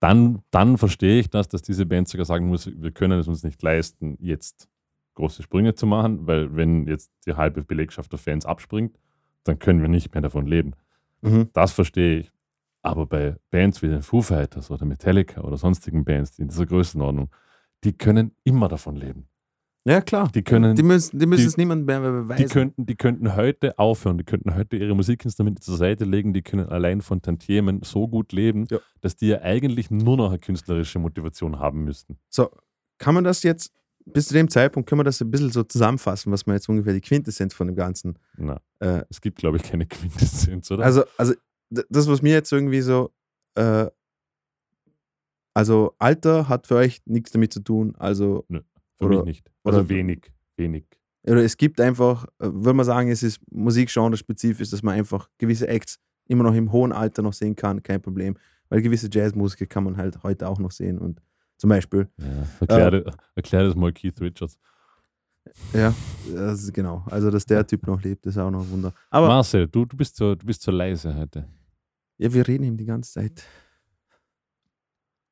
[0.00, 3.42] Dann, dann verstehe ich das, dass diese Band sogar sagen muss, wir können es uns
[3.42, 4.68] nicht leisten, jetzt
[5.14, 8.98] große Sprünge zu machen, weil wenn jetzt die halbe Belegschaft der Fans abspringt,
[9.44, 10.72] dann können wir nicht mehr davon leben.
[11.22, 11.48] Mhm.
[11.52, 12.32] Das verstehe ich.
[12.82, 17.30] Aber bei Bands wie den Foo Fighters oder Metallica oder sonstigen Bands, in dieser Größenordnung,
[17.84, 19.28] die können immer davon leben.
[19.86, 20.30] Ja, klar.
[20.34, 22.48] Die können, Die müssen, die müssen die- es niemandem mehr die beweisen.
[22.48, 26.66] könnten, die könnten heute aufhören, die könnten heute ihre Musikinstrumente zur Seite legen, die können
[26.70, 28.78] allein von Tantiemen so gut leben, Ja.
[29.02, 32.16] dass die ja eigentlich nur noch eine künstlerische Motivation haben müssten.
[32.30, 32.48] So,
[32.96, 33.74] kann man das jetzt,
[34.06, 36.94] bis zu dem Zeitpunkt, können wir das ein bisschen so zusammenfassen, was man jetzt ungefähr
[36.94, 38.18] die Quintessenz von dem Ganzen.
[38.38, 39.84] Na, Äh, es gibt, glaube ich, keine
[40.48, 40.82] Quintessenz, oder?
[40.84, 41.34] also, also,
[41.70, 43.10] das, was mir jetzt irgendwie so,
[43.54, 43.86] äh,
[45.54, 47.94] also Alter hat für euch nichts damit zu tun.
[47.96, 48.44] Also,
[48.98, 49.50] Für oder- mich nicht.
[49.64, 50.84] Also oder- wenig, wenig.
[51.26, 55.66] oder es gibt einfach, äh, würde man sagen, es ist Musikgenre-spezifisch, dass man einfach gewisse
[55.68, 58.36] Acts immer noch im hohen Alter noch sehen kann, kein Problem.
[58.68, 60.98] Weil gewisse Jazzmusiker kann man halt heute auch noch sehen.
[60.98, 61.20] Und
[61.58, 62.26] zum Beispiel, Ja.
[62.60, 64.58] Erklär, Äh, das- erklär das mal Keith Richards.
[65.74, 65.94] ja,
[66.34, 67.04] das ist genau.
[67.10, 68.92] Also, dass der Typ noch lebt, ist auch noch ein Wunder.
[69.10, 71.46] Aber Marcel, du, du, bist so, du bist so leise heute.
[72.18, 73.44] ja, wir reden ihm die ganze Zeit.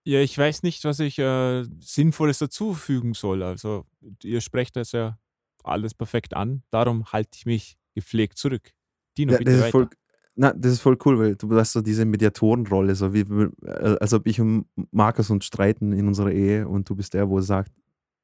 [0.04, 3.42] Ja, ich weiß nicht, was ich äh, Sinnvolles dazufügen soll.
[3.42, 3.86] Also,
[4.22, 5.18] ihr sprecht das ja
[5.62, 6.62] alles perfekt an.
[6.70, 8.72] Darum halte ich mich gepflegt zurück.
[9.16, 9.88] Dino, Ja, bitte das, ist voll,
[10.34, 14.12] na, das ist voll cool, weil du hast so diese Mediatorenrolle, so wie, äh, als
[14.12, 17.70] ob ich und Markus uns streiten in unserer Ehe und du bist der, wo sagt,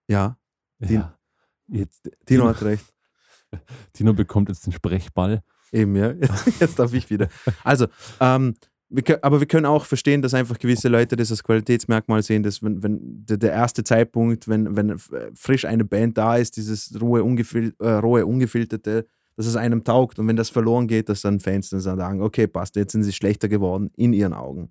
[0.09, 0.37] ja,
[0.81, 1.15] Din- Ja.
[1.71, 2.85] Jetzt, Tino hat recht.
[3.93, 5.43] Tino bekommt jetzt den Sprechball.
[5.71, 6.13] Eben, ja.
[6.61, 7.29] Jetzt darf ich wieder.
[7.63, 7.89] Also,
[8.21, 8.55] ähm,
[8.91, 12.63] wir aber wir können auch verstehen, dass einfach gewisse Leute das als Qualitätsmerkmal sehen, dass
[12.63, 17.23] wenn, wenn der, erste Zeitpunkt, wenn, wenn f- frisch eine Band da ist, dieses rohe,
[17.23, 19.07] ungefil äh, rohe, ungefilterte,
[19.37, 22.47] dass es einem taugt und wenn das verloren geht, dass dann Fans dann sagen, okay,
[22.47, 24.69] passt, jetzt sind sie schlechter geworden in ihren Augen,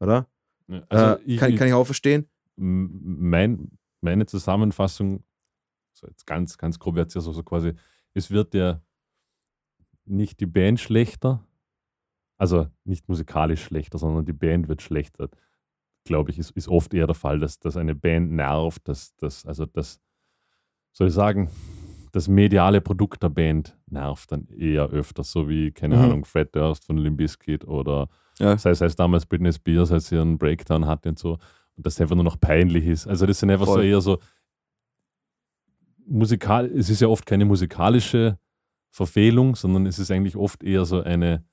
[0.00, 0.26] oder?
[0.88, 2.26] Also äh, kann, kann ich auch verstehen.
[2.56, 3.70] mein,
[4.00, 5.22] meine Zusammenfassung,
[5.92, 7.72] so jetzt ganz, ganz grob jetzt ja so, so quasi,
[8.14, 8.80] es wird ja
[10.04, 11.44] nicht die Band schlechter,
[12.38, 15.28] also nicht musikalisch schlechter, sondern die Band wird schlechter.
[16.04, 19.44] Glaube ich, ist, ist oft eher der Fall, dass, dass eine Band nervt, dass, dass
[19.44, 20.00] also das,
[20.92, 21.50] soll ich sagen,
[22.12, 26.02] das mediale Produkt der Band nervt dann eher öfter, so wie, keine Mhm.
[26.02, 28.08] Ahnung, Fred Durst von Limp Bizkit oder
[28.38, 28.56] Ja.
[28.56, 31.32] sei es als damals Britney Spears, als sie ihren Breakdown hatte und so,
[31.76, 33.06] und das einfach nur noch peinlich ist.
[33.06, 33.84] Also das sind einfach so Voll.
[33.84, 34.18] eher so
[36.06, 38.38] musikal, es ist ja oft keine musikalische
[38.90, 41.44] Verfehlung, sondern es ist eigentlich oft eher so eine,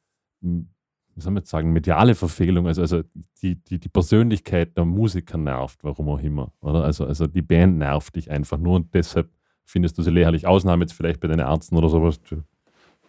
[1.15, 2.67] wie soll man jetzt sagen, mediale Verfehlung.
[2.67, 3.01] Also, also
[3.41, 6.51] die, die, die Persönlichkeit der Musiker nervt, warum auch immer.
[6.59, 6.83] Oder?
[6.83, 9.29] Also, also die Band nervt dich einfach nur und deshalb
[9.63, 10.45] findest du sie lächerlich.
[10.45, 12.21] Ausnahme jetzt vielleicht bei den Ärzten oder sowas.
[12.21, 12.43] Du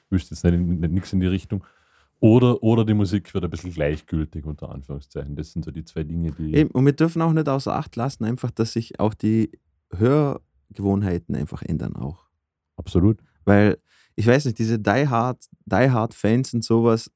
[0.09, 1.65] wüsst jetzt nicht, nicht, nichts in die Richtung.
[2.21, 5.37] Oder, oder die Musik wird ein bisschen gleichgültig, unter Anführungszeichen.
[5.37, 6.55] Das sind so die zwei Dinge, die.
[6.55, 9.51] Eben, und wir dürfen auch nicht außer Acht lassen, einfach, dass sich auch die
[9.95, 12.25] Hörgewohnheiten einfach ändern auch.
[12.77, 13.19] Absolut.
[13.45, 13.79] Weil,
[14.15, 17.11] ich weiß nicht, diese Die Hard, Die Hard Fans und sowas,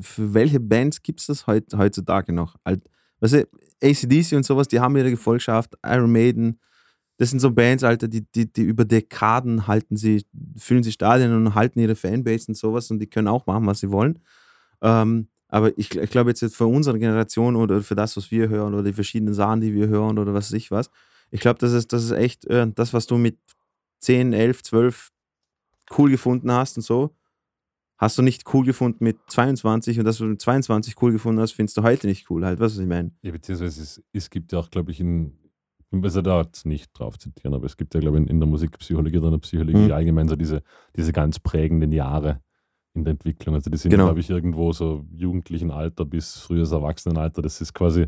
[0.00, 2.56] für welche Bands gibt es das heut, heutzutage noch?
[3.20, 3.48] Weißt du,
[3.82, 6.60] ACDC und sowas, die haben ihre Gefolgschaft, Iron Maiden,
[7.18, 10.24] das sind so Bands, Alter, die, die, die über Dekaden halten sie,
[10.56, 13.80] füllen sie Stadien und halten ihre Fanbase und sowas und die können auch machen, was
[13.80, 14.20] sie wollen.
[14.80, 18.72] Ähm, aber ich, ich glaube jetzt für unsere Generation oder für das, was wir hören
[18.72, 20.90] oder die verschiedenen Sachen, die wir hören oder was weiß ich was,
[21.30, 23.38] ich glaube, das ist, das ist echt äh, das, was du mit
[24.00, 25.10] 10, 11, 12
[25.98, 27.14] cool gefunden hast und so,
[28.00, 31.40] hast du nicht cool gefunden mit 22 und das, was du mit 22 cool gefunden
[31.40, 32.44] hast, findest du heute nicht cool.
[32.44, 33.12] Halt, was ich meine.
[33.22, 35.32] Ja, beziehungsweise es, es gibt ja auch, glaube ich, in,
[36.02, 39.18] also da nicht drauf zitieren, aber es gibt ja, glaube ich, in, in der Musikpsychologie
[39.18, 39.92] oder in der Psychologie Mhm.
[39.92, 40.62] allgemein so diese,
[40.96, 42.40] diese ganz prägenden Jahre
[42.94, 43.54] in der Entwicklung.
[43.54, 44.06] Also die sind, Genau.
[44.06, 47.42] glaube ich, irgendwo so jugendlichen Alter bis frühes Erwachsenenalter.
[47.42, 48.06] Das ist quasi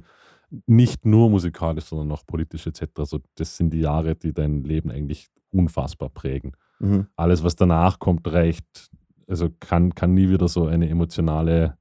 [0.67, 2.85] nicht nur musikalisch, sondern auch politisch etc.
[2.99, 6.53] Also das sind die Jahre, die dein Leben eigentlich unfassbar prägen.
[6.81, 7.07] Mhm.
[7.17, 8.91] Alles, was danach kommt, reicht,
[9.33, 11.79] also kann, kann nie wieder so eine emotionale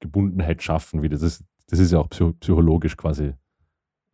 [0.00, 1.44] Gebundenheit schaffen, wie das ist.
[1.68, 3.32] Das ist ja auch psychologisch quasi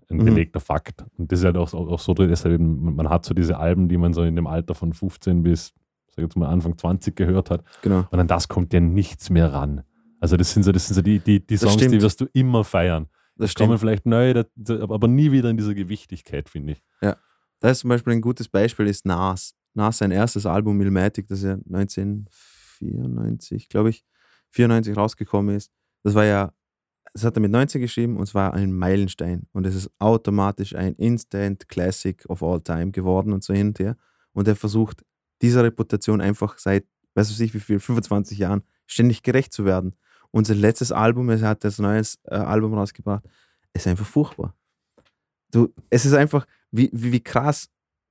[0.08, 0.24] ein mhm.
[0.24, 0.60] belegter.
[0.60, 1.04] Fakt.
[1.18, 3.98] Und das ist halt auch, auch, so deshalb eben, man hat so diese Alben, die
[3.98, 5.74] man so in dem Alter von 15 bis,
[6.08, 7.64] sag jetzt mal, Anfang 20 gehört hat.
[7.82, 8.06] Genau.
[8.10, 9.82] Und an das kommt ja nichts mehr ran.
[10.20, 12.64] Also das sind so, das sind so die, die, die Songs, die wirst du immer
[12.64, 13.08] feiern.
[13.36, 13.68] Das stimmt.
[13.68, 16.82] Kommen vielleicht neu, aber nie wieder in dieser Gewichtigkeit, finde ich.
[17.02, 17.16] Ja.
[17.60, 19.54] Das ist zum Beispiel ein gutes Beispiel, ist Nas.
[19.74, 22.26] Nas, sein erstes Album Ilmatic, das er 19
[22.80, 24.04] 94, glaube ich,
[24.50, 25.70] 94 rausgekommen ist,
[26.02, 26.52] das war ja,
[27.12, 29.46] das hat er mit 19 geschrieben und es war ein Meilenstein.
[29.52, 33.78] Und es ist automatisch ein Instant Classic of all time geworden und so hin und
[33.78, 33.96] her.
[34.32, 35.04] Und er versucht,
[35.42, 39.96] dieser Reputation einfach seit, weiß ich nicht wie viel, 25 Jahren ständig gerecht zu werden.
[40.30, 43.24] Und sein letztes Album, er hat das neues äh, Album rausgebracht,
[43.72, 44.54] ist einfach furchtbar.
[45.50, 47.68] Du, es ist einfach, wie, wie, wie krass,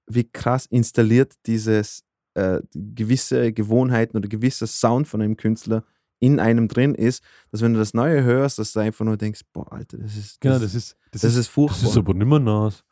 [0.08, 2.04] wie krass installiert dieses,
[2.40, 5.84] äh, gewisse Gewohnheiten oder gewisser Sound von einem Künstler
[6.22, 9.42] in einem drin ist, dass wenn du das Neue hörst, dass du einfach nur denkst,
[9.54, 11.82] boah, Alter, das ist, Genau, das, das ist, das, das ist, ist furchtbar.
[11.84, 12.84] das ist aber nimmer nass.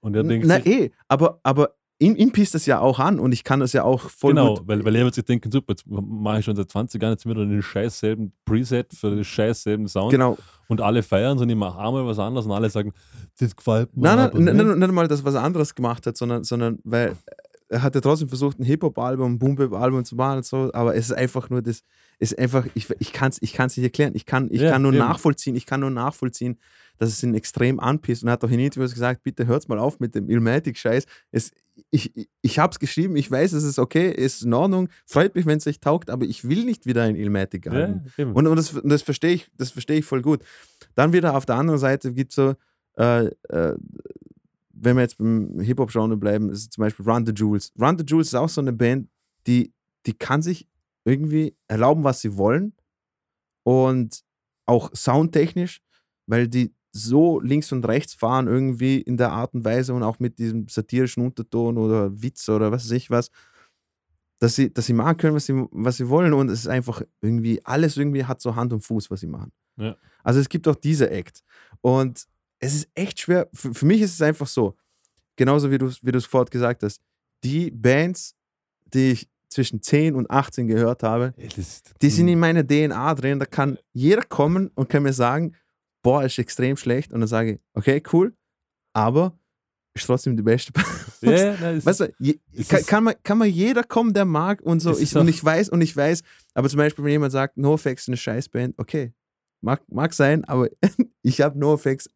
[0.00, 3.32] Und er denkt Na eh, aber, aber ihm, ihm pisst das ja auch an und
[3.32, 4.68] ich kann das ja auch voll genau, gut.
[4.68, 7.26] weil, weil er wird sich denken, super, jetzt mache ich schon seit 20 Jahren jetzt
[7.26, 10.36] wieder den scheiß selben Preset für den scheiß selben Sound Genau.
[10.68, 12.92] und alle feiern und ich mache einmal was anderes und alle sagen,
[13.40, 14.64] das gefällt mir Nein, nein, nicht.
[14.66, 17.16] nein, nicht mal, dass er was anderes gemacht hat, sondern, sondern weil
[17.68, 21.06] er hat ja trotzdem versucht, ein Hip-Hop-Album, ein Boom-Bap-Album zu machen und so, aber es
[21.06, 21.82] ist einfach nur das,
[22.18, 24.12] es ist einfach, ich, ich kann es ich kann's nicht erklären.
[24.14, 25.00] Ich kann, ich Ja, kann nur eben.
[25.00, 26.58] nachvollziehen, ich kann nur nachvollziehen,
[26.98, 29.78] dass es ihn extrem anpisst und er hat auch in Interviews gesagt, bitte hört's mal
[29.78, 31.04] auf mit dem Ilmatic-Scheiß.
[31.32, 31.50] Es-
[31.90, 35.34] Ich, ich, ich habe es geschrieben, ich weiß, es ist okay, ist in Ordnung, freut
[35.34, 38.00] mich, wenn es euch taugt, aber ich will nicht wieder ein Ilmatic-Album.
[38.16, 38.32] Ja, eben.
[38.32, 40.40] Und, und das, das verstehe ich, das verstehe ich voll gut.
[40.94, 42.54] Dann wieder auf der anderen Seite gibt es so,
[42.96, 43.74] äh, äh,
[44.78, 47.72] wenn wir jetzt beim Hip-Hop-Genre bleiben, ist zum Beispiel Run the Jewels.
[47.80, 49.08] Run the Jewels ist auch so eine Band,
[49.46, 49.72] die,
[50.06, 50.68] die kann sich
[51.04, 52.74] irgendwie erlauben, was sie wollen.
[53.64, 54.22] Und
[54.66, 55.80] auch soundtechnisch,
[56.26, 60.18] weil die so links und rechts fahren, irgendwie in der Art und Weise und auch
[60.18, 63.30] mit diesem satirischen Unterton oder Witz oder was weiß ich was,
[64.38, 67.02] dass sie, dass sie machen können, was sie, was sie wollen und es ist einfach
[67.20, 69.52] irgendwie, alles irgendwie hat so Hand und Fuß, was sie machen.
[69.76, 69.96] Ja.
[70.22, 71.42] Also es gibt auch diese Act
[71.80, 72.26] und
[72.60, 74.76] es ist echt schwer, für, für mich ist es einfach so,
[75.36, 77.00] genauso wie du es wie du's vorhin gesagt hast,
[77.44, 78.34] die Bands,
[78.92, 81.34] die ich zwischen 10 und 18 gehört habe,
[82.02, 83.38] die sind in meiner DNA drin.
[83.38, 85.54] Da kann jeder kommen und kann mir sagen,
[86.02, 87.12] boah, ist extrem schlecht.
[87.12, 88.34] Und dann sage ich, okay, cool,
[88.92, 89.38] aber
[89.94, 90.72] ist trotzdem die beste.
[91.22, 92.38] Nein, es weißt du, je,
[92.68, 94.96] kann, kann, man, kann man jeder kommen, der mag und so.
[94.98, 96.22] Ich, und ich weiß und ich weiß,
[96.54, 99.14] aber zum Beispiel, wenn jemand sagt, NoFX ist eine Scheißband, okay,
[99.62, 100.68] mag, mag sein, aber
[101.22, 102.10] ich habe NoFX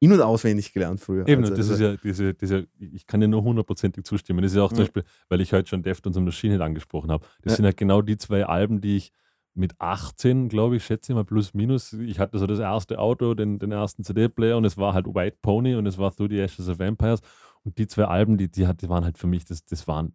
[0.00, 1.26] in- und auswendig gelernt früher.
[1.28, 4.42] Eben, Also, und das also, ist ja, diese, diese, ich kann dir nur hundertprozentig zustimmen.
[4.42, 4.84] Das ist ja auch zum Ja.
[4.84, 7.24] Beispiel, weil ich heute schon Deftones und Machine Head angesprochen habe.
[7.42, 7.56] Das Ja.
[7.56, 9.12] sind halt genau die zwei Alben, die ich
[9.56, 11.92] mit 18, glaube ich, schätze ich mal plus minus.
[11.92, 15.38] Ich hatte so das erste Auto, den, den ersten CD-Player und es war halt White
[15.42, 17.20] Pony und es war Through the Ashes of Vampires.
[17.62, 20.14] Und die zwei Alben, die, die, hat, die waren halt für mich, das, das waren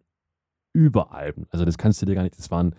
[0.72, 1.46] Überalben.
[1.50, 2.76] Also das kannst du dir gar nicht, das waren,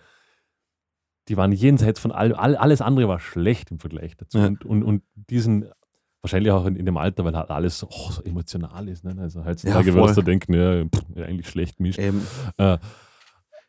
[1.28, 4.38] die waren jenseits von allem, all, alles andere war schlecht im Vergleich dazu.
[4.38, 4.46] Ja.
[4.46, 5.66] Und, und, und diesen,
[6.22, 9.04] wahrscheinlich auch in, in dem Alter, weil halt alles so, oh, so emotional ist.
[9.04, 9.14] Ne?
[9.20, 11.98] Also heutzutage Ja, würdest du denken, ja, pff, ja, eigentlich schlecht mischt.
[11.98, 12.26] eben,
[12.58, 12.78] Äh,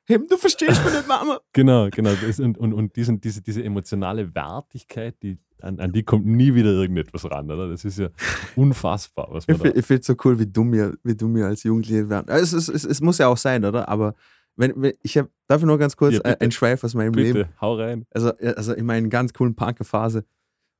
[0.07, 1.39] eben, du verstehst mich nicht, Mama.
[1.53, 2.11] Genau, genau.
[2.25, 6.53] Das, und und, und diesen, diese, diese emotionale Wertigkeit, die, an, an die kommt nie
[6.53, 7.69] wieder irgendetwas ran, oder?
[7.69, 8.09] Das ist ja
[8.55, 11.47] unfassbar, was man Ich, ich finde es so cool, wie du mir, wie du mir
[11.47, 12.27] als Jugendliche werden.
[12.30, 13.88] Es, es, es, es muss ja auch sein, oder?
[13.88, 14.13] Aber
[14.55, 16.41] wenn, wenn ich habe, darf ich nur ganz kurz Ja, äh, bitte.
[16.41, 17.34] ein Schweif aus meinem Leben.
[17.39, 18.05] Bitte, hau rein.
[18.11, 20.25] Also, also in meiner ganz coolen Punkerphase,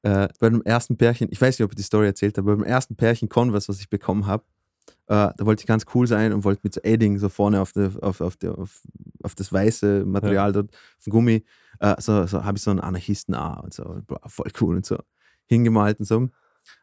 [0.04, 2.62] äh, bei dem ersten Pärchen, ich weiß nicht, ob ich die Story erzählt habe, aber
[2.62, 4.44] beim ersten Pärchen Converse, was ich bekommen habe,
[5.08, 7.72] äh, da wollte ich ganz cool sein und wollte mit so Edding so vorne auf,
[7.74, 8.82] der, auf, auf, der, auf,
[9.24, 11.44] auf das weiße Material dort, auf dem Gummi,
[11.80, 14.86] äh, so, so habe ich so einen Anarchisten A und so, boah, voll cool und
[14.86, 14.98] so,
[15.46, 16.18] hingemalt und so.
[16.18, 16.32] Und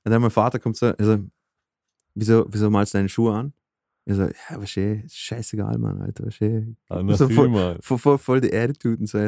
[0.04, 1.18] dann mein Vater kommt so, also,
[2.14, 3.52] wieso, wieso malst du deine Schuhe an?
[4.06, 6.40] Ich so, ja, was ist scheißegal, Mann, Alter, was
[6.88, 7.48] Ah, So voll-
[7.82, 9.18] voll, voll, voll die Attitude und so.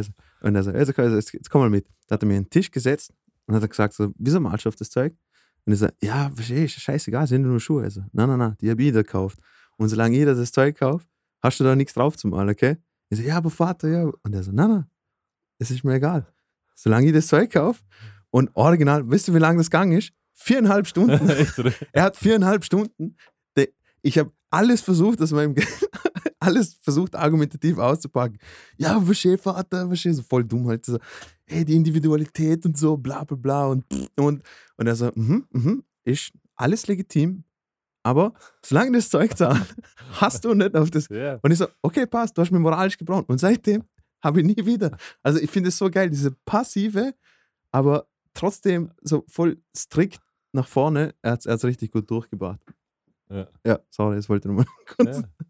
[0.41, 1.87] Und er so, jetzt, jetzt komm mal mit.
[2.07, 3.13] Da hat er mir einen Tisch gesetzt
[3.53, 5.15] und hat er gesagt, so, wieso malst du auf das Zeug?
[5.67, 7.85] Und ich so, ja, verstehe ich, scheißegal, sind nur Schuhe.
[7.85, 9.39] Also, nein, nein, nein, die habe ich jeder gekauft.
[9.77, 11.07] Und solange jeder das Zeug kauft,
[11.43, 12.79] hast du da nichts drauf zum Malen, okay?
[13.11, 14.05] Ich so, ja, aber Vater, ja.
[14.23, 14.85] Und er so, nein, nein,
[15.59, 16.27] es ist mir egal.
[16.75, 17.83] Solange ich das Zeug kaufe
[18.31, 20.13] und original, wisst ihr, wie lange das gegangen ist?
[20.35, 21.29] Viereinhalb Stunden.
[21.93, 23.17] Er hat viereinhalb Stunden.
[23.57, 25.55] De- Ich habe alles versucht, aus meinem
[26.43, 28.39] alles versucht, argumentativ auszupacken.
[28.77, 30.85] Ja, verstehe, Vater, verstehe, so voll dumm halt.
[30.85, 30.99] So,
[31.47, 33.67] hey, die Individualität und so, bla bla bla.
[33.67, 33.85] Und,
[34.19, 34.43] und,
[34.77, 37.45] und er so, mhm, mhm, ist alles legitim,
[38.03, 39.75] aber solange das Zeug zahlt,
[40.21, 41.09] hast du nicht auf das.
[41.09, 41.39] Ja.
[41.43, 43.25] Und ich so, okay, passt, du hast mich moralisch gebrochen.
[43.29, 43.85] Und seitdem
[44.23, 44.97] habe ich nie wieder.
[45.23, 47.15] Also ich finde es so geil, diese passive,
[47.71, 50.21] aber trotzdem so voll strikt
[50.53, 51.15] nach vorne.
[51.23, 52.61] Er hat es richtig gut durchgebracht.
[53.31, 53.49] Ja.
[53.65, 55.19] Ja, sorry, das wollte ich nochmal kurz.
[55.19, 55.47] Ja.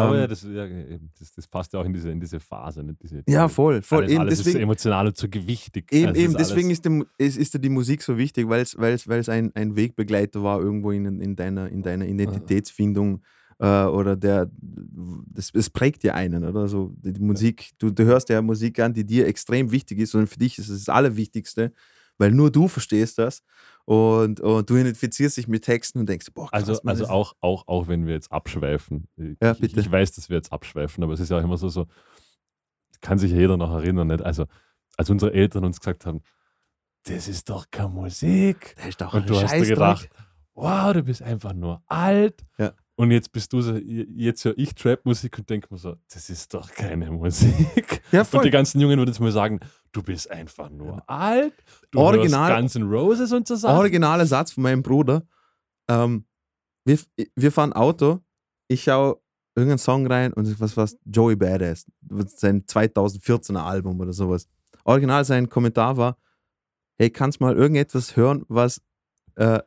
[0.00, 2.40] Aber ja, Ähm, das, ja, eben, das, das passt ja auch in diese, in diese
[2.40, 2.82] Phase.
[2.82, 3.02] Nicht?
[3.02, 4.04] Diese, ja, voll, voll.
[4.04, 5.92] Alles, eben, alles ist deswegen, emotional und zu gewichtig.
[5.92, 8.62] Eben, Also eben ist deswegen ist, dem, ist, ist dir die Musik so wichtig, weil
[8.62, 13.22] es ein, ein Wegbegleiter war irgendwo in, in, deiner, in deiner Identitätsfindung
[13.58, 16.68] äh, oder der, das, das prägt ja einen, oder?
[16.68, 20.14] So, die, die Musik, du, du hörst ja Musik an, die dir extrem wichtig ist
[20.14, 21.72] und für dich ist es das Allerwichtigste,
[22.18, 23.42] weil nur du verstehst das
[23.84, 27.10] und, und du identifizierst dich mit Texten und denkst, boah, krass, Also, Mann, also das-
[27.10, 29.08] auch, auch, auch wenn wir jetzt abschweifen.
[29.16, 29.80] Ich, Ja, ich- bitte.
[29.80, 31.86] Ich weiß, dass wir jetzt abschweifen, aber es ist ja auch immer so, so
[33.00, 34.06] kann sich ja jeder noch erinnern.
[34.08, 34.22] Nicht?
[34.22, 34.46] Also,
[34.96, 36.20] als unsere Eltern uns gesagt haben,
[37.04, 38.74] das ist doch keine Musik.
[38.76, 40.08] das ist doch Und du hast dir gedacht,
[40.54, 42.44] wow, du bist einfach nur alt.
[42.58, 42.72] Ja.
[42.96, 46.52] Und jetzt bist du so, jetzt höre ich Trap-Musik und denke mir so, das ist
[46.52, 48.02] doch keine Musik.
[48.12, 49.60] ja, Und die ganzen Jungen würden jetzt mal sagen,
[49.92, 51.54] du bist einfach nur alt.
[51.90, 53.76] Du Original- Guns N' Roses und so Sachen.
[53.78, 55.26] originaler Satz von meinem Bruder.
[55.88, 56.26] Ähm,
[56.84, 56.98] wir,
[57.34, 58.20] wir fahren Auto,
[58.68, 59.20] ich schaue
[59.54, 61.86] irgendeinen Song rein und was was Joey Badass,
[62.26, 64.48] sein 2014er Album oder sowas.
[64.84, 66.18] Original sein Kommentar war,
[66.98, 68.80] hey, kannst mal irgendetwas hören, was,
[69.36, 69.60] äh,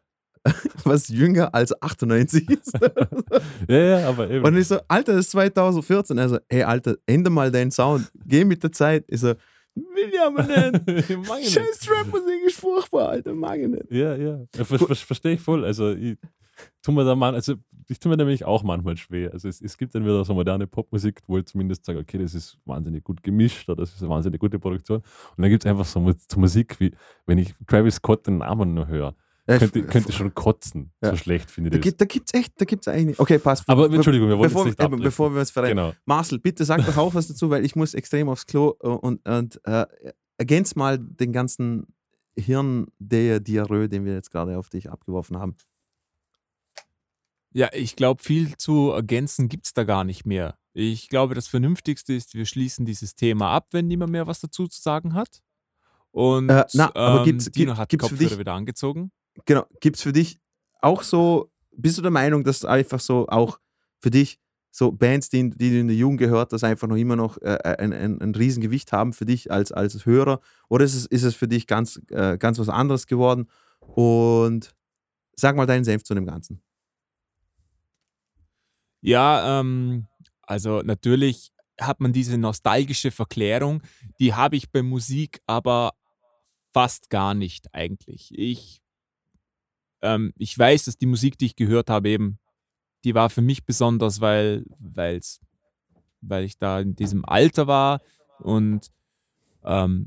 [0.83, 2.77] was jünger als 98 ist?
[3.67, 4.45] Ja, ja, aber eben.
[4.45, 6.19] und ich so, Alter, das ist 2014.
[6.19, 9.05] Also, hey, Alter, ändere mal deinen Sound, geh mit der Zeit.
[9.07, 9.33] Ich so,
[9.75, 11.07] will ich aber nicht.
[11.53, 13.91] Scheiß Trap-Musik ist furchtbar, Alter, mag ich nicht.
[13.91, 14.45] Ja, ja.
[14.55, 15.65] ja ver ver Verstehe ich voll.
[15.65, 16.17] Also ich
[16.81, 17.55] tu mir da man, also
[17.87, 19.31] ich tue mir nämlich auch manchmal schwer.
[19.33, 22.33] Also es, es gibt dann wieder so moderne Popmusik, wo ich zumindest sage, okay, das
[22.33, 24.99] ist wahnsinnig gut gemischt oder das ist eine wahnsinnig gute Produktion.
[24.99, 26.91] Und dann gibt es einfach so, so Musik, wie
[27.25, 29.15] wenn ich Travis Scott den Namen nur höre, Ja,
[29.47, 30.91] könnte, f- könnte ich schon kotzen.
[31.01, 31.11] Ja.
[31.11, 31.89] So schlecht finde Da, ich das.
[31.89, 33.19] gibt, da gibt's echt, da gibt's eigentlich.
[33.19, 33.63] Okay, passt.
[33.67, 35.03] Aber Be- Entschuldigung, wir wollen bevor, jetzt nicht abdriften.
[35.03, 35.77] bevor wir uns verrennen.
[35.85, 35.93] Genau.
[36.05, 39.27] Marcel, bitte sag doch auch was dazu, weil ich muss extrem aufs Klo äh, und,
[39.27, 39.85] und äh,
[40.37, 41.85] ergänz mal den ganzen
[42.37, 45.55] Hirn der Diarrhoe, den wir jetzt gerade auf dich abgeworfen haben.
[47.53, 50.57] Ja, ich glaube, viel zu ergänzen gibt es da gar nicht mehr.
[50.73, 54.67] Ich glaube, das Vernünftigste ist, wir schließen dieses Thema ab, wenn niemand mehr was dazu
[54.67, 55.41] zu sagen hat.
[56.11, 59.11] Und Äh, na, aber ähm, gibt's- Dino gibt- hat gibt's Kopfhörer dich- wieder angezogen.
[59.43, 60.39] Genau, gibt's für dich
[60.81, 63.59] auch so, bist du der Meinung, dass einfach so auch
[63.99, 64.39] für dich
[64.71, 67.75] so Bands, die, die du in der Jugend gehört hast, einfach noch immer noch äh,
[67.79, 70.41] ein, ein, ein Riesengewicht haben für dich als, als Hörer?
[70.67, 73.49] Oder ist es, ist es für dich ganz, äh, ganz was anderes geworden?
[73.79, 74.75] Und
[75.35, 76.61] sag mal deinen Senf zu dem Ganzen.
[78.99, 80.07] Ja, ähm,
[80.41, 83.81] also natürlich hat man diese nostalgische Verklärung,
[84.19, 85.91] die habe ich bei Musik aber
[86.73, 88.31] fast gar nicht eigentlich.
[88.33, 88.81] Ich,
[90.01, 92.39] ähm, ich weiß, dass die Musik, die ich gehört habe, eben,
[93.03, 95.39] die war für mich besonders, weil, weil's,
[96.21, 98.01] weil ich da in diesem Alter war
[98.39, 98.91] und
[99.63, 100.05] ähm,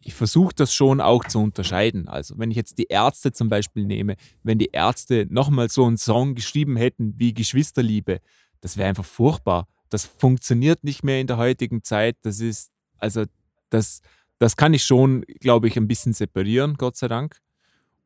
[0.00, 2.08] ich versuche das schon auch zu unterscheiden.
[2.08, 5.98] Also wenn ich jetzt die Ärzte zum Beispiel nehme, wenn die Ärzte nochmal so einen
[5.98, 8.20] Song geschrieben hätten wie Geschwisterliebe,
[8.60, 9.68] das wäre einfach furchtbar.
[9.90, 12.16] Das funktioniert nicht mehr in der heutigen Zeit.
[12.22, 13.24] Das ist, also
[13.70, 14.00] das,
[14.38, 17.38] das kann ich schon, glaube ich, ein bisschen separieren, Gott sei Dank.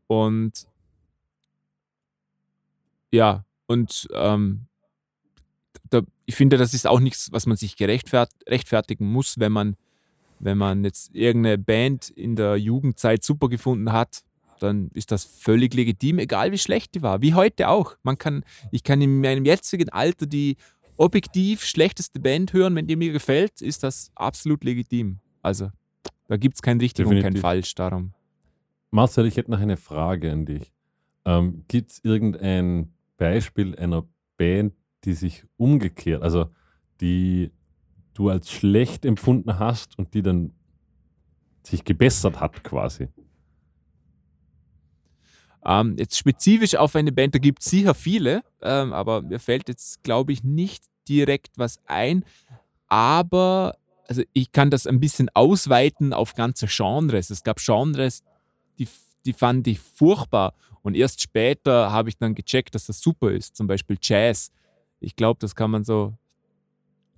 [0.06, 0.66] Und
[3.12, 4.66] ja, und ähm,
[5.90, 9.76] da, ich finde, das ist auch nichts, was man sich rechtfertigen muss, wenn man,
[10.40, 14.22] wenn man jetzt irgendeine Band in der Jugendzeit super gefunden hat,
[14.58, 17.20] dann ist das völlig legitim, egal wie schlecht die war.
[17.20, 17.96] Wie heute auch.
[18.02, 20.56] Man kann, ich kann in meinem jetzigen Alter die
[20.96, 25.18] objektiv schlechteste Band hören, wenn die mir gefällt, ist das absolut legitim.
[25.42, 25.70] Also
[26.28, 27.42] da gibt es kein richtig und kein Definitiv.
[27.42, 28.12] falsch darum.
[28.90, 30.72] Marcel, ich hätte noch eine Frage an dich.
[31.24, 32.92] Ähm, Gibt es irgendein
[33.22, 34.04] Beispiel einer
[34.36, 34.74] Band,
[35.04, 36.46] die sich umgekehrt, also
[37.00, 37.52] die
[38.14, 40.52] du als schlecht empfunden hast und die dann
[41.62, 43.08] sich gebessert hat quasi?
[45.64, 49.68] Ähm, jetzt spezifisch auf eine Band, da gibt es sicher viele, ähm, aber mir fällt
[49.68, 52.24] jetzt, glaube ich, nicht direkt was ein.
[52.88, 53.76] Aber
[54.08, 57.30] also ich kann das ein bisschen ausweiten auf ganze Genres.
[57.30, 58.24] Es gab Genres,
[58.80, 58.88] die,
[59.24, 60.54] die fand ich furchtbar.
[60.82, 63.56] Und erst später habe ich dann gecheckt, dass das super ist.
[63.56, 64.50] Zum Beispiel Jazz.
[65.00, 66.14] Ich glaube, das kann man so.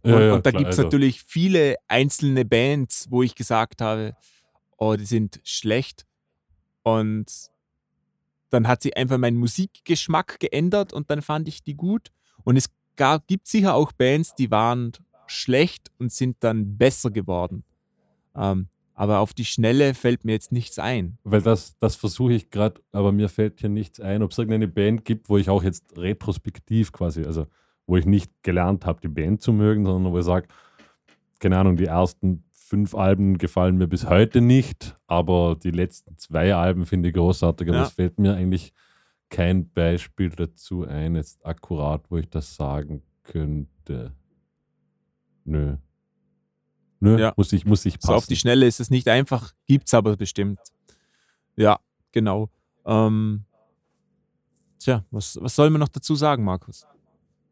[0.03, 3.81] Und, Ja, ja, und da gibt es also- natürlich viele einzelne Bands, wo ich gesagt
[3.81, 4.15] habe,
[4.77, 6.05] oh, die sind schlecht.
[6.83, 7.27] Und
[8.51, 12.13] dann hat sich einfach mein Musikgeschmack geändert und dann fand ich die gut.
[12.45, 14.93] Und es gab, gibt sicher auch Bands, die waren
[15.27, 17.65] schlecht und sind dann besser geworden.
[18.37, 21.19] Ähm, aber auf die Schnelle fällt mir jetzt nichts ein.
[21.25, 24.69] Weil das, das versuche ich gerade, aber mir fällt hier nichts ein, ob es irgendeine
[24.69, 27.47] Band gibt, wo ich auch jetzt retrospektiv quasi, also
[27.87, 30.49] wo ich nicht gelernt habe, die Band zu mögen, sondern wo ich sage,
[31.39, 36.55] keine Ahnung, die ersten fünf Alben gefallen mir bis heute nicht, aber die letzten zwei
[36.55, 37.69] Alben finde ich großartig.
[37.69, 37.85] Aber Ja.
[37.85, 38.73] es fällt mir eigentlich
[39.29, 44.15] kein Beispiel dazu ein, jetzt akkurat, wo ich das sagen könnte.
[45.45, 45.77] Nö.
[47.05, 47.33] Nö, Ja.
[47.37, 48.07] muss ich, muss ich passen.
[48.09, 50.59] So auf die Schnelle ist es nicht einfach, gibt's aber bestimmt.
[51.57, 51.79] Ja,
[52.13, 52.49] genau.
[52.87, 53.45] Ähm,
[54.79, 56.87] tja, was, was soll man noch dazu sagen, Markus?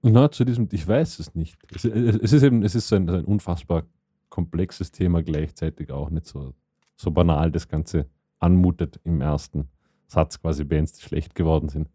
[0.02, 1.56] Na, zu diesem, ich weiß es nicht.
[1.72, 3.84] Es, es ist eben, es ist so ein, ein unfassbar
[4.30, 6.54] komplexes Thema, gleichzeitig auch nicht so,
[6.96, 8.06] so banal das Ganze
[8.40, 9.68] anmutet im ersten
[10.08, 11.88] Satz, quasi Bands, die schlecht geworden sind.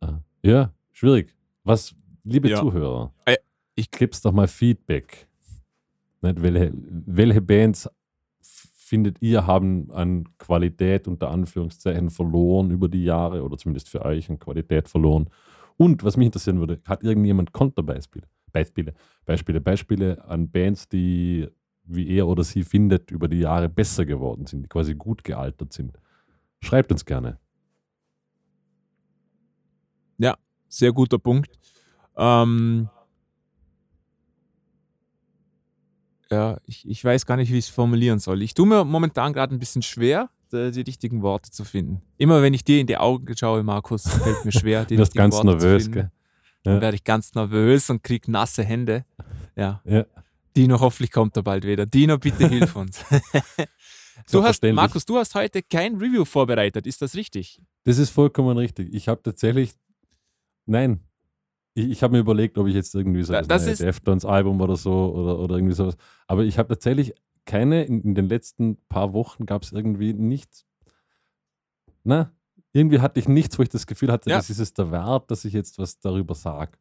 [0.00, 1.34] Äh, Ja, schwierig.
[1.62, 1.94] Was,
[2.24, 2.60] liebe Ja.
[2.60, 3.36] Zuhörer, Äh,
[3.74, 5.26] ich- gibt's doch mal Feedback.
[6.24, 7.88] Nicht, welche, welche Bands
[8.40, 14.28] findet ihr haben an Qualität unter Anführungszeichen verloren über die Jahre oder zumindest für euch
[14.30, 15.28] an Qualität verloren?
[15.76, 18.26] Und was mich interessieren würde, hat irgendjemand Konterbeispiele?
[18.52, 18.94] Beispiele,
[19.24, 21.48] Beispiele, Beispiele an Bands, die,
[21.84, 25.72] wie er oder sie findet, über die Jahre besser geworden sind, die quasi gut gealtert
[25.72, 25.98] sind.
[26.60, 27.38] Schreibt uns gerne.
[30.74, 31.56] Sehr guter Punkt.
[32.16, 32.88] Ähm,
[36.30, 38.42] ja, ich, ich weiß gar nicht, wie ich es formulieren soll.
[38.42, 42.00] Ich tue mir momentan gerade ein bisschen schwer, die, richtigen Worte zu finden.
[42.16, 45.34] Immer wenn ich dir in die Augen schaue, Markus, fällt mir schwer, die richtigen ganz
[45.34, 46.00] Worte nervös, zu finden.
[46.00, 46.10] gell?
[46.62, 46.80] Dann Ja.
[46.80, 49.04] werde ich ganz nervös und krieg nasse Hände.
[49.56, 49.82] Ja.
[49.84, 50.06] Ja.
[50.56, 51.86] Dino, hoffentlich kommt er bald wieder.
[51.86, 53.04] Dino, bitte hilf uns.
[54.30, 54.62] du hast.
[54.62, 57.60] Markus, du hast heute kein Review vorbereitet, ist das richtig?
[57.84, 58.94] Das ist vollkommen richtig.
[58.94, 59.72] Ich habe tatsächlich,
[60.66, 61.00] nein,
[61.74, 64.60] ich, ich habe mir überlegt, ob ich jetzt irgendwie so Da- das, das ist- Deftones-Album
[64.60, 65.96] oder so oder, oder irgendwie sowas.
[66.26, 67.12] Aber ich habe tatsächlich
[67.44, 70.64] keine, in, in den letzten paar Wochen gab es irgendwie nichts.
[72.04, 72.32] Na,
[72.72, 74.36] irgendwie hatte ich nichts, wo ich das Gefühl hatte, Ja.
[74.36, 76.72] das ist es der Wert, dass ich jetzt was darüber sage.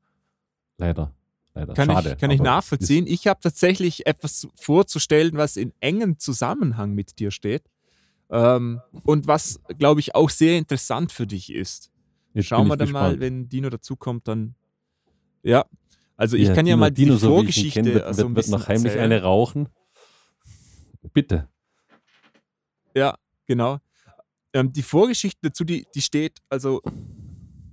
[0.77, 1.13] Leider.
[1.55, 1.73] Leider.
[1.75, 2.13] Kann Schade.
[2.13, 3.05] ich, kann ich nachvollziehen.
[3.07, 7.69] Ich habe tatsächlich etwas vorzustellen, was in engem Zusammenhang mit dir steht.
[8.31, 11.91] Ähm, und was, glaube ich, auch sehr interessant für dich ist.
[12.33, 13.19] Jetzt Schauen wir dann mal, gespannt.
[13.19, 14.55] wenn Dino dazukommt, dann.
[15.43, 15.65] Ja.
[16.17, 18.25] Also ich Ja, kann ja Dino- mal Dino, die so ihn Vorgeschichte kenn, wird, so
[18.27, 19.03] ein wird, wird noch heimlich erzählen.
[19.11, 19.69] eine rauchen.
[21.13, 21.47] Bitte.
[22.95, 23.79] Ja, genau.
[24.53, 26.81] Ähm, die Vorgeschichte dazu, die, die steht, also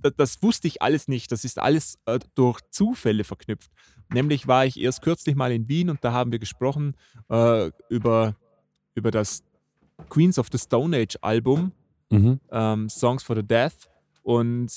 [0.01, 1.31] das, das wusste ich alles nicht.
[1.31, 3.69] Das ist alles äh, durch Zufälle verknüpft.
[4.11, 6.95] Nämlich war ich erst kürzlich mal in Wien und da haben wir gesprochen
[7.29, 8.35] äh, über,
[8.95, 9.43] über das
[10.09, 11.71] Queens of the Stone Age Album,
[12.09, 12.41] Mhm.
[12.51, 13.89] ähm, Songs for the Death.
[14.23, 14.69] Und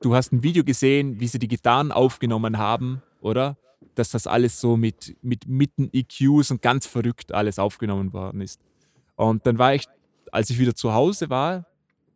[0.00, 3.56] du hast ein Video gesehen, wie sie die Gitarren aufgenommen haben, oder?
[3.94, 8.60] Dass das alles so mit, mit Mitten-EQs und ganz verrückt alles aufgenommen worden ist.
[9.16, 9.86] Und dann war ich,
[10.32, 11.66] als ich wieder zu Hause war,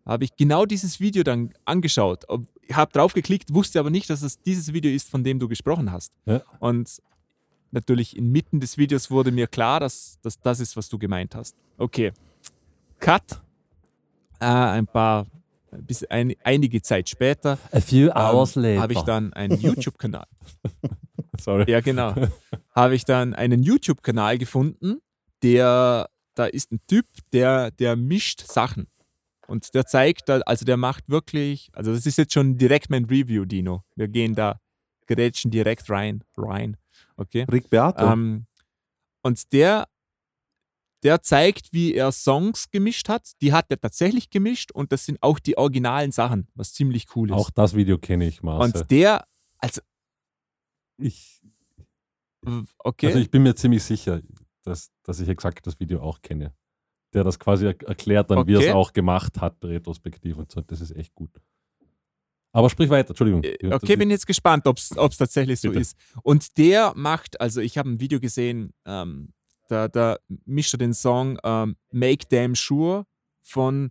[0.06, 2.24] habe ich genau dieses Video dann angeschaut.
[2.72, 5.90] Habe drauf geklickt, wusste aber nicht, dass es dieses Video ist, von dem du gesprochen
[5.92, 6.12] hast.
[6.26, 6.42] Ja.
[6.60, 7.02] Und
[7.70, 11.56] natürlich inmitten des Videos wurde mir klar, dass, dass das ist, was du gemeint hast.
[11.78, 12.12] Okay.
[13.00, 13.42] Cut.
[14.40, 15.26] Äh, ein paar,
[15.82, 17.58] bis ein, einige Zeit später
[18.74, 20.26] ähm, habe ich dann einen YouTube-Kanal.
[21.40, 21.70] Sorry.
[21.70, 22.14] Ja, genau.
[22.74, 24.98] habe ich dann einen YouTube-Kanal gefunden,
[25.42, 28.86] der, da ist ein Typ, der, der mischt Sachen.
[29.46, 33.44] Und der zeigt, also der macht wirklich, also das ist jetzt schon direkt mein Review,
[33.44, 33.82] Dino.
[33.94, 34.58] Wir gehen da,
[35.06, 36.76] gerätschen direkt rein, rein.
[37.16, 37.44] Okay.
[37.50, 38.10] Rick Beato.
[38.10, 38.46] Ähm,
[39.22, 39.86] und der,
[41.04, 43.32] der zeigt, wie er Songs gemischt hat.
[43.42, 47.30] Die hat er tatsächlich gemischt und das sind auch die originalen Sachen, was ziemlich cool
[47.30, 47.36] ist.
[47.36, 48.80] Auch das Video kenne ich, Marcel.
[48.80, 49.24] und der,
[49.58, 49.82] also,
[50.96, 51.42] ich,
[52.78, 53.08] okay.
[53.08, 54.20] Also ich bin mir ziemlich sicher,
[54.62, 56.54] dass, dass ich exakt das Video auch kenne.
[57.12, 58.68] Der das quasi er erklärt dann, wie er Okay.
[58.68, 60.62] es auch gemacht hat, retrospektiv und so.
[60.62, 61.30] Das ist echt gut.
[62.52, 63.42] Aber sprich weiter, Entschuldigung.
[63.42, 65.80] Äh, Okay, bin jetzt gespannt, ob es tatsächlich so Bitte.
[65.80, 65.96] ist.
[66.22, 69.32] Und der macht, also ich habe ein Video gesehen, ähm,
[69.74, 73.06] da, da mischt er den Song ähm, Make Damn Sure
[73.42, 73.90] von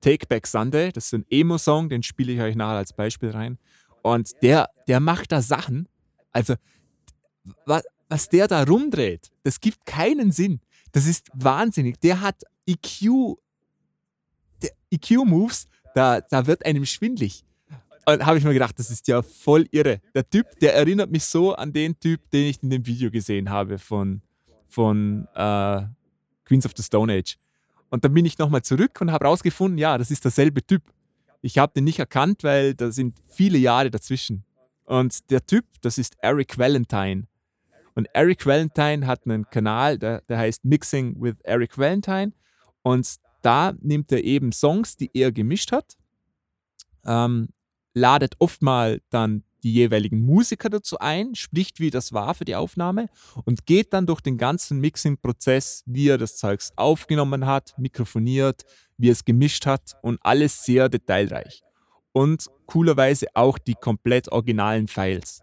[0.00, 0.90] Take Back Sunday.
[0.92, 3.58] Das ist ein Emo-Song, den spiele ich euch nachher als Beispiel rein.
[4.02, 5.88] Und der, der macht da Sachen,
[6.32, 6.54] also
[7.66, 10.60] was, was der da rumdreht, das gibt keinen Sinn.
[10.92, 12.00] Das ist wahnsinnig.
[12.00, 13.36] Der hat EQ,
[14.90, 17.44] EQ-Moves, da, da wird einem schwindlig.
[18.06, 20.00] Und habe ich mir gedacht, das ist ja voll irre.
[20.14, 23.50] Der Typ, der erinnert mich so an den Typ, den ich in dem Video gesehen
[23.50, 24.22] habe von,
[24.70, 25.82] von äh,
[26.44, 27.36] Queens of the Stone Age.
[27.90, 30.82] Und dann bin ich nochmal zurück und habe rausgefunden, ja, das ist derselbe Typ.
[31.42, 34.44] Ich habe den nicht erkannt, weil da sind viele Jahre dazwischen.
[34.84, 37.26] Und der Typ, das ist Eric Valentine.
[37.94, 42.32] Und Eric Valentine hat einen Kanal, der, der heißt Mixing with Eric Valentine.
[42.82, 45.96] Und da nimmt er eben Songs, die er gemischt hat,
[47.04, 47.48] ähm,
[47.94, 52.56] ladet oft mal dann die jeweiligen Musiker dazu ein, spricht, wie das war für die
[52.56, 53.08] Aufnahme
[53.44, 58.62] und geht dann durch den ganzen Mixing-Prozess, wie er das Zeugs aufgenommen hat, mikrofoniert,
[58.96, 61.62] wie er es gemischt hat und alles sehr detailreich.
[62.12, 65.42] Und coolerweise auch die komplett originalen Files.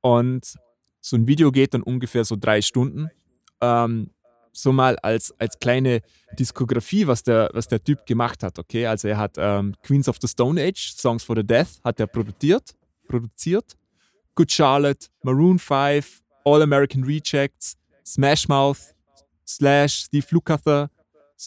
[0.00, 0.54] Und
[1.00, 3.10] so ein Video geht dann ungefähr so drei Stunden.
[3.60, 4.10] Ähm,
[4.52, 6.00] so mal als, als kleine
[6.38, 8.58] Diskografie, was der, was der Typ gemacht hat.
[8.58, 12.00] Okay, also er hat ähm, Queens of the Stone Age, Songs for the Death, hat
[12.00, 12.74] er produziert,
[13.06, 13.76] produziert.
[14.34, 18.94] Good Charlotte, Maroon 5, All American Rejects, Smash Mouth,
[19.44, 20.90] Slash, Steve Lukather,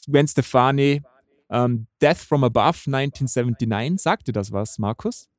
[0.07, 1.01] Gwen Stefani,
[1.49, 4.01] ähm, Death from Above 1979.
[4.01, 5.29] Sagt dir das was, Markus?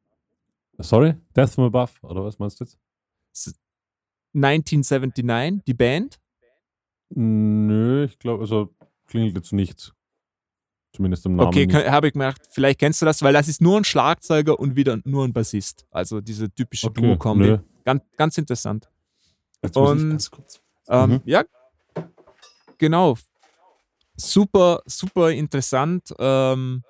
[0.78, 1.14] Sorry?
[1.36, 2.78] Death from Above, oder was meinst du jetzt?
[4.34, 6.18] 1979, die Band?
[7.14, 8.74] Nö, ich glaube, also
[9.06, 9.92] klingelt jetzt nichts.
[10.94, 11.48] Zumindest im Namen.
[11.48, 14.76] Okay, habe ich gemerkt, vielleicht kennst du das, weil das ist nur ein Schlagzeuger und
[14.76, 15.86] wieder nur ein Bassist.
[15.90, 17.58] Also diese typische Okay, Duo-Kombi.
[17.84, 18.90] Ganz, ganz interessant.
[19.62, 21.20] Jetzt muss ich und- ganz kurz- Ähm, Mhm.
[21.24, 21.44] Ja,
[22.78, 23.16] genau.
[24.16, 26.12] Super, super interessant.
[26.18, 26.82] Ähm,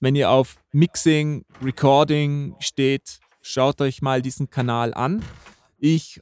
[0.00, 5.24] wenn ihr auf Mixing, Recording steht, schaut euch mal diesen Kanal an.
[5.78, 6.20] Ich,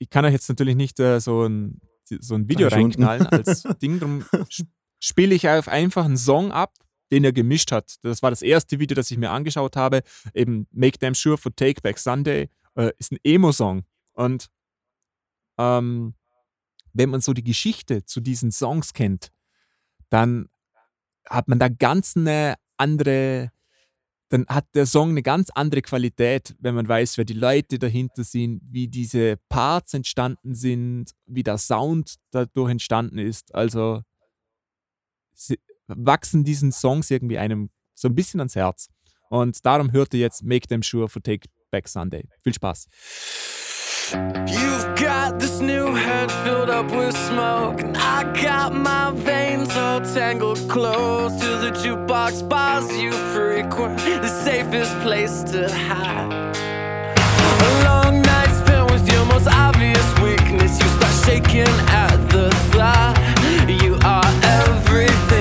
[0.00, 4.00] ich kann euch jetzt natürlich nicht äh, so, ein, so ein Video reinknallen als Ding,
[4.00, 4.66] darum sp-
[4.98, 6.74] spiele ich auf einfach einen Song ab,
[7.12, 7.96] den er gemischt hat.
[8.02, 10.02] Das war das erste Video, das ich mir angeschaut habe.
[10.34, 13.84] Eben Make Damn Sure for Take Back Sunday äh, ist ein Emo-Song.
[14.14, 14.48] Und
[15.58, 16.14] ähm,
[16.92, 19.30] wenn man so die Geschichte zu diesen Songs kennt,
[20.08, 20.48] dann
[21.28, 23.52] hat man da ganz eine andere,
[24.30, 28.22] dann hat der Song eine ganz andere Qualität, wenn man weiß, wer die Leute dahinter
[28.22, 33.52] sind, wie diese Parts entstanden sind, wie der Sound dadurch entstanden ist.
[33.54, 34.02] Also
[35.88, 38.88] wachsen diesen Songs irgendwie einem so ein bisschen ans Herz.
[39.30, 42.28] Und darum hört ihr jetzt Make Them Sure for Take Back Sunday.
[42.42, 42.86] Viel Spaß.
[44.12, 50.00] You've got this new head filled up with smoke, and I got my veins all
[50.00, 56.56] tangled close to the jukebox bars you frequent, the safest place to hide.
[57.66, 63.16] A long night spent with your most obvious weakness, you start shaking at the thought.
[63.68, 65.39] You are everything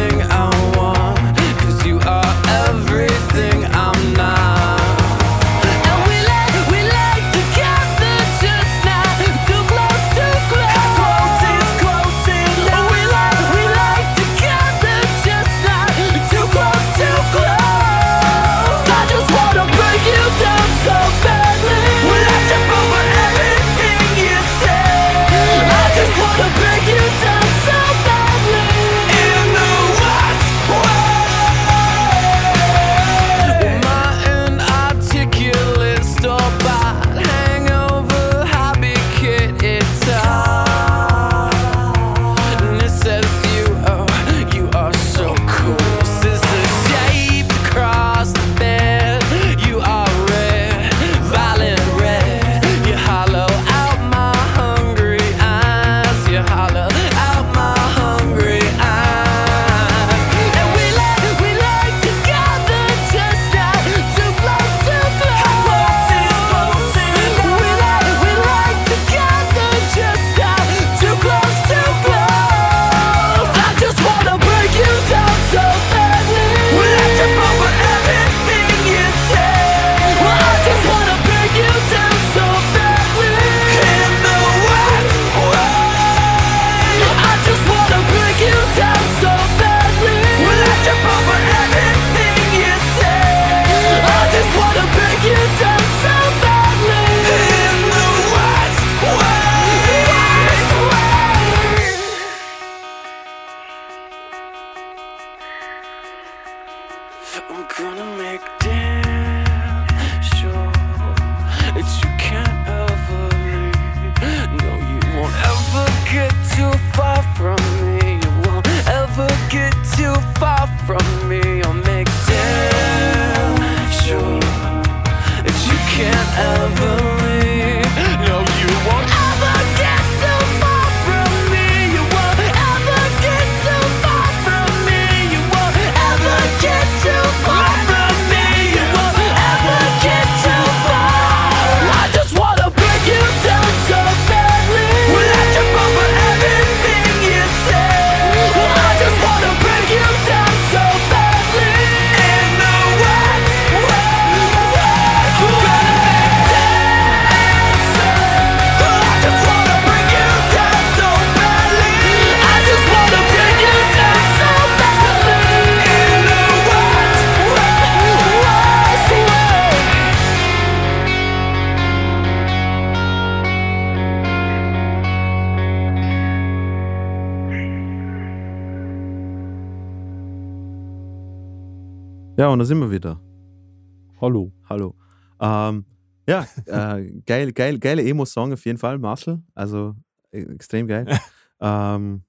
[187.79, 189.41] geile Emo-Song auf jeden Fall, Marcel.
[189.55, 189.95] Also
[190.31, 191.05] äh, extrem geil.
[191.59, 192.23] ähm,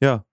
[0.00, 0.24] ja.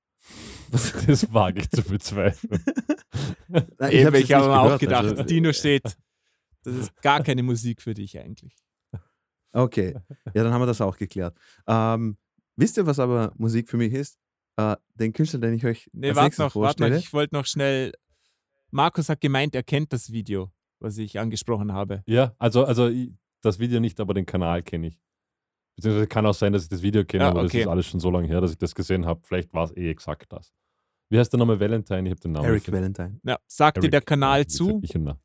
[0.70, 2.64] Was, Das wage ich zu bezweifeln.
[3.48, 5.84] Nein, Ich, habe nicht mir auch gehört, gedacht, also, Dino steht.
[6.66, 8.56] Das ist gar keine Musik für dich eigentlich.
[9.52, 9.94] Okay,
[10.34, 11.38] ja, dann haben wir das auch geklärt.
[11.68, 12.18] Ähm,
[12.56, 14.18] wisst ihr, was aber Musik für mich ist?
[14.56, 16.88] Äh, den Künstler, den ich euch Nee, als warte nächstes noch, warte noch.
[16.88, 16.98] vorstelle.
[17.00, 17.92] Ich wollte noch schnell.
[18.72, 22.02] Markus hat gemeint, er kennt das Video, was ich angesprochen habe.
[22.08, 23.12] Ja, also, also ich-
[23.46, 25.00] das Video nicht, aber den Kanal kenne ich.
[25.76, 27.58] Beziehungsweise kann auch sein, dass ich das Video kenne, Ja, aber okay.
[27.58, 29.22] das ist alles schon so lange her, dass ich das gesehen habe.
[29.24, 30.54] Vielleicht war es eh exakt das.
[31.10, 32.04] Wie heißt der Name Valentine?
[32.04, 32.46] Ich habe den Namen.
[32.46, 33.20] Eric nicht- Valentine.
[33.24, 34.80] Ja, sagt dir Eric, der Kanal ja, zu?
[34.84, 35.18] Ich da?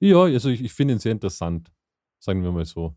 [0.00, 1.72] ja, also ich, ich finde ihn sehr interessant,
[2.18, 2.96] sagen wir mal so.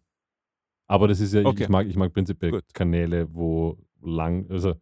[0.87, 1.63] Aber das ist ja, ich- Okay.
[1.63, 2.73] ich, mag, ich mag prinzipiell Gut.
[2.73, 4.75] Kanäle, wo lang, also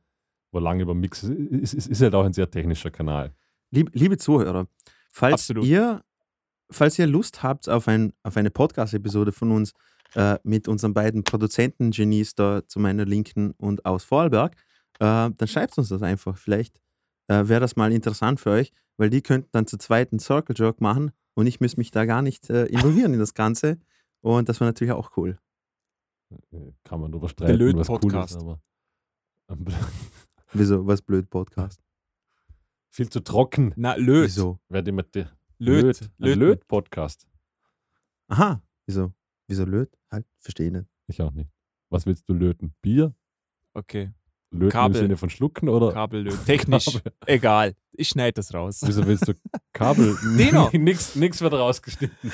[0.52, 3.34] wo lang über Mix ist, ist, ist, ist halt auch ein sehr technischer Kanal.
[3.72, 4.68] Lieb, liebe Zuhörer,
[5.12, 5.66] falls Absolut.
[5.66, 6.02] ihr,
[6.70, 9.74] falls ihr Lust habt auf, ein, auf eine Podcast-Episode von uns
[10.16, 14.56] äh, mit unseren beiden Produzenten-Genies da zu meiner Linken und aus Vorarlberg,
[15.00, 16.38] äh, dann schreibt uns das einfach.
[16.38, 16.80] Vielleicht
[17.28, 20.56] äh, wäre das mal interessant für euch, weil die könnten dann zu zweit einen Circle
[20.58, 23.78] Jerk machen und ich müsste mich da gar nicht äh, involvieren in das Ganze.
[24.22, 25.38] Und das wäre natürlich auch cool.
[26.52, 28.38] Äh, Kann man drüber streiten, Blöd was cool ist, Podcast.
[28.38, 28.60] aber
[29.50, 29.66] ähm,
[30.54, 31.82] Wieso, was blöd Podcast?
[32.98, 33.74] viel zu trocken.
[33.76, 34.26] Na, Löt.
[34.26, 34.60] Wieso?
[34.70, 35.26] Werde immer die
[35.60, 36.02] Löt.
[36.02, 36.38] Ein Löt.
[36.38, 37.28] Löt-Podcast.
[38.28, 39.14] Aha, wieso?
[39.48, 39.98] Wieso löt?
[40.12, 40.86] Halt, verstehe nicht.
[41.08, 41.50] Ich auch nicht.
[41.90, 42.76] Was willst du löten?
[42.82, 43.14] Bier?
[43.74, 44.12] Okay.
[44.52, 44.98] Löten Kabel.
[44.98, 45.94] im Sinne von schlucken oder?
[45.94, 46.38] Kabel löt.
[46.46, 46.86] Technisch.
[46.86, 47.12] Kabel.
[47.26, 47.76] Egal.
[47.94, 48.82] Ich schneide das raus.
[48.86, 49.34] Wieso willst du
[49.74, 50.16] Kabel?
[50.38, 50.70] Dino.
[50.74, 52.32] nix, nix wird rausgeschnitten.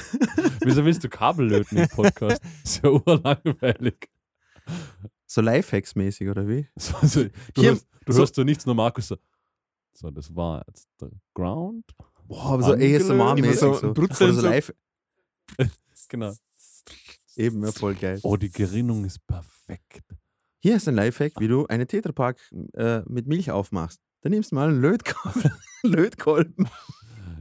[0.61, 2.41] Wieso willst du Kabel löten im Podcast?
[2.63, 4.09] Ist ja urlangweilig.
[5.25, 6.67] So Lifehacks-mäßig, oder wie?
[6.75, 7.29] So, so, du
[7.61, 9.17] Hier- hörst, du so- hörst so nichts, nur Markus so.
[9.95, 11.85] So, das war jetzt der Ground.
[12.27, 12.73] Boah, aber so.
[12.73, 13.59] ASMR-mäßig.
[13.59, 14.73] So So, Brutzeln so live.
[16.09, 16.33] Genau.
[17.35, 18.19] Eben, ja, voll geil.
[18.23, 20.03] Oh, die Gerinnung ist perfekt.
[20.59, 22.37] Hier ist ein Lifehack, wie du eine Tetrapack
[22.73, 23.99] äh, mit Milch aufmachst.
[24.21, 25.51] Dann nimmst du mal einen Lötkolben.
[25.83, 26.69] Lötkolben.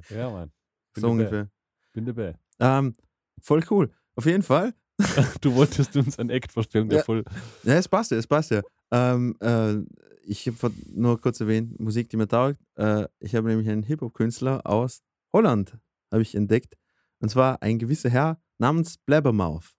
[0.08, 0.50] Ja, Mann.
[0.94, 1.50] Bin So ungefähr.
[1.92, 2.34] Bin dabei.
[2.60, 2.94] Ähm,
[3.42, 3.90] voll cool.
[4.16, 4.74] Auf jeden Fall.
[5.40, 7.04] Du wolltest uns einen Act vorstellen, der Ja.
[7.04, 7.24] voll.
[7.64, 8.62] Ja, es passt ja, es passt ja.
[8.92, 9.78] Ähm, äh,
[10.24, 12.58] ich habe nur kurz erwähnt, Musik, die mir taugt.
[12.76, 15.02] Äh, ich habe nämlich einen Hip-Hop-Künstler aus
[15.32, 15.76] Holland,
[16.12, 16.76] habe ich entdeckt.
[17.18, 19.74] Und zwar ein gewisser Herr namens Blabbermouth.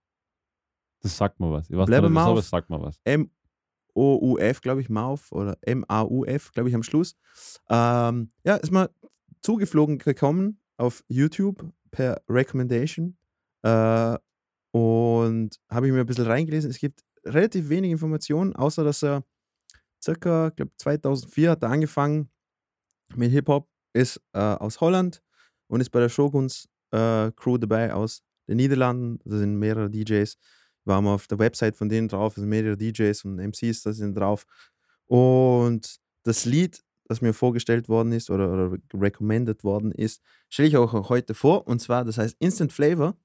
[1.01, 1.69] Das sagt mal was.
[1.69, 2.27] Ich weiß nicht, Blabbermouth.
[2.27, 2.99] aber es sagt mal was.
[3.03, 7.15] M-O-U-F, glaube ich, Mouth oder M-A-U-F, glaube ich, am Schluss.
[7.69, 8.89] Ähm, ja, ist mal
[9.41, 13.17] zugeflogen gekommen auf YouTube per Recommendation.
[13.61, 14.17] Äh,
[14.71, 16.71] und habe ich mir ein bisschen reingelesen.
[16.71, 19.23] Es gibt relativ wenig Informationen, außer dass er
[20.01, 22.29] circa, glaube 2004 hat er angefangen
[23.15, 25.21] mit Hip-Hop, ist äh, aus Holland
[25.67, 29.19] und ist bei der Shoguns äh, Crew dabei aus den Niederlanden.
[29.25, 30.37] Da sind mehrere DJs.
[30.85, 33.93] Waren wir auf der Website von denen drauf, es sind mehrere DJs und MCs, da
[33.93, 34.45] sind drauf.
[35.05, 40.77] Und das Lied, das mir vorgestellt worden ist oder, oder recommended worden ist, stelle ich
[40.77, 41.67] auch heute vor.
[41.67, 43.15] Und zwar, das heißt Instant Flavor,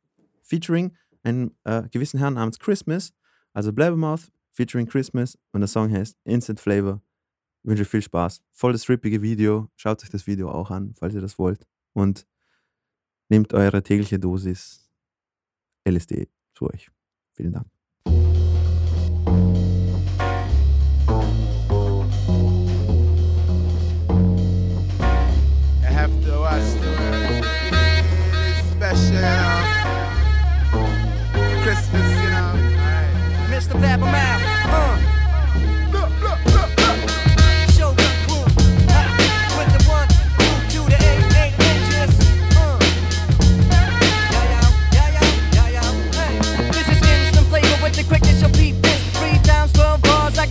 [0.42, 3.12] featuring einem äh, gewissen Herrn namens Christmas,
[3.58, 5.36] also Blabbermouth, featuring Christmas.
[5.50, 7.02] Und der Song heißt Instant Flavor.
[7.64, 8.40] Ich wünsche viel Spaß.
[8.52, 9.68] Voll das rippige Video.
[9.74, 11.66] Schaut euch das Video auch an, falls ihr das wollt.
[11.92, 12.24] Und
[13.28, 14.88] nehmt eure tägliche Dosis
[15.84, 16.88] LSD zu euch.
[17.34, 18.37] Vielen Dank.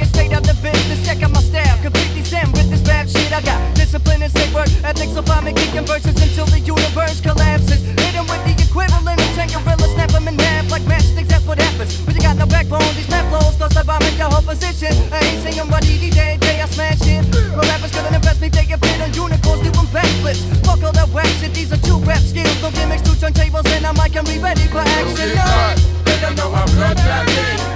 [0.07, 0.43] Straight out.
[0.43, 1.05] The business.
[1.05, 2.81] Check out my style, completely zen with this
[3.11, 3.76] shit I got.
[3.97, 7.81] Discipline and sick work, ethics so fine, making conversions until the universe collapses.
[7.97, 11.29] Hit 'em with the equivalent of ten gorillas, snap 'em in half like matchsticks.
[11.29, 12.85] That's what happens when you got no backbone.
[12.93, 14.93] These rap flows, cause I bomb in your whole position.
[15.11, 17.25] I ain't singing but ED day, day I smash it.
[17.57, 20.45] No rappers couldn't impress me, they get on unicorns, doing backflips.
[20.63, 22.53] Fuck all that whack shit, these are true rap skills.
[22.61, 25.33] No gimmicks, two turntables, and I mic and be ready for action.
[25.33, 25.73] No.
[26.05, 27.25] They don't know how blood that.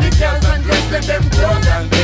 [0.01, 2.00] The girls undressed and them clothes and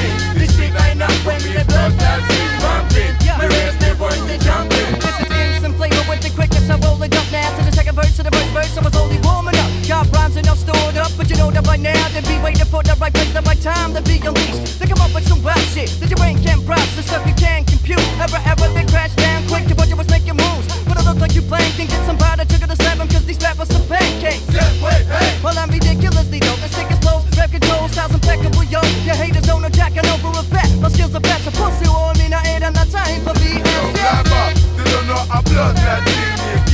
[11.48, 13.32] stored up, but you know that by now they be waiting for the right place,
[13.34, 14.80] the right time to be unleashed.
[14.80, 17.66] They come up with some wild shit that your brain can't process, stuff you can't
[17.68, 18.04] compute.
[18.20, 20.68] Ever, ever, they crash down quick before you was making moves.
[20.86, 23.26] But all look like you playing, can get some powder, trigger to slap 'em 'cause
[23.26, 24.44] these rappers are pancakes.
[24.50, 25.40] Step, wait, hey.
[25.44, 26.60] Well, I'm ridiculously dope.
[26.62, 28.82] The sickest flows, rap control, styles impeccable, yo.
[29.06, 30.72] Your haters don't know jack, I know for a fact.
[30.82, 33.62] My skills are fat, so pussy on me, now ain't enough time for me.
[33.64, 34.48] No glamour,
[34.78, 36.67] they don't know a blood that thing.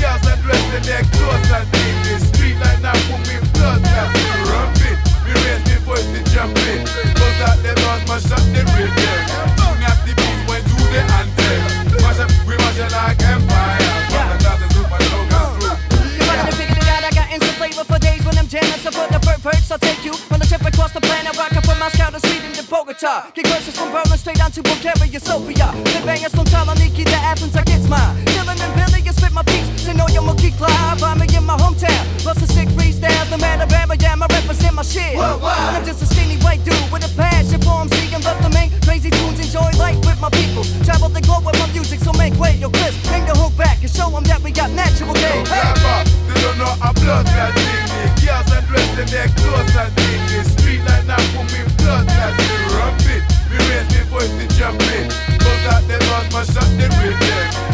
[23.04, 23.32] To Bogota.
[23.34, 25.72] Kick verses from Berlin straight down to Bulgaria, Sofia.
[25.84, 28.26] The bangers from Saloniki to Athens, I get mine.
[28.32, 29.82] Chillin' in Billy, you my beats.
[29.82, 31.02] Say no, you're Mookie Clive.
[31.04, 32.04] I'm in my hometown.
[32.22, 35.18] Plus a sick freestyle, no matter where I am, I represent my shit.
[35.18, 35.76] Worldwide.
[35.76, 38.72] I'm just a skinny white dude with a passion for MC and love to make
[38.86, 39.40] crazy tunes.
[39.42, 40.64] Enjoy life with my people.
[40.86, 42.96] Travel the globe with my music, so make way, yo, Chris.
[43.10, 45.46] Bring the hook back and show 'em that we got natural game.
[45.46, 45.74] Hey.
[45.74, 46.00] glamour,
[46.30, 47.86] they don't know a blood that thing.
[47.90, 50.20] The girls that dress in their clothes and thing.
[50.30, 52.64] The street like that put me blood that thing.
[52.78, 55.10] Rump it, me raise me voice to jump it.
[55.42, 57.73] Cause that they lost my shot, they real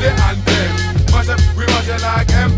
[0.00, 1.12] the anthem.
[1.12, 2.57] Mash up, we mash like empire.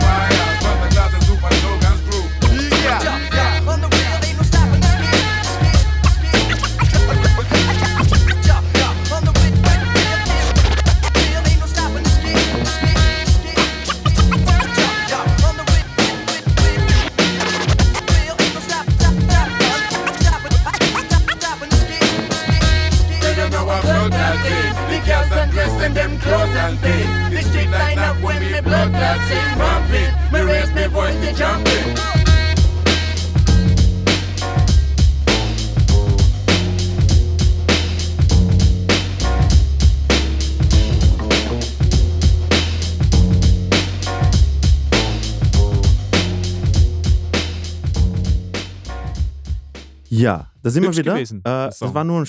[50.62, 51.14] Da sind wir wieder.
[51.14, 51.94] gewesen, äh, das Song.
[51.94, 52.28] war nur ein,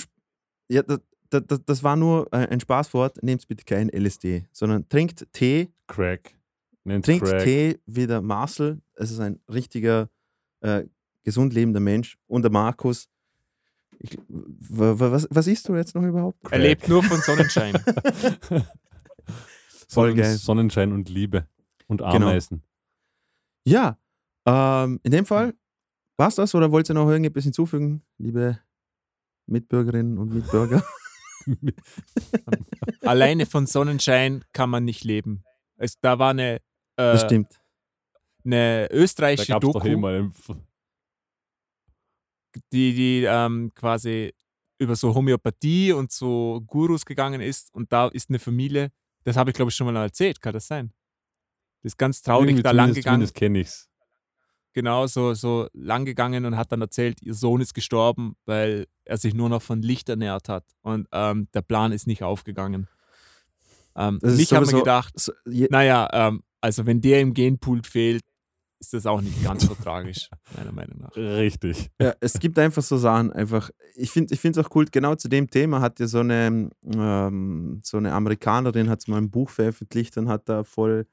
[0.70, 0.99] ja, das,
[1.30, 3.22] das, das war nur ein Spaßwort.
[3.24, 5.72] Nehmt bitte kein LSD, sondern trinkt Tee.
[5.88, 6.36] Crack.
[6.84, 7.44] Nennt Trinkt Crack.
[7.44, 8.82] Tee wie der Marcel.
[8.95, 10.10] Es ist ein richtiger,
[10.62, 10.86] äh,
[11.24, 12.18] gesund lebender Mensch.
[12.28, 13.08] Und der Markus.
[13.99, 16.40] Ich, wa- wa- was, was isst du jetzt noch überhaupt?
[16.52, 17.76] Er lebt nur von Sonnenschein.
[19.88, 20.36] Voll geil.
[20.38, 21.48] Sonnenschein und Liebe.
[21.88, 22.10] Und Genau.
[22.16, 22.64] Ameisen.
[23.66, 23.98] Ja,
[24.45, 25.53] ähm, in dem Fall
[26.22, 28.60] war's das oder wollt ihr noch irgendetwas hinzufügen, liebe
[29.48, 30.84] Mitbürgerinnen und Mitbürger?
[33.02, 35.43] Alleine von Sonnenschein kann man nicht leben.
[35.77, 36.61] Es, da war eine,
[36.95, 37.60] Das äh, stimmt.
[38.45, 40.56] eine Da österreichische doch eh Doku, einen F-
[42.72, 44.34] die, die ähm, quasi
[44.77, 47.73] über so Homöopathie und so Gurus gegangen ist.
[47.73, 48.91] Und da ist eine Familie,
[49.23, 50.93] das habe ich glaube ich schon mal erzählt, kann das sein?
[51.81, 53.03] Das ist ganz traurig irgendwie da lang gegangen.
[53.27, 53.89] Zumindest kenne ich's.
[54.73, 59.18] Genau so, so lang gegangen und hat dann erzählt, ihr Sohn ist gestorben, weil er
[59.18, 60.65] sich nur noch von Licht ernährt hat.
[60.81, 62.88] Und ähm, der Plan ist nicht aufgegangen.
[63.95, 68.23] Ähm, haben wir sowieso- gedacht, So, je, naja, ähm, also wenn der im Genpool fehlt,
[68.80, 70.27] ist das auch nicht ganz so tragisch,
[70.57, 71.15] meiner Meinung nach.
[71.15, 71.91] Richtig.
[72.02, 75.49] Ja, es gibt einfach so Sachen, einfach, ich finde es auch cool, genau zu dem
[75.49, 80.30] Thema hat ja so eine, ähm, so eine Amerikanerin, hat mal ein Buch veröffentlicht und
[80.30, 81.06] hat da voll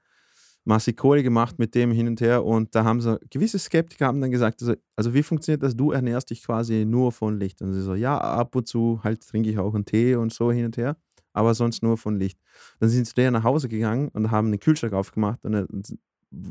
[0.68, 4.20] massig Kohle gemacht mit dem hin und her und da haben so, gewisse Skeptiker haben
[4.20, 7.72] dann gesagt, also, also wie funktioniert das, du ernährst dich quasi nur von Licht und
[7.72, 10.66] sie so, ja, ab und zu halt trinke ich auch einen Tee und so hin
[10.66, 10.96] und her,
[11.32, 12.38] aber sonst nur von Licht.
[12.80, 15.98] Dann sind sie der nach Hause gegangen und haben den Kühlschrank aufgemacht und, und,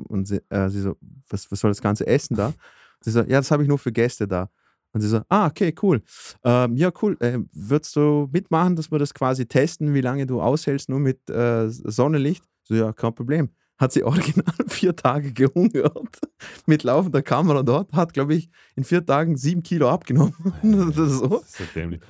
[0.10, 0.98] und sie, äh, sie so,
[1.30, 2.53] was, was soll das ganze Essen da?
[3.02, 4.49] Sie so, ja, das habe ich nur für Gäste da.
[4.91, 6.02] Und sie so, ah, okay, cool.
[6.44, 7.15] Ähm, ja, cool.
[7.19, 11.30] Äh, würdest du mitmachen, dass wir das quasi testen, wie lange du aushältst, nur mit
[11.30, 12.44] äh, Sonnenlicht?
[12.64, 13.52] So, ja, kein Problem.
[13.78, 16.20] Hat sie original vier Tage gehungert
[16.66, 20.34] mit laufender Kamera dort, hat, glaube ich, in vier Tagen sieben Kilo abgenommen.
[20.64, 21.28] Das ist so.
[21.28, 22.02] Das ist dämlich.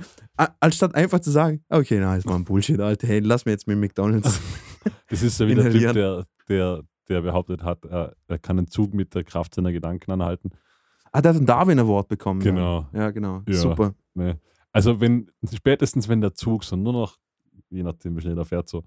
[0.60, 3.68] Anstatt einfach zu sagen, okay, na, ist mal ein Bullshit, Alter, hey, lass mir jetzt
[3.68, 4.40] mit McDonalds.
[5.10, 8.70] Das ist so wie der Typ, der, der, der behauptet hat, er, er kann einen
[8.70, 10.52] Zug mit der Kraft seiner Gedanken anhalten.
[11.12, 12.40] Ah, der hat einen Darwin Award bekommen.
[12.40, 12.88] Genau.
[12.94, 13.42] Ja, genau.
[13.48, 13.54] Ja.
[13.56, 13.96] Super.
[14.14, 14.40] Ne?
[14.72, 17.18] Also wenn, spätestens wenn der Zug so nur noch,
[17.70, 18.86] je nachdem wie schnell er fährt, so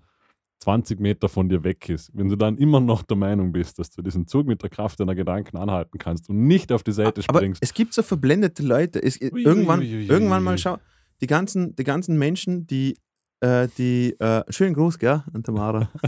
[0.62, 3.90] 20 Meter von dir weg ist, wenn du dann immer noch der Meinung bist, dass
[3.90, 7.22] du diesen Zug mit der Kraft deiner Gedanken anhalten kannst und nicht auf die Seite
[7.28, 9.02] Aber springst, es gibt so verblendete Leute.
[9.02, 10.76] Es, Ui, irgendwann, ui, ui, ui, irgendwann mal schau,
[11.22, 12.98] die ganzen, die ganzen Menschen, die,
[13.40, 15.90] äh, die, äh, schönen Gruß, gell, an Tamara.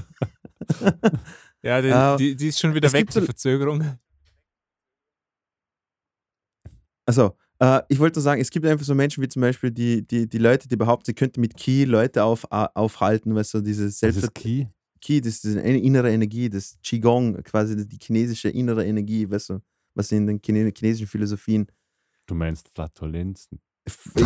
[1.64, 3.96] Ja, die, Äh, die, die ist schon wieder es weg, gibt so- die Verzögerung.
[7.06, 10.06] Also, äh, ich wollte nur sagen, es gibt einfach so Menschen wie zum Beispiel die,
[10.06, 13.84] die, die Leute, die behaupten, sie könnten mit Key Leute auf, aufhalten, weißt du, diese
[13.86, 14.66] das Selbst ist Key.
[15.00, 19.58] Qi, das ist eine innere Energie, das Qigong, quasi die chinesische innere Energie, weißt du,
[19.94, 21.66] was in den Chine chinesischen Philosophien.
[22.26, 23.60] Du meinst Flatulenzen.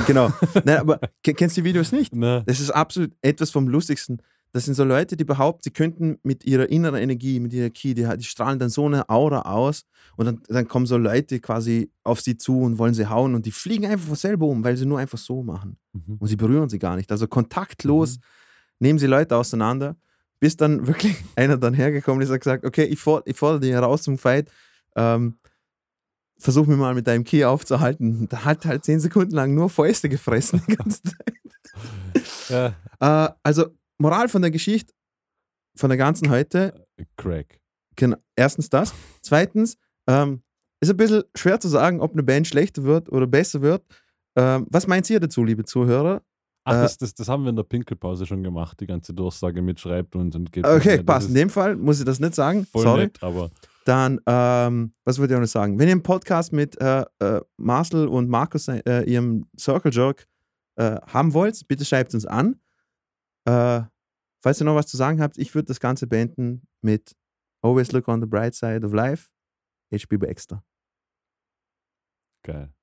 [0.07, 0.31] Genau.
[0.65, 2.15] Nein, aber ke- kennst du die Videos nicht?
[2.15, 2.43] Ne?
[2.47, 4.21] Das ist absolut etwas vom Lustigsten.
[4.57, 7.93] Das sind so Leute, die behaupten, sie könnten mit ihrer inneren Energie, mit ihrer Ki,
[7.93, 9.85] die, die strahlen dann so eine Aura aus
[10.17, 13.45] und dann, dann kommen so Leute quasi auf sie zu und wollen sie hauen und
[13.45, 15.77] die fliegen einfach von selber um, weil sie nur einfach so machen.
[15.93, 16.17] Mhm.
[16.21, 17.13] Und sie berühren sie gar nicht.
[17.13, 18.19] Also kontaktlos
[18.79, 19.95] nehmen sie Leute auseinander,
[20.41, 23.73] bis dann wirklich einer dann hergekommen ist und gesagt, okay, ich, for ich fordere dich
[23.73, 24.51] heraus zum Fight,
[24.97, 25.37] ähm,
[26.39, 28.27] versuch mich mal mit deinem Ki aufzuhalten.
[28.31, 31.35] Da hat halt zehn Sekunden lang nur Fäuste gefressen die ganze Zeit.
[32.49, 32.75] Ja.
[33.01, 33.67] Äh, also,
[33.99, 34.93] Moral von der Geschichte,
[35.77, 36.87] von der ganzen heute,
[37.17, 37.61] Crack.
[37.97, 38.93] genau, erstens das.
[39.23, 39.77] Zweitens,
[40.09, 40.43] ähm,
[40.81, 43.83] ist ein bisschen schwer zu sagen, ob eine Band schlechter wird oder besser wird.
[44.37, 46.23] Ähm, was meint ihr dazu, liebe Zuhörer?
[46.65, 49.63] Ach, Äh, das, das, das haben wir in der Pinkelpause schon gemacht, die ganze Durchsage
[49.63, 50.67] mit schreibt und, und geht.
[50.67, 51.29] Okay, passt.
[51.29, 52.67] In dem Fall muss ich das nicht sagen.
[52.67, 53.03] Voll Sorry.
[53.05, 53.51] nett, aber
[53.87, 55.79] Dann, ähm, was wollte ich auch noch sagen?
[55.79, 60.27] Wenn ihr einen Podcast mit äh, äh, Marcel und Markus, äh, ihrem Circle Jerk,
[60.79, 62.61] äh, haben wollt, bitte schreibt uns an.
[63.47, 63.83] Äh,
[64.43, 67.17] falls ihr noch was zu sagen habt, ich würde das Ganze beenden mit
[67.63, 69.29] Always Look on the Bright Side of Life,
[69.93, 70.63] HB Baxter.
[72.43, 72.76] geil.